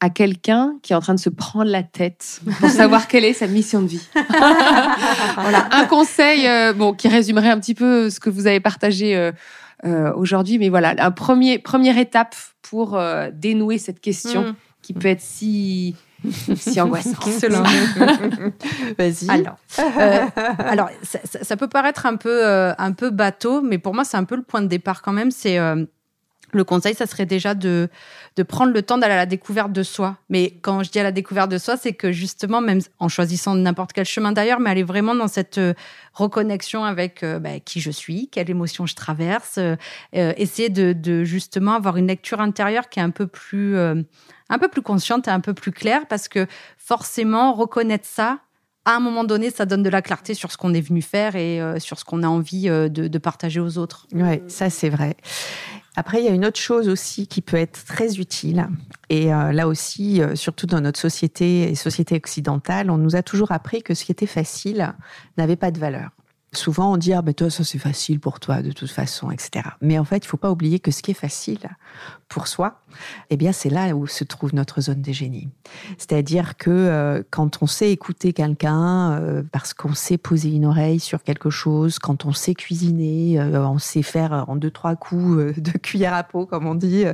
à 0.00 0.10
quelqu'un 0.10 0.74
qui 0.82 0.92
est 0.92 0.96
en 0.96 1.00
train 1.00 1.14
de 1.14 1.20
se 1.20 1.30
prendre 1.30 1.70
la 1.70 1.82
tête 1.82 2.40
pour 2.60 2.68
savoir 2.70 3.08
quelle 3.08 3.24
est 3.24 3.32
sa 3.32 3.46
mission 3.46 3.82
de 3.82 3.88
vie? 3.88 4.08
voilà, 4.14 5.68
un 5.72 5.86
conseil 5.86 6.46
euh, 6.46 6.72
bon 6.72 6.92
qui 6.92 7.08
résumerait 7.08 7.50
un 7.50 7.58
petit 7.58 7.74
peu 7.74 8.10
ce 8.10 8.20
que 8.20 8.30
vous 8.30 8.46
avez 8.46 8.60
partagé 8.60 9.16
euh, 9.16 9.32
euh, 9.84 10.12
aujourd'hui, 10.14 10.58
mais 10.58 10.68
voilà, 10.68 10.94
un 10.98 11.10
premier 11.10 11.58
première 11.58 11.98
étape 11.98 12.36
pour 12.62 12.98
dénouer 13.32 13.78
cette 13.78 14.00
question 14.00 14.42
mmh. 14.42 14.54
qui 14.82 14.92
peut 14.92 15.08
être 15.08 15.20
si 15.20 15.94
si 16.56 16.80
angoissant. 16.80 17.12
Vas-y. 18.98 19.30
Alors, 19.30 19.56
euh, 19.78 20.26
alors 20.58 20.90
ça, 21.02 21.56
peut 21.56 21.68
paraître 21.68 22.06
un 22.06 22.16
peu, 22.16 22.46
euh, 22.46 22.72
un 22.78 22.92
peu 22.92 23.10
bateau, 23.10 23.62
mais 23.62 23.78
pour 23.78 23.94
moi, 23.94 24.04
c'est 24.04 24.16
un 24.16 24.24
peu 24.24 24.36
le 24.36 24.42
point 24.42 24.62
de 24.62 24.66
départ 24.66 25.02
quand 25.02 25.12
même. 25.12 25.30
C'est 25.30 25.58
euh, 25.58 25.84
le 26.56 26.64
conseil, 26.64 26.94
ça 26.94 27.06
serait 27.06 27.26
déjà 27.26 27.54
de, 27.54 27.88
de 28.36 28.42
prendre 28.42 28.72
le 28.72 28.82
temps 28.82 28.98
d'aller 28.98 29.14
à 29.14 29.18
la 29.18 29.26
découverte 29.26 29.72
de 29.72 29.82
soi. 29.82 30.16
Mais 30.28 30.58
quand 30.62 30.82
je 30.82 30.90
dis 30.90 30.98
à 30.98 31.02
la 31.02 31.12
découverte 31.12 31.50
de 31.50 31.58
soi, 31.58 31.76
c'est 31.76 31.92
que 31.92 32.12
justement, 32.12 32.60
même 32.60 32.80
en 32.98 33.08
choisissant 33.08 33.54
n'importe 33.54 33.92
quel 33.92 34.04
chemin 34.04 34.32
d'ailleurs, 34.32 34.60
mais 34.60 34.70
aller 34.70 34.82
vraiment 34.82 35.14
dans 35.14 35.28
cette 35.28 35.60
reconnexion 36.14 36.84
avec 36.84 37.24
bah, 37.24 37.60
qui 37.64 37.80
je 37.80 37.90
suis, 37.90 38.28
quelle 38.28 38.50
émotion 38.50 38.86
je 38.86 38.94
traverse, 38.94 39.58
essayer 40.12 40.68
de, 40.68 40.92
de, 40.92 41.24
justement 41.24 41.74
avoir 41.74 41.96
une 41.96 42.06
lecture 42.06 42.40
intérieure 42.40 42.88
qui 42.88 43.00
est 43.00 43.02
un 43.02 43.10
peu 43.10 43.26
plus 43.26 43.76
un 44.48 44.58
peu 44.58 44.68
plus 44.68 44.82
consciente 44.82 45.28
et 45.28 45.30
un 45.30 45.40
peu 45.40 45.54
plus 45.54 45.72
claire 45.72 46.06
parce 46.08 46.28
que 46.28 46.46
forcément, 46.78 47.52
reconnaître 47.52 48.06
ça, 48.06 48.38
à 48.84 48.94
un 48.94 49.00
moment 49.00 49.24
donné, 49.24 49.50
ça 49.50 49.66
donne 49.66 49.82
de 49.82 49.90
la 49.90 50.00
clarté 50.00 50.34
sur 50.34 50.52
ce 50.52 50.56
qu'on 50.56 50.72
est 50.72 50.80
venu 50.80 51.02
faire 51.02 51.34
et 51.34 51.60
euh, 51.60 51.80
sur 51.80 51.98
ce 51.98 52.04
qu'on 52.04 52.22
a 52.22 52.28
envie 52.28 52.68
euh, 52.68 52.88
de, 52.88 53.18
partager 53.18 53.58
aux 53.58 53.78
autres. 53.78 54.06
Oui, 54.12 54.40
ça 54.46 54.70
c'est 54.70 54.88
vrai. 54.88 55.16
Après, 55.96 56.20
il 56.20 56.26
y 56.26 56.28
a 56.28 56.32
une 56.32 56.44
autre 56.44 56.60
chose 56.60 56.88
aussi 56.88 57.26
qui 57.26 57.40
peut 57.40 57.56
être 57.56 57.84
très 57.84 58.18
utile. 58.18 58.68
Et 59.08 59.32
euh, 59.32 59.52
là 59.52 59.66
aussi, 59.66 60.20
surtout 60.34 60.66
dans 60.66 60.80
notre 60.80 61.00
société 61.00 61.70
et 61.70 61.74
société 61.74 62.16
occidentale, 62.16 62.90
on 62.90 62.98
nous 62.98 63.16
a 63.16 63.22
toujours 63.22 63.52
appris 63.52 63.82
que 63.82 63.94
ce 63.94 64.04
qui 64.04 64.12
était 64.12 64.26
facile 64.26 64.94
n'avait 65.36 65.56
pas 65.56 65.70
de 65.70 65.78
valeur. 65.78 66.10
Souvent, 66.52 66.92
on 66.92 66.96
dit 66.96 67.12
ah 67.12 67.22
ben 67.22 67.34
toi 67.34 67.50
ça 67.50 67.64
c'est 67.64 67.78
facile 67.78 68.18
pour 68.20 68.40
toi 68.40 68.62
de 68.62 68.72
toute 68.72 68.90
façon, 68.90 69.30
etc. 69.30 69.68
Mais 69.82 69.98
en 69.98 70.04
fait, 70.04 70.18
il 70.18 70.26
faut 70.26 70.36
pas 70.36 70.50
oublier 70.50 70.78
que 70.78 70.90
ce 70.90 71.02
qui 71.02 71.10
est 71.10 71.14
facile 71.14 71.68
pour 72.28 72.46
soi, 72.46 72.80
eh 73.30 73.36
bien 73.36 73.52
c'est 73.52 73.70
là 73.70 73.94
où 73.94 74.06
se 74.06 74.24
trouve 74.24 74.54
notre 74.54 74.80
zone 74.80 75.02
de 75.02 75.12
génie. 75.12 75.48
C'est-à-dire 75.98 76.56
que 76.56 76.70
euh, 76.70 77.22
quand 77.30 77.62
on 77.62 77.66
sait 77.66 77.90
écouter 77.90 78.32
quelqu'un, 78.32 79.12
euh, 79.12 79.42
parce 79.52 79.74
qu'on 79.74 79.94
sait 79.94 80.18
poser 80.18 80.50
une 80.50 80.66
oreille 80.66 81.00
sur 81.00 81.22
quelque 81.22 81.50
chose, 81.50 81.98
quand 81.98 82.24
on 82.24 82.32
sait 82.32 82.54
cuisiner, 82.54 83.40
euh, 83.40 83.66
on 83.66 83.78
sait 83.78 84.02
faire 84.02 84.44
en 84.48 84.56
deux 84.56 84.70
trois 84.70 84.96
coups 84.96 85.56
de 85.56 85.70
cuillère 85.78 86.14
à 86.14 86.22
peau, 86.22 86.46
comme 86.46 86.66
on 86.66 86.74
dit, 86.74 87.04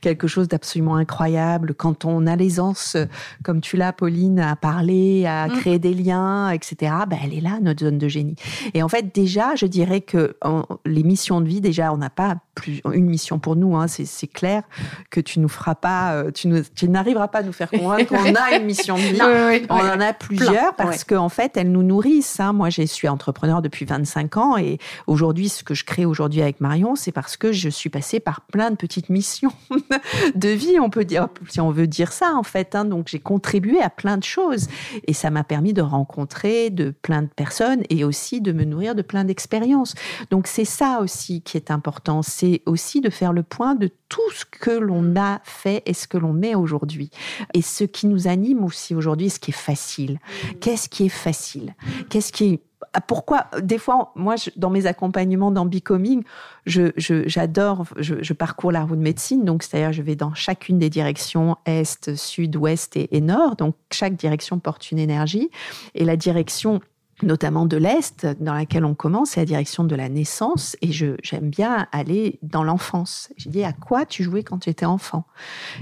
quelque 0.00 0.26
chose 0.26 0.48
d'absolument 0.48 0.96
incroyable. 0.96 1.74
Quand 1.74 2.04
on 2.04 2.26
a 2.26 2.36
l'aisance, 2.36 2.96
comme 3.42 3.60
tu 3.60 3.76
l'as, 3.76 3.92
Pauline, 3.92 4.40
à 4.40 4.56
parler, 4.56 5.26
à 5.26 5.48
mmh. 5.48 5.52
créer 5.52 5.78
des 5.78 5.94
liens, 5.94 6.50
etc. 6.50 6.92
Ben, 7.08 7.18
elle 7.22 7.34
est 7.34 7.40
là 7.40 7.58
notre 7.60 7.84
zone 7.84 7.98
de 7.98 8.08
génie. 8.08 8.36
Et 8.74 8.82
en 8.82 8.88
fait, 8.88 9.14
déjà, 9.14 9.54
je 9.54 9.66
dirais 9.66 10.00
que 10.00 10.36
les 10.84 11.02
missions 11.02 11.40
de 11.40 11.48
vie, 11.48 11.60
déjà, 11.60 11.92
on 11.92 11.96
n'a 11.96 12.10
pas 12.10 12.36
plus 12.54 12.80
une 12.92 13.06
mission 13.06 13.38
pour 13.38 13.56
nous. 13.56 13.76
Hein, 13.76 13.86
c'est 13.88 14.26
clair 14.26 14.62
que 15.10 15.20
tu 15.26 15.40
nous 15.40 15.48
feras 15.48 15.74
pas, 15.74 16.12
euh, 16.12 16.30
tu, 16.30 16.48
n'arriveras 16.88 17.28
pas 17.28 17.40
à 17.40 17.42
nous 17.42 17.52
faire 17.52 17.70
convaincre 17.70 18.14
qu'on 18.14 18.34
a 18.34 18.56
une 18.56 18.64
mission 18.64 18.94
de 18.94 19.00
vie. 19.00 19.66
on 19.70 19.74
en 19.74 20.00
a 20.00 20.12
plusieurs 20.12 20.74
parce 20.76 21.04
qu'en 21.04 21.28
fait, 21.28 21.56
elles 21.56 21.70
nous 21.70 21.82
nourrissent. 21.82 22.40
Hein. 22.40 22.52
Moi, 22.52 22.70
je 22.70 22.82
suis 22.82 23.08
entrepreneur 23.08 23.60
depuis 23.60 23.84
25 23.84 24.36
ans 24.36 24.56
et 24.56 24.78
aujourd'hui, 25.06 25.48
ce 25.48 25.64
que 25.64 25.74
je 25.74 25.84
crée 25.84 26.06
aujourd'hui 26.06 26.42
avec 26.42 26.60
Marion, 26.60 26.94
c'est 26.94 27.12
parce 27.12 27.36
que 27.36 27.52
je 27.52 27.68
suis 27.68 27.90
passée 27.90 28.20
par 28.20 28.42
plein 28.42 28.70
de 28.70 28.76
petites 28.76 29.10
missions 29.10 29.52
de 30.34 30.48
vie, 30.48 30.78
on 30.80 30.90
peut 30.90 31.04
dire, 31.04 31.28
si 31.48 31.60
on 31.60 31.70
veut 31.70 31.88
dire 31.88 32.12
ça 32.12 32.34
en 32.34 32.44
fait. 32.44 32.74
Hein. 32.74 32.84
Donc, 32.84 33.08
j'ai 33.08 33.18
contribué 33.18 33.82
à 33.82 33.90
plein 33.90 34.16
de 34.16 34.24
choses 34.24 34.68
et 35.06 35.12
ça 35.12 35.30
m'a 35.30 35.42
permis 35.42 35.72
de 35.72 35.82
rencontrer 35.82 36.70
de 36.70 36.90
plein 37.02 37.22
de 37.22 37.28
personnes 37.28 37.82
et 37.90 38.04
aussi 38.04 38.40
de 38.40 38.52
me 38.52 38.64
nourrir 38.64 38.94
de 38.94 39.02
plein 39.02 39.24
d'expériences. 39.24 39.94
Donc, 40.30 40.46
c'est 40.46 40.64
ça 40.64 41.00
aussi 41.02 41.42
qui 41.42 41.56
est 41.56 41.72
important. 41.72 42.22
C'est 42.22 42.62
aussi 42.66 43.00
de 43.00 43.10
faire 43.10 43.32
le 43.32 43.42
point 43.42 43.74
de 43.74 43.90
tout 44.08 44.30
ce 44.32 44.44
que 44.44 44.70
l'on 44.70 45.16
a 45.16 45.40
fait 45.44 45.82
et 45.86 45.94
ce 45.94 46.06
que 46.06 46.18
l'on 46.18 46.42
est 46.42 46.54
aujourd'hui. 46.54 47.10
Et 47.54 47.62
ce 47.62 47.84
qui 47.84 48.06
nous 48.06 48.28
anime 48.28 48.64
aussi 48.64 48.94
aujourd'hui, 48.94 49.30
ce 49.30 49.40
qui 49.40 49.50
est 49.50 49.54
facile. 49.54 50.18
Qu'est-ce 50.60 50.88
qui 50.88 51.06
est 51.06 51.10
facile? 51.10 51.74
Qu'est-ce 52.08 52.32
qui 52.32 52.44
est 52.44 52.60
pourquoi 53.06 53.46
des 53.60 53.78
fois 53.78 54.12
moi 54.14 54.36
dans 54.56 54.70
mes 54.70 54.86
accompagnements 54.86 55.50
dans 55.50 55.66
Becoming 55.66 56.22
j'adore 56.66 57.84
je, 57.96 58.32
parcours 58.32 58.72
la 58.72 58.84
roue 58.84 58.96
de 58.96 59.02
médecine 59.02 59.44
donc 59.44 59.62
c'est-à-dire 59.62 59.92
je 59.92 60.02
vais 60.02 60.16
dans 60.16 60.34
chacune 60.34 60.78
des 60.78 60.90
directions 60.90 61.56
est 61.66 62.14
sud 62.14 62.56
ouest 62.56 62.96
et 62.96 63.20
nord 63.20 63.56
donc 63.56 63.76
chaque 63.92 64.14
direction 64.14 64.58
porte 64.58 64.90
une 64.90 64.98
énergie 64.98 65.50
et 65.94 66.04
la 66.04 66.16
direction 66.16 66.80
notamment 67.22 67.66
de 67.66 67.76
l'Est, 67.76 68.26
dans 68.40 68.54
laquelle 68.54 68.84
on 68.84 68.94
commence, 68.94 69.30
c'est 69.30 69.40
la 69.40 69.46
direction 69.46 69.84
de 69.84 69.94
la 69.94 70.08
naissance, 70.08 70.76
et 70.82 70.92
j'aime 70.92 71.48
bien 71.48 71.86
aller 71.92 72.38
dans 72.42 72.62
l'enfance. 72.62 73.30
J'ai 73.36 73.50
dit, 73.50 73.64
à 73.64 73.72
quoi 73.72 74.04
tu 74.04 74.22
jouais 74.22 74.42
quand 74.42 74.58
tu 74.58 74.70
étais 74.70 74.86
enfant? 74.86 75.24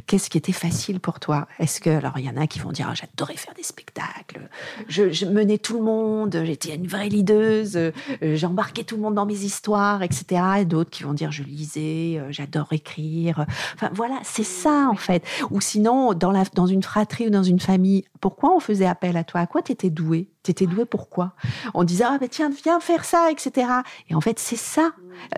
Qu'est-ce 0.06 0.30
qui 0.30 0.38
était 0.38 0.52
facile 0.52 1.00
pour 1.00 1.20
toi? 1.20 1.48
Est-ce 1.58 1.80
que, 1.80 1.90
alors 1.90 2.18
il 2.18 2.24
y 2.24 2.30
en 2.30 2.36
a 2.36 2.46
qui 2.46 2.60
vont 2.60 2.72
dire, 2.72 2.88
ah, 2.90 2.94
j'adorais 2.94 3.36
faire 3.36 3.54
des 3.54 3.62
spectacles, 3.62 4.48
je, 4.88 5.26
menais 5.26 5.58
tout 5.58 5.78
le 5.78 5.84
monde, 5.84 6.42
j'étais 6.44 6.74
une 6.74 6.86
vraie 6.86 7.08
lideuse, 7.08 7.76
euh, 7.76 7.90
j'embarquais 8.22 8.84
tout 8.84 8.96
le 8.96 9.02
monde 9.02 9.14
dans 9.14 9.26
mes 9.26 9.44
histoires, 9.44 10.02
etc. 10.02 10.42
Et 10.60 10.64
d'autres 10.64 10.90
qui 10.90 11.02
vont 11.02 11.14
dire, 11.14 11.32
je 11.32 11.42
lisais, 11.42 12.18
euh, 12.18 12.30
j'adore 12.30 12.72
écrire. 12.72 13.46
Enfin 13.74 13.90
voilà, 13.92 14.20
c'est 14.22 14.44
ça 14.44 14.88
en 14.90 14.96
fait. 14.96 15.24
Ou 15.50 15.60
sinon, 15.60 16.14
dans, 16.14 16.30
la, 16.30 16.44
dans 16.54 16.66
une 16.66 16.82
fratrie 16.82 17.26
ou 17.26 17.30
dans 17.30 17.42
une 17.42 17.60
famille, 17.60 18.04
pourquoi 18.20 18.54
on 18.54 18.60
faisait 18.60 18.86
appel 18.86 19.16
à 19.16 19.24
toi? 19.24 19.40
À 19.40 19.46
quoi 19.46 19.62
tu 19.62 19.72
étais 19.72 19.90
doué 19.90 20.28
T'étais 20.44 20.66
doué 20.66 20.84
pourquoi? 20.84 21.32
On 21.72 21.84
disait 21.84 22.04
ah 22.06 22.18
ben 22.20 22.28
tiens 22.28 22.50
viens 22.50 22.78
faire 22.78 23.04
ça 23.04 23.30
etc. 23.30 23.66
Et 24.10 24.14
en 24.14 24.20
fait 24.20 24.38
c'est 24.38 24.56
ça, 24.56 24.92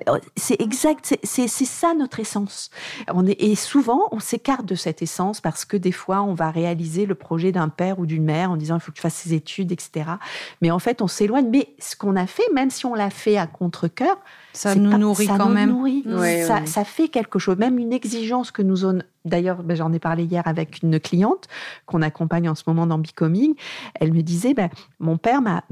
euh, 0.08 0.18
c'est 0.36 0.60
exact, 0.60 1.16
c'est 1.22 1.48
ça 1.48 1.94
notre 1.94 2.18
essence. 2.18 2.70
On 3.14 3.24
est, 3.24 3.40
et 3.40 3.54
souvent 3.54 4.08
on 4.10 4.18
s'écarte 4.18 4.66
de 4.66 4.74
cette 4.74 5.02
essence 5.02 5.40
parce 5.40 5.64
que 5.64 5.76
des 5.76 5.92
fois 5.92 6.22
on 6.22 6.34
va 6.34 6.50
réaliser 6.50 7.06
le 7.06 7.14
projet 7.14 7.52
d'un 7.52 7.68
père 7.68 8.00
ou 8.00 8.06
d'une 8.06 8.24
mère 8.24 8.50
en 8.50 8.56
disant 8.56 8.76
il 8.76 8.80
faut 8.80 8.90
que 8.90 8.96
tu 8.96 9.02
fasses 9.02 9.14
ces 9.14 9.32
études 9.32 9.70
etc. 9.70 10.10
Mais 10.60 10.72
en 10.72 10.80
fait 10.80 11.00
on 11.00 11.06
s'éloigne. 11.06 11.48
Mais 11.50 11.68
ce 11.78 11.94
qu'on 11.94 12.16
a 12.16 12.26
fait, 12.26 12.50
même 12.52 12.70
si 12.70 12.84
on 12.84 12.94
l'a 12.94 13.10
fait 13.10 13.36
à 13.36 13.46
contre 13.46 13.86
cœur, 13.86 14.18
ça 14.52 14.74
nous 14.74 14.96
nourrit 14.98 15.28
quand 15.28 15.48
même. 15.50 15.76
ça, 16.44 16.66
ça, 16.66 16.84
fait 16.84 17.08
quelque 17.08 17.38
chose, 17.38 17.56
même 17.58 17.78
une 17.78 17.92
exigence 17.92 18.50
que 18.50 18.62
nous 18.62 18.84
on, 18.84 19.00
D'ailleurs, 19.26 19.62
ben, 19.64 19.76
j'en 19.76 19.92
ai 19.92 19.98
parlé 19.98 20.24
hier 20.24 20.42
avec 20.46 20.82
une 20.82 21.00
cliente 21.00 21.48
qu'on 21.84 22.00
accompagne 22.00 22.48
en 22.48 22.54
ce 22.54 22.62
moment 22.66 22.86
dans 22.86 22.98
Becoming. 22.98 23.54
Elle 23.96 24.12
me 24.12 24.22
disait, 24.22 24.54
ben, 24.54 24.70
mon 25.00 25.18
père 25.18 25.42
m'a, 25.42 25.62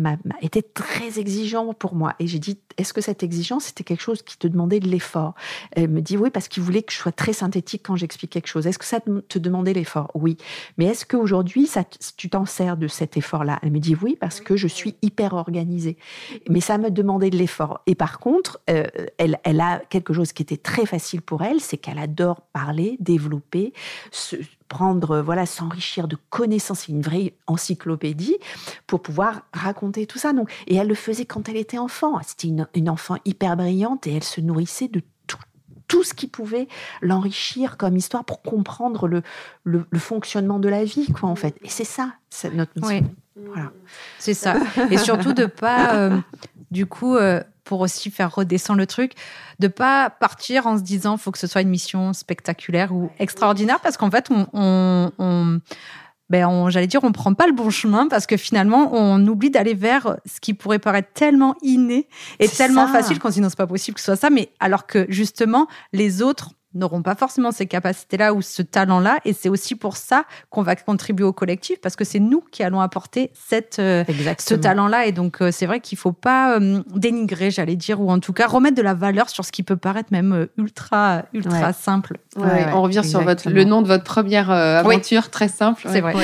été 0.43 0.63
très 0.63 1.21
exigeant 1.21 1.73
pour 1.73 1.95
moi. 1.95 2.15
Et 2.19 2.27
j'ai 2.27 2.41
dit, 2.41 2.59
est-ce 2.77 2.93
que 2.93 3.01
cette 3.01 3.23
exigence, 3.23 3.67
c'était 3.67 3.85
quelque 3.85 4.03
chose 4.03 4.23
qui 4.23 4.37
te 4.37 4.49
demandait 4.49 4.81
de 4.81 4.89
l'effort? 4.89 5.35
Elle 5.73 5.89
me 5.89 6.03
dit, 6.03 6.17
oui, 6.17 6.31
parce 6.31 6.49
qu'il 6.49 6.65
voulait 6.65 6.83
que 6.83 6.93
je 6.93 6.99
sois 6.99 7.13
très 7.13 7.33
synthétique 7.33 7.83
quand 7.85 7.95
j'explique 7.95 8.33
quelque 8.33 8.49
chose. 8.49 8.67
Est-ce 8.67 8.79
que 8.79 8.85
ça 8.85 8.99
te 9.01 9.39
demandait 9.39 9.73
l'effort? 9.73 10.11
Oui. 10.15 10.37
Mais 10.77 10.87
est-ce 10.87 11.07
qu'aujourd'hui, 11.07 11.67
ça, 11.67 11.85
tu 12.17 12.29
t'en 12.29 12.47
sers 12.47 12.77
de 12.77 12.89
cet 12.89 13.17
effort-là? 13.17 13.61
Elle 13.63 13.71
me 13.71 13.79
dit, 13.79 13.97
oui, 14.03 14.17
parce 14.19 14.41
que 14.41 14.57
je 14.57 14.67
suis 14.67 14.97
hyper 15.01 15.35
organisée. 15.35 15.97
Mais 16.49 16.61
ça 16.61 16.77
me 16.77 16.91
demandait 16.91 17.31
de 17.31 17.37
l'effort. 17.37 17.83
Et 17.87 17.95
par 17.95 18.19
contre, 18.19 18.61
euh, 18.69 18.85
elle, 19.19 19.39
elle 19.45 19.61
a 19.61 19.79
quelque 19.89 20.13
chose 20.13 20.33
qui 20.33 20.43
était 20.43 20.57
très 20.57 20.87
facile 20.87 21.23
pour 21.23 21.43
elle, 21.43 21.61
c'est 21.61 21.77
qu'elle 21.77 21.99
adore 21.99 22.41
parler, 22.41 22.97
développer 22.99 23.44
se 24.11 24.37
prendre, 24.69 25.21
voilà, 25.21 25.47
s'enrichir 25.47 26.09
de 26.09 26.17
connaissances, 26.31 26.89
une 26.89 27.03
vraie 27.03 27.35
encyclopédie 27.47 28.37
pour 28.87 29.03
pouvoir 29.03 29.43
raconter 29.53 30.07
tout 30.07 30.19
ça. 30.19 30.33
Donc, 30.33 30.51
et 30.67 30.77
elle 30.77 30.89
le 30.89 30.95
faisait 30.95 31.25
quand 31.25 31.49
elle 31.49 31.57
était 31.57 31.79
enfant. 31.79 32.19
C'était 32.27 32.49
une, 32.49 32.89
enfant 32.89 33.17
hyper 33.25 33.57
brillante 33.57 34.07
et 34.07 34.15
elle 34.15 34.25
se 34.25 34.41
nourrissait 34.41 34.89
de 34.89 35.01
tout, 35.87 36.03
ce 36.03 36.15
qui 36.15 36.27
pouvait 36.27 36.67
l'enrichir 37.03 37.77
comme 37.77 37.97
histoire 37.97 38.25
pour 38.25 38.43
comprendre 38.43 39.07
le, 39.07 39.23
le, 39.63 39.87
fonctionnement 39.99 40.59
de 40.59 40.69
la 40.69 40.83
vie, 40.83 41.07
quoi, 41.13 41.29
en 41.29 41.37
fait. 41.37 41.57
Et 41.63 41.69
c'est 41.69 41.85
ça, 41.85 42.15
notre 42.53 42.73
mission. 42.75 43.15
Voilà. 43.37 43.73
C'est 44.19 44.35
ça. 44.35 44.57
Et 44.91 44.99
surtout 44.99 45.33
de 45.33 45.47
pas, 45.47 45.95
euh, 45.95 46.19
du 46.71 46.87
coup, 46.87 47.17
euh, 47.17 47.43
pour 47.65 47.81
aussi 47.81 48.11
faire 48.11 48.35
redescendre 48.35 48.79
le 48.79 48.87
truc, 48.87 49.13
de 49.59 49.69
pas 49.69 50.11
partir 50.11 50.67
en 50.67 50.77
se 50.79 50.83
disant 50.83 51.17
faut 51.17 51.33
que 51.33 51.39
ce 51.39 51.47
soit 51.47 51.63
une 51.63 51.71
mission 51.71 52.13
spectaculaire 52.13 52.93
ou 52.95 53.11
extraordinaire 53.19 53.81
parce 53.81 53.97
qu'en 53.97 54.11
fait 54.11 54.29
on, 54.31 55.11
on, 55.19 55.61
ben 56.29 56.69
j'allais 56.69 56.87
dire 56.87 57.03
on 57.03 57.13
prend 57.13 57.35
pas 57.35 57.47
le 57.47 57.53
bon 57.53 57.71
chemin 57.71 58.07
parce 58.09 58.27
que 58.27 58.37
finalement 58.37 58.91
on 58.93 59.27
oublie 59.27 59.51
d'aller 59.51 59.75
vers 59.75 60.17
ce 60.27 60.41
qui 60.41 60.55
pourrait 60.55 60.79
paraître 60.79 61.13
tellement 61.15 61.55
inné 61.63 62.09
et 62.39 62.49
tellement 62.49 62.87
facile 62.87 63.19
qu'on 63.19 63.29
se 63.29 63.35
dit 63.35 63.41
non 63.41 63.49
c'est 63.49 63.57
pas 63.57 63.67
possible 63.67 63.95
que 63.95 64.01
ce 64.01 64.07
soit 64.07 64.17
ça 64.17 64.31
mais 64.31 64.51
alors 64.61 64.87
que 64.87 65.07
justement 65.09 65.67
les 65.93 66.23
autres 66.23 66.53
n'auront 66.75 67.03
pas 67.03 67.15
forcément 67.15 67.53
ces 67.53 67.67
capacités-là 67.67 68.35
ou 68.35 68.43
ce 68.43 68.63
talent-là. 68.63 69.19
Et 69.25 69.33
c'est 69.33 69.49
aussi 69.49 69.75
pour 69.75 69.97
ça 69.97 70.25
qu'on 70.51 70.63
va 70.63 70.77
contribuer 70.77 71.25
au 71.25 71.33
collectif, 71.33 71.81
parce 71.81 71.97
que 71.97 72.05
c'est 72.05 72.19
nous 72.19 72.43
qui 72.51 72.63
allons 72.63 72.81
apporter 72.81 73.31
cette, 73.33 73.79
euh, 73.79 74.05
ce 74.39 74.55
talent-là. 74.55 75.07
Et 75.07 75.13
donc, 75.13 75.41
euh, 75.41 75.51
c'est 75.53 75.67
vrai 75.67 75.81
qu'il 75.81 75.99
faut 75.99 76.13
pas 76.13 76.59
euh, 76.59 76.83
dénigrer, 76.95 77.51
j'allais 77.51 77.77
dire, 77.77 78.01
ou 78.01 78.11
en 78.11 78.19
tout 78.19 78.33
cas 78.33 78.47
remettre 78.47 78.77
de 78.77 78.83
la 78.83 78.95
valeur 78.95 79.29
sur 79.29 79.45
ce 79.45 79.53
qui 79.53 79.63
peut 79.63 79.77
paraître 79.77 80.09
même 80.13 80.49
ultra, 80.57 81.25
ultra 81.33 81.73
simple. 81.73 82.19
on 82.37 82.83
revient 82.83 83.03
sur 83.05 83.21
votre, 83.23 83.49
le 83.49 83.65
nom 83.65 83.83
de 83.83 83.87
votre 83.87 84.05
première 84.05 84.51
aventure, 84.51 85.31
très 85.31 85.49
simple. 85.49 85.87
C'est 85.91 86.01
vrai. 86.01 86.15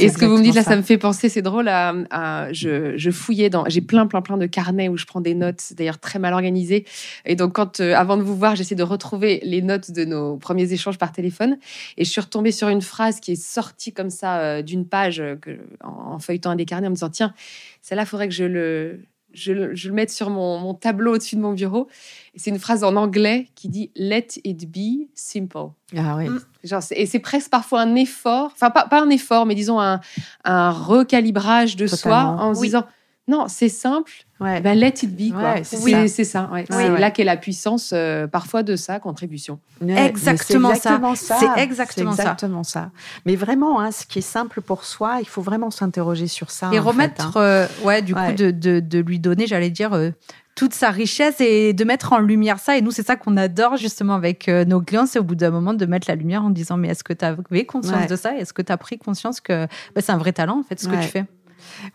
Et 0.00 0.08
ce 0.08 0.18
que 0.18 0.24
vous 0.24 0.38
me 0.38 0.42
dites 0.42 0.54
là, 0.54 0.62
ça. 0.62 0.76
me 0.76 0.82
fait 0.82 0.98
penser, 0.98 1.28
c'est 1.28 1.42
drôle, 1.42 1.68
à, 1.68 2.52
je, 2.52 2.96
je, 2.96 3.10
fouillais 3.10 3.50
dans, 3.50 3.64
j'ai 3.68 3.80
plein, 3.80 4.06
plein, 4.06 4.22
plein 4.22 4.36
de 4.36 4.46
carnets 4.46 4.88
où 4.88 4.96
je 4.96 5.06
prends 5.06 5.20
des 5.20 5.34
notes, 5.34 5.72
d'ailleurs 5.76 5.98
très 5.98 6.18
mal 6.18 6.32
organisées. 6.32 6.84
Et 7.24 7.36
donc, 7.36 7.54
quand, 7.54 7.80
avant 7.80 8.16
de 8.16 8.22
vous 8.22 8.36
voir, 8.36 8.56
j'essaie 8.56 8.74
de 8.74 8.82
retrouver 8.82 9.40
les 9.44 9.62
notes 9.62 9.90
de 9.90 9.99
de 10.00 10.04
nos 10.04 10.36
premiers 10.36 10.72
échanges 10.72 10.98
par 10.98 11.12
téléphone. 11.12 11.58
Et 11.96 12.04
je 12.04 12.10
suis 12.10 12.20
retombée 12.20 12.52
sur 12.52 12.68
une 12.68 12.82
phrase 12.82 13.20
qui 13.20 13.32
est 13.32 13.42
sortie 13.42 13.92
comme 13.92 14.10
ça 14.10 14.38
euh, 14.38 14.62
d'une 14.62 14.86
page 14.86 15.20
euh, 15.20 15.36
que, 15.36 15.58
en, 15.82 16.18
feuilletant 16.18 16.50
un 16.50 16.56
des 16.56 16.64
carnets 16.64 16.86
en 16.86 16.90
me 16.90 16.96
disant 16.96 17.10
tiens, 17.10 17.34
celle-là, 17.82 18.02
il 18.02 18.06
faudrait 18.06 18.28
que 18.28 18.34
je 18.34 18.44
le, 18.44 19.00
je, 19.32 19.52
le 19.52 19.92
mette 19.92 20.10
sur 20.10 20.30
mon, 20.30 20.74
tableau 20.74 21.14
au-dessus 21.14 21.36
de 21.36 21.40
mon 21.40 21.52
bureau. 21.52 21.88
c'est 22.36 22.50
une 22.50 22.58
phrase 22.58 22.84
en 22.84 22.96
anglais 22.96 23.48
qui 23.54 23.68
dit 23.68 23.90
Let 23.96 24.28
it 24.44 24.70
be 24.70 25.08
simple. 25.14 25.70
Ah 25.96 26.16
oui. 26.16 26.28
Mm. 26.28 26.40
Genre, 26.64 26.82
et 26.92 27.06
c'est 27.06 27.18
presque 27.20 27.50
parfois 27.50 27.82
un 27.82 27.94
effort, 27.94 28.50
enfin 28.52 28.70
pas, 28.70 28.86
pas, 28.86 29.02
un 29.02 29.10
effort, 29.10 29.46
mais 29.46 29.54
disons 29.54 29.80
un, 29.80 30.00
un 30.44 30.70
recalibrage 30.70 31.76
de 31.76 31.86
soi 31.86 32.24
en 32.24 32.54
se 32.54 32.60
disant 32.60 32.86
Non, 33.30 33.46
c'est 33.46 33.68
simple. 33.68 34.10
Ouais. 34.40 34.60
Ben, 34.60 34.76
let 34.76 34.94
it 35.02 35.16
be. 35.16 35.32
Quoi. 35.32 35.62
c'est, 35.62 36.08
c'est 36.08 36.24
ça. 36.24 36.50
c'est 36.68 36.88
là 36.98 37.12
qu'est 37.12 37.22
la 37.22 37.36
puissance 37.36 37.92
euh, 37.94 38.26
parfois 38.26 38.64
de 38.64 38.74
sa 38.74 38.98
contribution. 38.98 39.60
exactement, 39.80 40.74
ça. 40.74 40.98
C'est 41.14 41.62
exactement, 41.62 42.10
exactement 42.10 42.64
ça. 42.64 42.90
Mais 43.24 43.36
vraiment, 43.36 43.80
hein, 43.80 43.92
ce 43.92 44.04
qui 44.04 44.18
est 44.18 44.22
simple 44.22 44.62
pour 44.62 44.84
soi, 44.84 45.18
il 45.20 45.28
faut 45.28 45.42
vraiment 45.42 45.70
s'interroger 45.70 46.26
sur 46.26 46.50
ça. 46.50 46.70
Et 46.72 46.80
remettre, 46.80 47.36
hein. 47.36 47.40
euh, 47.40 47.66
ouais, 47.84 48.02
du 48.02 48.16
coup, 48.16 48.32
de, 48.36 48.50
de, 48.50 48.80
de, 48.80 48.98
lui 48.98 49.20
donner, 49.20 49.46
j'allais 49.46 49.70
dire, 49.70 49.92
euh, 49.92 50.10
toute 50.56 50.74
sa 50.74 50.90
richesse 50.90 51.40
et 51.40 51.72
de 51.72 51.84
mettre 51.84 52.12
en 52.12 52.18
lumière 52.18 52.58
ça. 52.58 52.76
Et 52.76 52.82
nous, 52.82 52.90
c'est 52.90 53.06
ça 53.06 53.14
qu'on 53.14 53.36
adore 53.36 53.76
justement 53.76 54.14
avec 54.14 54.48
nos 54.48 54.80
clients, 54.80 55.06
c'est 55.06 55.20
au 55.20 55.24
bout 55.24 55.36
d'un 55.36 55.50
moment 55.50 55.72
de 55.72 55.86
mettre 55.86 56.10
la 56.10 56.16
lumière 56.16 56.42
en 56.42 56.50
disant, 56.50 56.76
mais 56.76 56.88
est-ce 56.88 57.04
que 57.04 57.12
tu 57.12 57.24
avais 57.24 57.64
conscience 57.64 58.08
de 58.08 58.16
ça? 58.16 58.36
Est-ce 58.36 58.52
que 58.52 58.62
tu 58.62 58.72
as 58.72 58.76
pris 58.76 58.98
conscience 58.98 59.40
que 59.40 59.66
bah, 59.94 60.00
c'est 60.00 60.10
un 60.10 60.18
vrai 60.18 60.32
talent, 60.32 60.58
en 60.58 60.64
fait, 60.64 60.80
ce 60.80 60.88
que 60.88 61.00
tu 61.00 61.08
fais? 61.08 61.26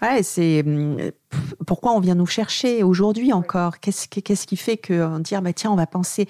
Ouais, 0.02 0.24
c'est 0.24 0.64
hum, 0.66 0.98
pourquoi 1.66 1.94
on 1.94 2.00
vient 2.00 2.16
nous 2.16 2.26
chercher 2.26 2.84
aujourd'hui 2.84 3.34
encore? 3.34 3.80
Qu'est-ce 3.80 4.08
qu'est-ce 4.08 4.48
qui 4.48 4.58
fait 4.58 4.78
que 4.78 5.20
dire 5.20 5.42
bah 5.42 5.54
tiens 5.54 5.72
on 5.72 5.76
va 5.76 5.88
penser 5.88 6.28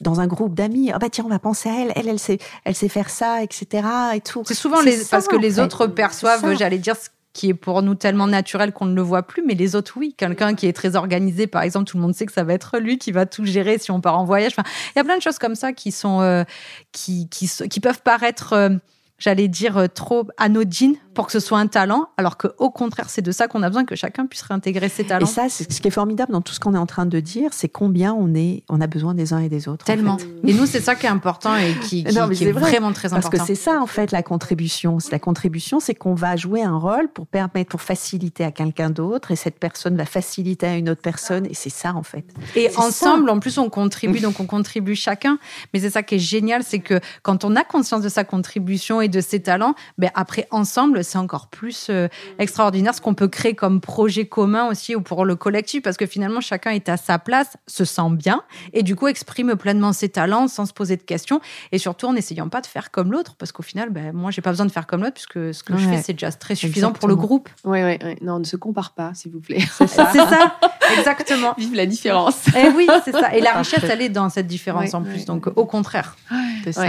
dans 0.00 0.20
un 0.20 0.26
groupe 0.26 0.54
d'amis 0.54 0.90
ah 0.92 0.98
bah 0.98 1.08
tiens 1.10 1.24
on 1.24 1.30
va 1.30 1.38
penser 1.38 1.68
à 1.68 1.80
elle 1.80 1.92
elle 1.96 2.08
elle 2.08 2.18
sait 2.18 2.38
elle 2.64 2.74
sait 2.74 2.88
faire 2.88 3.10
ça 3.10 3.42
etc 3.42 3.86
et 4.14 4.20
tout. 4.20 4.42
C'est 4.46 4.54
souvent 4.54 4.80
les 4.80 4.98
parce 5.10 5.28
que 5.28 5.36
les 5.36 5.60
autres 5.60 5.86
perçoivent 5.86 6.56
j'allais 6.56 6.78
dire 6.78 6.96
ce 6.96 7.08
qui 7.36 7.50
est 7.50 7.54
pour 7.54 7.82
nous 7.82 7.94
tellement 7.94 8.26
naturel 8.26 8.72
qu'on 8.72 8.86
ne 8.86 8.94
le 8.94 9.02
voit 9.02 9.22
plus, 9.22 9.42
mais 9.46 9.54
les 9.54 9.76
autres, 9.76 9.92
oui. 9.96 10.14
Quelqu'un 10.16 10.54
qui 10.54 10.66
est 10.66 10.72
très 10.72 10.96
organisé, 10.96 11.46
par 11.46 11.62
exemple, 11.62 11.84
tout 11.84 11.98
le 11.98 12.02
monde 12.02 12.14
sait 12.14 12.24
que 12.24 12.32
ça 12.32 12.44
va 12.44 12.54
être 12.54 12.78
lui 12.78 12.96
qui 12.98 13.12
va 13.12 13.26
tout 13.26 13.44
gérer 13.44 13.76
si 13.78 13.90
on 13.90 14.00
part 14.00 14.18
en 14.18 14.24
voyage. 14.24 14.52
Enfin, 14.56 14.68
il 14.94 14.98
y 14.98 15.00
a 15.00 15.04
plein 15.04 15.18
de 15.18 15.22
choses 15.22 15.38
comme 15.38 15.54
ça 15.54 15.74
qui 15.74 15.92
sont, 15.92 16.22
euh, 16.22 16.44
qui, 16.92 17.28
qui, 17.28 17.48
qui, 17.68 17.80
peuvent 17.80 18.00
paraître, 18.00 18.54
euh, 18.54 18.70
j'allais 19.18 19.48
dire, 19.48 19.78
euh, 19.78 19.86
trop 19.86 20.26
anodines 20.36 20.96
pour 21.14 21.26
que 21.26 21.32
ce 21.32 21.40
soit 21.40 21.58
un 21.58 21.66
talent, 21.66 22.10
alors 22.18 22.36
qu'au 22.36 22.68
contraire, 22.68 23.08
c'est 23.08 23.22
de 23.22 23.32
ça 23.32 23.48
qu'on 23.48 23.62
a 23.62 23.68
besoin, 23.68 23.86
que 23.86 23.96
chacun 23.96 24.26
puisse 24.26 24.42
réintégrer 24.42 24.90
ses 24.90 25.04
talents. 25.04 25.26
Et 25.26 25.28
ça, 25.28 25.48
c'est 25.48 25.72
ce 25.72 25.80
qui 25.80 25.88
est 25.88 25.90
formidable 25.90 26.30
dans 26.30 26.42
tout 26.42 26.52
ce 26.52 26.60
qu'on 26.60 26.74
est 26.74 26.78
en 26.78 26.84
train 26.84 27.06
de 27.06 27.20
dire, 27.20 27.50
c'est 27.54 27.70
combien 27.70 28.12
on 28.12 28.34
est, 28.34 28.64
on 28.68 28.82
a 28.82 28.86
besoin 28.86 29.14
des 29.14 29.32
uns 29.32 29.38
et 29.38 29.48
des 29.48 29.66
autres. 29.66 29.86
Tellement. 29.86 30.18
Et 30.44 30.52
nous, 30.52 30.66
c'est 30.66 30.80
ça 30.80 30.94
qui 30.94 31.06
est 31.06 31.10
important 31.10 31.56
et 31.56 31.72
qui, 31.80 32.04
qui, 32.04 32.44
est, 32.44 32.52
vraiment 32.52 32.92
très 32.92 33.14
important. 33.14 33.30
Parce 33.30 33.42
que 33.42 33.46
c'est 33.46 33.54
ça, 33.54 33.80
en 33.80 33.86
fait, 33.86 34.12
la 34.12 34.22
contribution. 34.22 34.98
La 35.10 35.18
contribution, 35.18 35.80
c'est 35.80 35.94
qu'on 35.94 36.14
va 36.14 36.36
jouer 36.36 36.62
un 36.62 36.76
rôle 36.76 37.08
pour 37.08 37.26
permettre, 37.26 37.70
pour 37.70 37.80
faciliter 37.80 38.44
à 38.44 38.52
quelqu'un 38.52 38.90
d'autre, 38.90 39.30
et 39.30 39.36
cette 39.36 39.58
personne 39.58 39.96
va 39.96 40.04
faciliter 40.04 40.66
à 40.66 40.76
une 40.76 40.90
autre 40.90 41.02
personne, 41.02 41.46
et 41.46 41.54
c'est 41.54 41.70
ça, 41.70 41.94
en 41.94 42.02
fait. 42.02 42.26
Et 42.54 42.68
ensemble, 42.76 43.30
en 43.30 43.40
plus, 43.40 43.56
on 43.56 43.70
contribue, 43.70 44.20
donc 44.20 44.38
on 44.38 44.46
contribue 44.46 44.94
chacun. 44.94 45.38
Mais 45.72 45.80
c'est 45.80 45.90
ça 45.90 46.02
qui 46.02 46.16
est 46.16 46.18
génial, 46.18 46.62
c'est 46.62 46.80
que 46.80 47.00
quand 47.22 47.44
on 47.44 47.56
a 47.56 47.64
conscience 47.64 48.02
de 48.02 48.10
sa 48.10 48.24
contribution 48.24 49.00
et 49.00 49.05
de 49.08 49.20
ses 49.20 49.40
talents, 49.40 49.74
ben 49.98 50.10
après, 50.14 50.46
ensemble, 50.50 51.04
c'est 51.04 51.18
encore 51.18 51.48
plus 51.48 51.88
euh, 51.90 52.08
extraordinaire 52.38 52.94
ce 52.94 53.00
qu'on 53.00 53.14
peut 53.14 53.28
créer 53.28 53.54
comme 53.54 53.80
projet 53.80 54.26
commun 54.26 54.68
aussi 54.68 54.94
ou 54.94 55.00
pour 55.00 55.24
le 55.24 55.36
collectif 55.36 55.82
parce 55.82 55.96
que 55.96 56.06
finalement 56.06 56.40
chacun 56.40 56.70
est 56.70 56.88
à 56.88 56.96
sa 56.96 57.18
place, 57.18 57.56
se 57.66 57.84
sent 57.84 58.10
bien 58.10 58.42
et 58.72 58.82
du 58.82 58.96
coup 58.96 59.08
exprime 59.08 59.54
pleinement 59.56 59.92
ses 59.92 60.08
talents 60.08 60.48
sans 60.48 60.66
se 60.66 60.72
poser 60.72 60.96
de 60.96 61.02
questions 61.02 61.40
et 61.72 61.78
surtout 61.78 62.06
en 62.06 62.12
n'essayant 62.12 62.48
pas 62.48 62.60
de 62.60 62.66
faire 62.66 62.90
comme 62.90 63.12
l'autre 63.12 63.34
parce 63.38 63.52
qu'au 63.52 63.62
final, 63.62 63.90
ben, 63.90 64.12
moi 64.12 64.30
j'ai 64.30 64.42
pas 64.42 64.50
besoin 64.50 64.66
de 64.66 64.72
faire 64.72 64.86
comme 64.86 65.02
l'autre 65.02 65.14
puisque 65.14 65.54
ce 65.54 65.62
que 65.62 65.76
je 65.76 65.88
fais 65.88 66.02
c'est 66.02 66.12
déjà 66.12 66.32
très 66.32 66.54
suffisant 66.54 66.92
pour 66.92 67.08
le 67.08 67.16
groupe. 67.16 67.48
Oui, 67.64 67.82
oui. 67.82 67.98
Non, 68.20 68.38
ne 68.38 68.44
se 68.44 68.56
compare 68.56 68.92
pas 68.92 69.12
s'il 69.14 69.32
vous 69.32 69.40
plaît. 69.40 69.64
C'est 69.78 69.86
ça. 69.86 70.10
ça. 70.12 70.58
Exactement. 70.98 71.54
Vive 71.58 71.74
la 71.74 71.86
différence. 71.86 72.48
Et 72.48 72.66
eh 72.66 72.68
oui, 72.68 72.86
c'est 73.04 73.12
ça. 73.12 73.34
Et 73.34 73.40
la 73.40 73.52
richesse, 73.52 73.84
elle 73.84 74.02
est 74.02 74.08
dans 74.08 74.28
cette 74.28 74.46
différence 74.46 74.94
en 74.94 75.02
plus. 75.02 75.24
Donc, 75.24 75.46
au 75.56 75.66
contraire. 75.66 76.16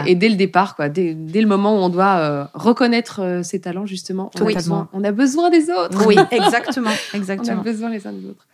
et 0.05 0.15
dès 0.15 0.29
le 0.29 0.35
départ, 0.35 0.75
quoi, 0.75 0.89
dès, 0.89 1.13
dès, 1.13 1.41
le 1.41 1.47
moment 1.47 1.73
où 1.73 1.77
on 1.77 1.89
doit 1.89 2.06
euh, 2.15 2.45
reconnaître 2.53 3.21
euh, 3.21 3.43
ses 3.43 3.59
talents, 3.59 3.85
justement, 3.85 4.31
on, 4.39 4.47
a 4.47 4.53
besoin, 4.53 4.89
on 4.93 5.03
a 5.03 5.11
besoin 5.11 5.49
des 5.49 5.69
autres. 5.69 6.05
Oui, 6.07 6.15
exactement. 6.31 6.91
exactement. 7.13 7.57
On 7.57 7.59
a 7.59 7.63
besoin 7.63 7.89
les 7.89 8.07
uns 8.07 8.13
des 8.13 8.25
autres. 8.29 8.45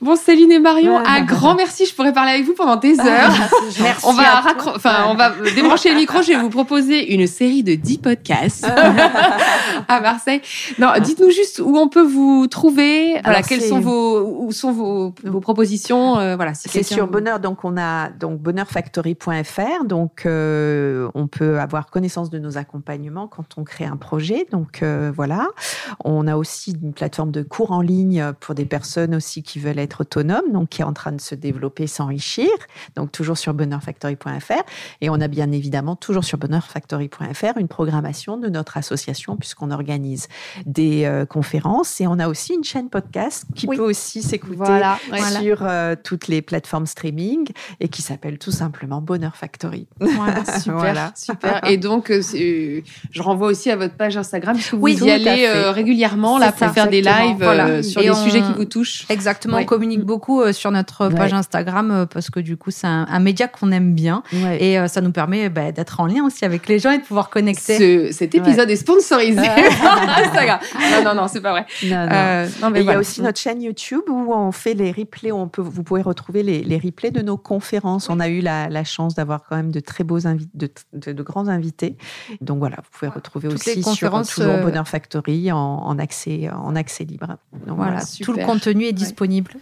Bon, 0.00 0.16
Céline 0.16 0.52
et 0.52 0.58
Marion, 0.58 0.98
un 0.98 1.22
grand 1.22 1.54
merci. 1.54 1.86
Je 1.86 1.94
pourrais 1.94 2.12
parler 2.12 2.32
avec 2.32 2.44
vous 2.44 2.54
pendant 2.54 2.76
des 2.76 2.98
heures. 3.00 3.32
merci. 3.80 4.04
On 4.06 4.12
va, 4.12 4.42
enfin, 4.74 5.06
on 5.08 5.14
va 5.14 5.32
débrancher 5.54 5.90
le 5.90 5.96
micro. 5.96 6.22
Je 6.22 6.28
vais 6.28 6.36
vous 6.36 6.50
proposer 6.50 7.14
une 7.14 7.26
série 7.26 7.62
de 7.62 7.74
10 7.74 7.98
podcasts 7.98 8.66
à 9.88 10.00
Marseille. 10.00 10.40
Non, 10.78 10.92
dites-nous 11.02 11.30
juste 11.30 11.60
où 11.60 11.76
on 11.76 11.88
peut 11.88 12.06
vous 12.06 12.46
trouver. 12.46 13.20
voilà, 13.22 13.42
quels 13.42 13.60
sont 13.62 13.80
vos, 13.80 14.44
où 14.46 14.52
sont 14.52 14.72
vos, 14.72 15.12
propositions. 15.40 16.18
Euh, 16.18 16.36
voilà, 16.36 16.54
c'est 16.54 16.82
sur 16.82 17.06
Bonheur. 17.06 17.40
Donc, 17.40 17.64
on 17.64 17.76
a 17.76 18.10
donc 18.10 18.40
bonheurfactory.fr. 18.40 19.84
Donc, 19.84 20.24
euh, 20.26 21.08
on 21.14 21.26
peut 21.26 21.58
avoir 21.58 21.90
connaissance 21.90 22.30
de 22.30 22.38
nos 22.38 22.56
accompagnements 22.56 22.87
quand 23.30 23.58
on 23.58 23.64
crée 23.64 23.84
un 23.84 23.96
projet. 23.96 24.46
Donc, 24.50 24.82
euh, 24.82 25.12
voilà. 25.14 25.48
On 26.04 26.26
a 26.26 26.36
aussi 26.36 26.72
une 26.82 26.92
plateforme 26.92 27.30
de 27.30 27.42
cours 27.42 27.72
en 27.72 27.80
ligne 27.80 28.32
pour 28.40 28.54
des 28.54 28.64
personnes 28.64 29.14
aussi 29.14 29.42
qui 29.42 29.58
veulent 29.58 29.78
être 29.78 30.02
autonomes, 30.02 30.52
donc 30.52 30.70
qui 30.70 30.82
est 30.82 30.84
en 30.84 30.92
train 30.92 31.12
de 31.12 31.20
se 31.20 31.34
développer, 31.34 31.86
s'enrichir. 31.86 32.50
Donc, 32.96 33.12
toujours 33.12 33.38
sur 33.38 33.54
bonheurfactory.fr. 33.54 34.62
Et 35.00 35.10
on 35.10 35.20
a 35.20 35.28
bien 35.28 35.52
évidemment 35.52 35.96
toujours 35.96 36.24
sur 36.24 36.38
bonheurfactory.fr 36.38 37.58
une 37.58 37.68
programmation 37.68 38.36
de 38.36 38.48
notre 38.48 38.76
association 38.76 39.36
puisqu'on 39.36 39.70
organise 39.70 40.28
des 40.66 41.24
conférences 41.28 42.00
et 42.00 42.06
on 42.06 42.18
a 42.18 42.28
aussi 42.28 42.54
une 42.54 42.64
chaîne 42.64 42.88
podcast 42.88 43.44
qui 43.54 43.66
peut 43.66 43.78
aussi 43.78 44.22
s'écouter 44.22 44.56
voilà, 44.56 44.98
sur 45.40 45.58
euh, 45.62 45.94
toutes 46.02 46.28
les 46.28 46.42
plateformes 46.42 46.86
streaming 46.86 47.48
et 47.80 47.88
qui 47.88 48.02
s'appelle 48.02 48.38
tout 48.38 48.50
simplement 48.50 49.00
Bonheur 49.00 49.36
Factory. 49.36 49.86
Voilà, 50.00 50.44
super, 50.60 51.12
super. 51.16 51.64
Et 51.64 51.76
donc, 51.76 52.12
euh, 52.78 52.82
euh, 52.82 53.08
je 53.10 53.22
renvoie 53.22 53.48
aussi 53.48 53.70
à 53.70 53.76
votre 53.76 53.94
page 53.94 54.16
Instagram 54.16 54.54
puisque 54.54 54.74
vous 54.74 54.88
y 54.88 55.10
allez 55.10 55.48
régulièrement 55.70 56.38
là 56.38 56.52
pour 56.52 56.70
faire 56.70 56.88
des 56.88 57.02
lives 57.02 57.82
sur 57.82 58.00
les 58.00 58.14
sujets 58.14 58.40
qui 58.40 58.52
vous 58.56 58.64
touchent. 58.64 59.06
Exactement, 59.08 59.58
on 59.58 59.64
communique 59.64 60.04
beaucoup 60.04 60.52
sur 60.52 60.70
notre 60.70 61.08
page 61.08 61.32
Instagram 61.32 62.06
parce 62.12 62.30
que 62.30 62.40
du 62.40 62.56
coup, 62.56 62.70
c'est 62.70 62.86
un, 62.86 63.18
média 63.18 63.48
qu'on 63.48 63.72
aime 63.72 63.94
bien 63.94 64.22
et 64.60 64.78
ça 64.88 65.00
nous 65.00 65.12
permet 65.12 65.48
bah, 65.48 65.72
d'être 65.72 66.00
en 66.00 66.06
lien 66.06 66.24
aussi 66.24 66.44
avec 66.44 66.68
les 66.68 66.78
gens 66.78 66.92
et 66.92 66.98
de 66.98 67.02
pouvoir 67.02 67.30
connecter. 67.30 68.12
cet 68.12 68.34
épisode 68.34 68.70
est 68.70 68.76
sponsorisé 68.76 69.38
Instagram. 69.48 70.60
Non, 70.92 71.04
non, 71.04 71.22
non, 71.22 71.28
c'est 71.28 71.40
pas 71.40 71.50
vrai. 71.50 71.66
Non, 72.62 72.70
mais 72.70 72.80
il 72.80 72.86
y 72.86 72.90
a 72.90 72.98
aussi 72.98 73.22
notre 73.22 73.38
chaîne 73.38 73.62
YouTube 73.62 74.02
où 74.08 74.32
on 74.32 74.52
fait 74.52 74.74
les 74.74 74.92
replays, 74.92 75.32
on 75.32 75.48
peut, 75.48 75.62
vous 75.62 75.82
pouvez 75.82 76.02
retrouver 76.02 76.42
les, 76.42 76.62
les 76.62 76.78
replays 76.78 77.10
de 77.10 77.22
nos 77.22 77.36
conférences. 77.36 78.08
On 78.08 78.20
a 78.20 78.28
eu 78.28 78.40
la, 78.40 78.68
la 78.68 78.84
chance 78.84 79.14
d'avoir 79.14 79.42
quand 79.44 79.56
même 79.56 79.70
de 79.70 79.80
très 79.80 80.04
beaux 80.04 80.26
invités, 80.26 80.50
de, 80.92 81.12
de, 81.12 81.22
grands 81.22 81.48
invités. 81.48 81.96
Donc 82.40 82.58
voilà, 82.58 82.67
vous 82.76 82.98
pouvez 82.98 83.10
retrouver 83.10 83.48
aussi 83.48 83.82
sur 83.82 84.22
toujours 84.22 84.58
Bonheur 84.58 84.86
Factory 84.86 85.50
en, 85.52 85.58
en, 85.58 85.98
accès, 85.98 86.48
en 86.50 86.76
accès 86.76 87.04
libre. 87.04 87.36
Donc 87.66 87.76
voilà, 87.76 88.00
tout 88.22 88.32
le 88.32 88.44
contenu 88.44 88.84
est 88.84 88.92
disponible. 88.92 89.52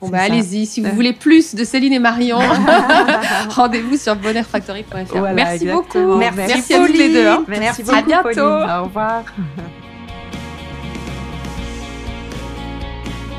Bon 0.00 0.08
bah 0.08 0.18
allez-y, 0.22 0.66
si 0.66 0.80
vous 0.80 0.90
voulez 0.90 1.12
plus 1.12 1.54
de 1.54 1.64
Céline 1.64 1.92
et 1.92 1.98
Marion, 1.98 2.38
rendez-vous 3.50 3.96
sur 3.96 4.16
bonheurfactory.fr. 4.16 5.32
merci 5.34 5.66
beaucoup. 5.66 6.16
Merci, 6.16 6.74
à 6.74 6.78
tous 6.78 6.92
les 6.92 7.12
deux. 7.12 7.26
Hein. 7.26 7.44
Merci, 7.48 7.82
à 7.90 8.02
bientôt. 8.02 8.40
Au 8.40 8.84
revoir. 8.84 9.24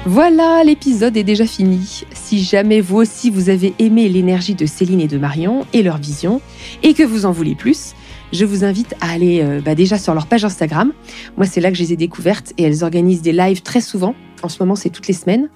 Voilà, 0.06 0.66
l'épisode 0.66 1.16
est 1.16 1.24
déjà 1.24 1.46
fini. 1.46 2.04
Si 2.14 2.44
jamais 2.44 2.82
vous 2.82 2.98
aussi 2.98 3.30
vous 3.30 3.50
avez 3.50 3.74
aimé 3.80 4.10
l'énergie 4.10 4.54
de 4.54 4.66
Céline 4.66 5.00
et 5.00 5.08
de 5.08 5.18
Marion 5.18 5.66
et 5.72 5.82
leur 5.82 5.98
vision, 5.98 6.42
et 6.82 6.94
que 6.94 7.04
vous 7.04 7.26
en 7.26 7.32
voulez 7.32 7.56
plus, 7.56 7.94
je 8.34 8.46
vous 8.46 8.66
invite 8.66 8.96
à 9.00 9.12
aller 9.12 9.42
euh, 9.42 9.62
bah, 9.64 9.76
déjà 9.76 9.98
sur 9.98 10.14
leur 10.14 10.26
page 10.26 10.44
Instagram. 10.44 10.92
Moi, 11.38 11.46
c'est 11.46 11.62
là 11.62 11.70
que 11.70 11.78
je 11.78 11.84
les 11.84 11.94
ai 11.94 11.96
découvertes 11.96 12.52
et 12.58 12.64
elles 12.64 12.84
organisent 12.84 13.22
des 13.22 13.32
lives 13.32 13.62
très 13.62 13.80
souvent. 13.80 14.16
En 14.42 14.50
ce 14.50 14.62
moment, 14.62 14.76
c'est 14.76 14.90
toutes 14.90 15.08
les 15.08 15.14
semaines 15.14 15.50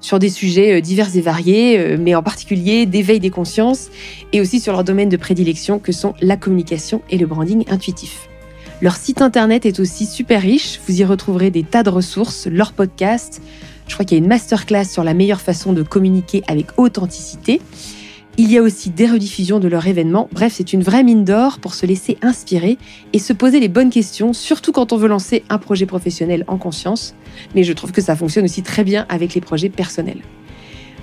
sur 0.00 0.18
des 0.18 0.28
sujets 0.28 0.76
euh, 0.76 0.80
divers 0.80 1.16
et 1.16 1.20
variés, 1.20 1.78
euh, 1.78 1.96
mais 1.98 2.14
en 2.14 2.22
particulier 2.22 2.86
d'éveil 2.86 3.18
des 3.18 3.30
consciences 3.30 3.88
et 4.32 4.40
aussi 4.40 4.60
sur 4.60 4.72
leur 4.72 4.84
domaine 4.84 5.08
de 5.08 5.16
prédilection 5.16 5.78
que 5.78 5.90
sont 5.90 6.14
la 6.20 6.36
communication 6.36 7.02
et 7.10 7.18
le 7.18 7.26
branding 7.26 7.64
intuitif. 7.68 8.28
Leur 8.80 8.94
site 8.94 9.22
internet 9.22 9.66
est 9.66 9.80
aussi 9.80 10.06
super 10.06 10.40
riche, 10.40 10.78
vous 10.86 11.00
y 11.00 11.04
retrouverez 11.04 11.50
des 11.50 11.64
tas 11.64 11.82
de 11.82 11.90
ressources, 11.90 12.46
leurs 12.46 12.72
podcasts, 12.72 13.42
je 13.88 13.94
crois 13.94 14.04
qu'il 14.04 14.16
y 14.16 14.20
a 14.20 14.22
une 14.22 14.28
masterclass 14.28 14.84
sur 14.84 15.02
la 15.02 15.14
meilleure 15.14 15.40
façon 15.40 15.72
de 15.72 15.82
communiquer 15.82 16.44
avec 16.46 16.66
authenticité. 16.76 17.60
Il 18.40 18.52
y 18.52 18.56
a 18.56 18.62
aussi 18.62 18.90
des 18.90 19.08
rediffusions 19.08 19.58
de 19.58 19.66
leur 19.66 19.88
événement. 19.88 20.28
Bref, 20.30 20.52
c'est 20.54 20.72
une 20.72 20.84
vraie 20.84 21.02
mine 21.02 21.24
d'or 21.24 21.58
pour 21.58 21.74
se 21.74 21.86
laisser 21.86 22.16
inspirer 22.22 22.78
et 23.12 23.18
se 23.18 23.32
poser 23.32 23.58
les 23.58 23.66
bonnes 23.66 23.90
questions, 23.90 24.32
surtout 24.32 24.70
quand 24.70 24.92
on 24.92 24.96
veut 24.96 25.08
lancer 25.08 25.42
un 25.48 25.58
projet 25.58 25.86
professionnel 25.86 26.44
en 26.46 26.56
conscience. 26.56 27.16
Mais 27.56 27.64
je 27.64 27.72
trouve 27.72 27.90
que 27.90 28.00
ça 28.00 28.14
fonctionne 28.14 28.44
aussi 28.44 28.62
très 28.62 28.84
bien 28.84 29.06
avec 29.08 29.34
les 29.34 29.40
projets 29.40 29.70
personnels. 29.70 30.20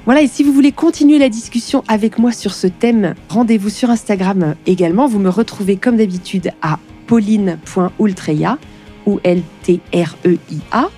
Voilà, 0.05 0.21
et 0.21 0.27
si 0.27 0.43
vous 0.43 0.53
voulez 0.53 0.71
continuer 0.71 1.17
la 1.17 1.27
discussion 1.27 1.83
avec 1.89 2.19
moi 2.19 2.31
sur 2.31 2.53
ce 2.53 2.67
thème, 2.67 3.15
rendez-vous 3.27 3.69
sur 3.69 3.89
Instagram 3.89 4.55
également. 4.65 5.05
Vous 5.05 5.19
me 5.19 5.27
retrouvez 5.27 5.75
comme 5.75 5.97
d'habitude 5.97 6.51
à 6.61 6.79
pauline.ultreya 7.05 8.57
ou 9.05 9.19
L-T-R-E-I-A. 9.25 10.89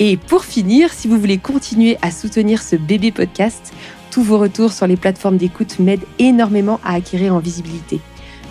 Et 0.00 0.16
pour 0.16 0.44
finir, 0.44 0.92
si 0.92 1.06
vous 1.08 1.18
voulez 1.18 1.38
continuer 1.38 1.96
à 2.02 2.10
soutenir 2.10 2.62
ce 2.62 2.76
bébé 2.76 3.12
podcast, 3.12 3.72
tous 4.14 4.22
vos 4.22 4.38
retours 4.38 4.72
sur 4.72 4.86
les 4.86 4.96
plateformes 4.96 5.38
d'écoute 5.38 5.80
m'aident 5.80 6.06
énormément 6.20 6.78
à 6.84 6.94
acquérir 6.94 7.34
en 7.34 7.40
visibilité. 7.40 7.98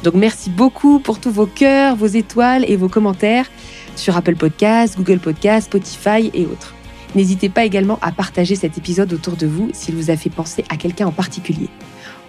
Donc 0.04 0.14
merci 0.14 0.50
beaucoup 0.50 1.00
pour 1.00 1.22
tous 1.22 1.32
vos 1.32 1.46
cœurs, 1.46 1.96
vos 1.96 2.06
étoiles 2.06 2.66
et 2.70 2.76
vos 2.76 2.90
commentaires 2.90 3.50
sur 3.96 4.18
Apple 4.18 4.36
Podcasts, 4.36 4.98
Google 4.98 5.20
Podcasts, 5.20 5.68
Spotify 5.68 6.30
et 6.34 6.46
autres. 6.46 6.76
N'hésitez 7.16 7.48
pas 7.48 7.64
également 7.64 7.98
à 8.02 8.12
partager 8.12 8.56
cet 8.56 8.78
épisode 8.78 9.14
autour 9.14 9.38
de 9.38 9.48
vous 9.48 9.70
s'il 9.72 9.96
vous 9.96 10.12
a 10.12 10.18
fait 10.18 10.30
penser 10.30 10.66
à 10.68 10.76
quelqu'un 10.76 11.08
en 11.08 11.14
particulier. 11.14 11.70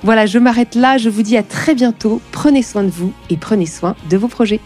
Voilà, 0.05 0.27
je 0.27 0.39
m'arrête 0.39 0.77
là, 0.77 0.97
je 0.97 1.09
vous 1.09 1.23
dis 1.23 1.37
à 1.37 1.43
très 1.43 1.75
bientôt, 1.75 2.21
prenez 2.31 2.63
soin 2.63 2.85
de 2.85 2.91
vous 2.91 3.13
et 3.31 3.37
prenez 3.37 3.67
soin 3.67 3.97
de 4.09 4.17
vos 4.17 4.29
projets. 4.29 4.61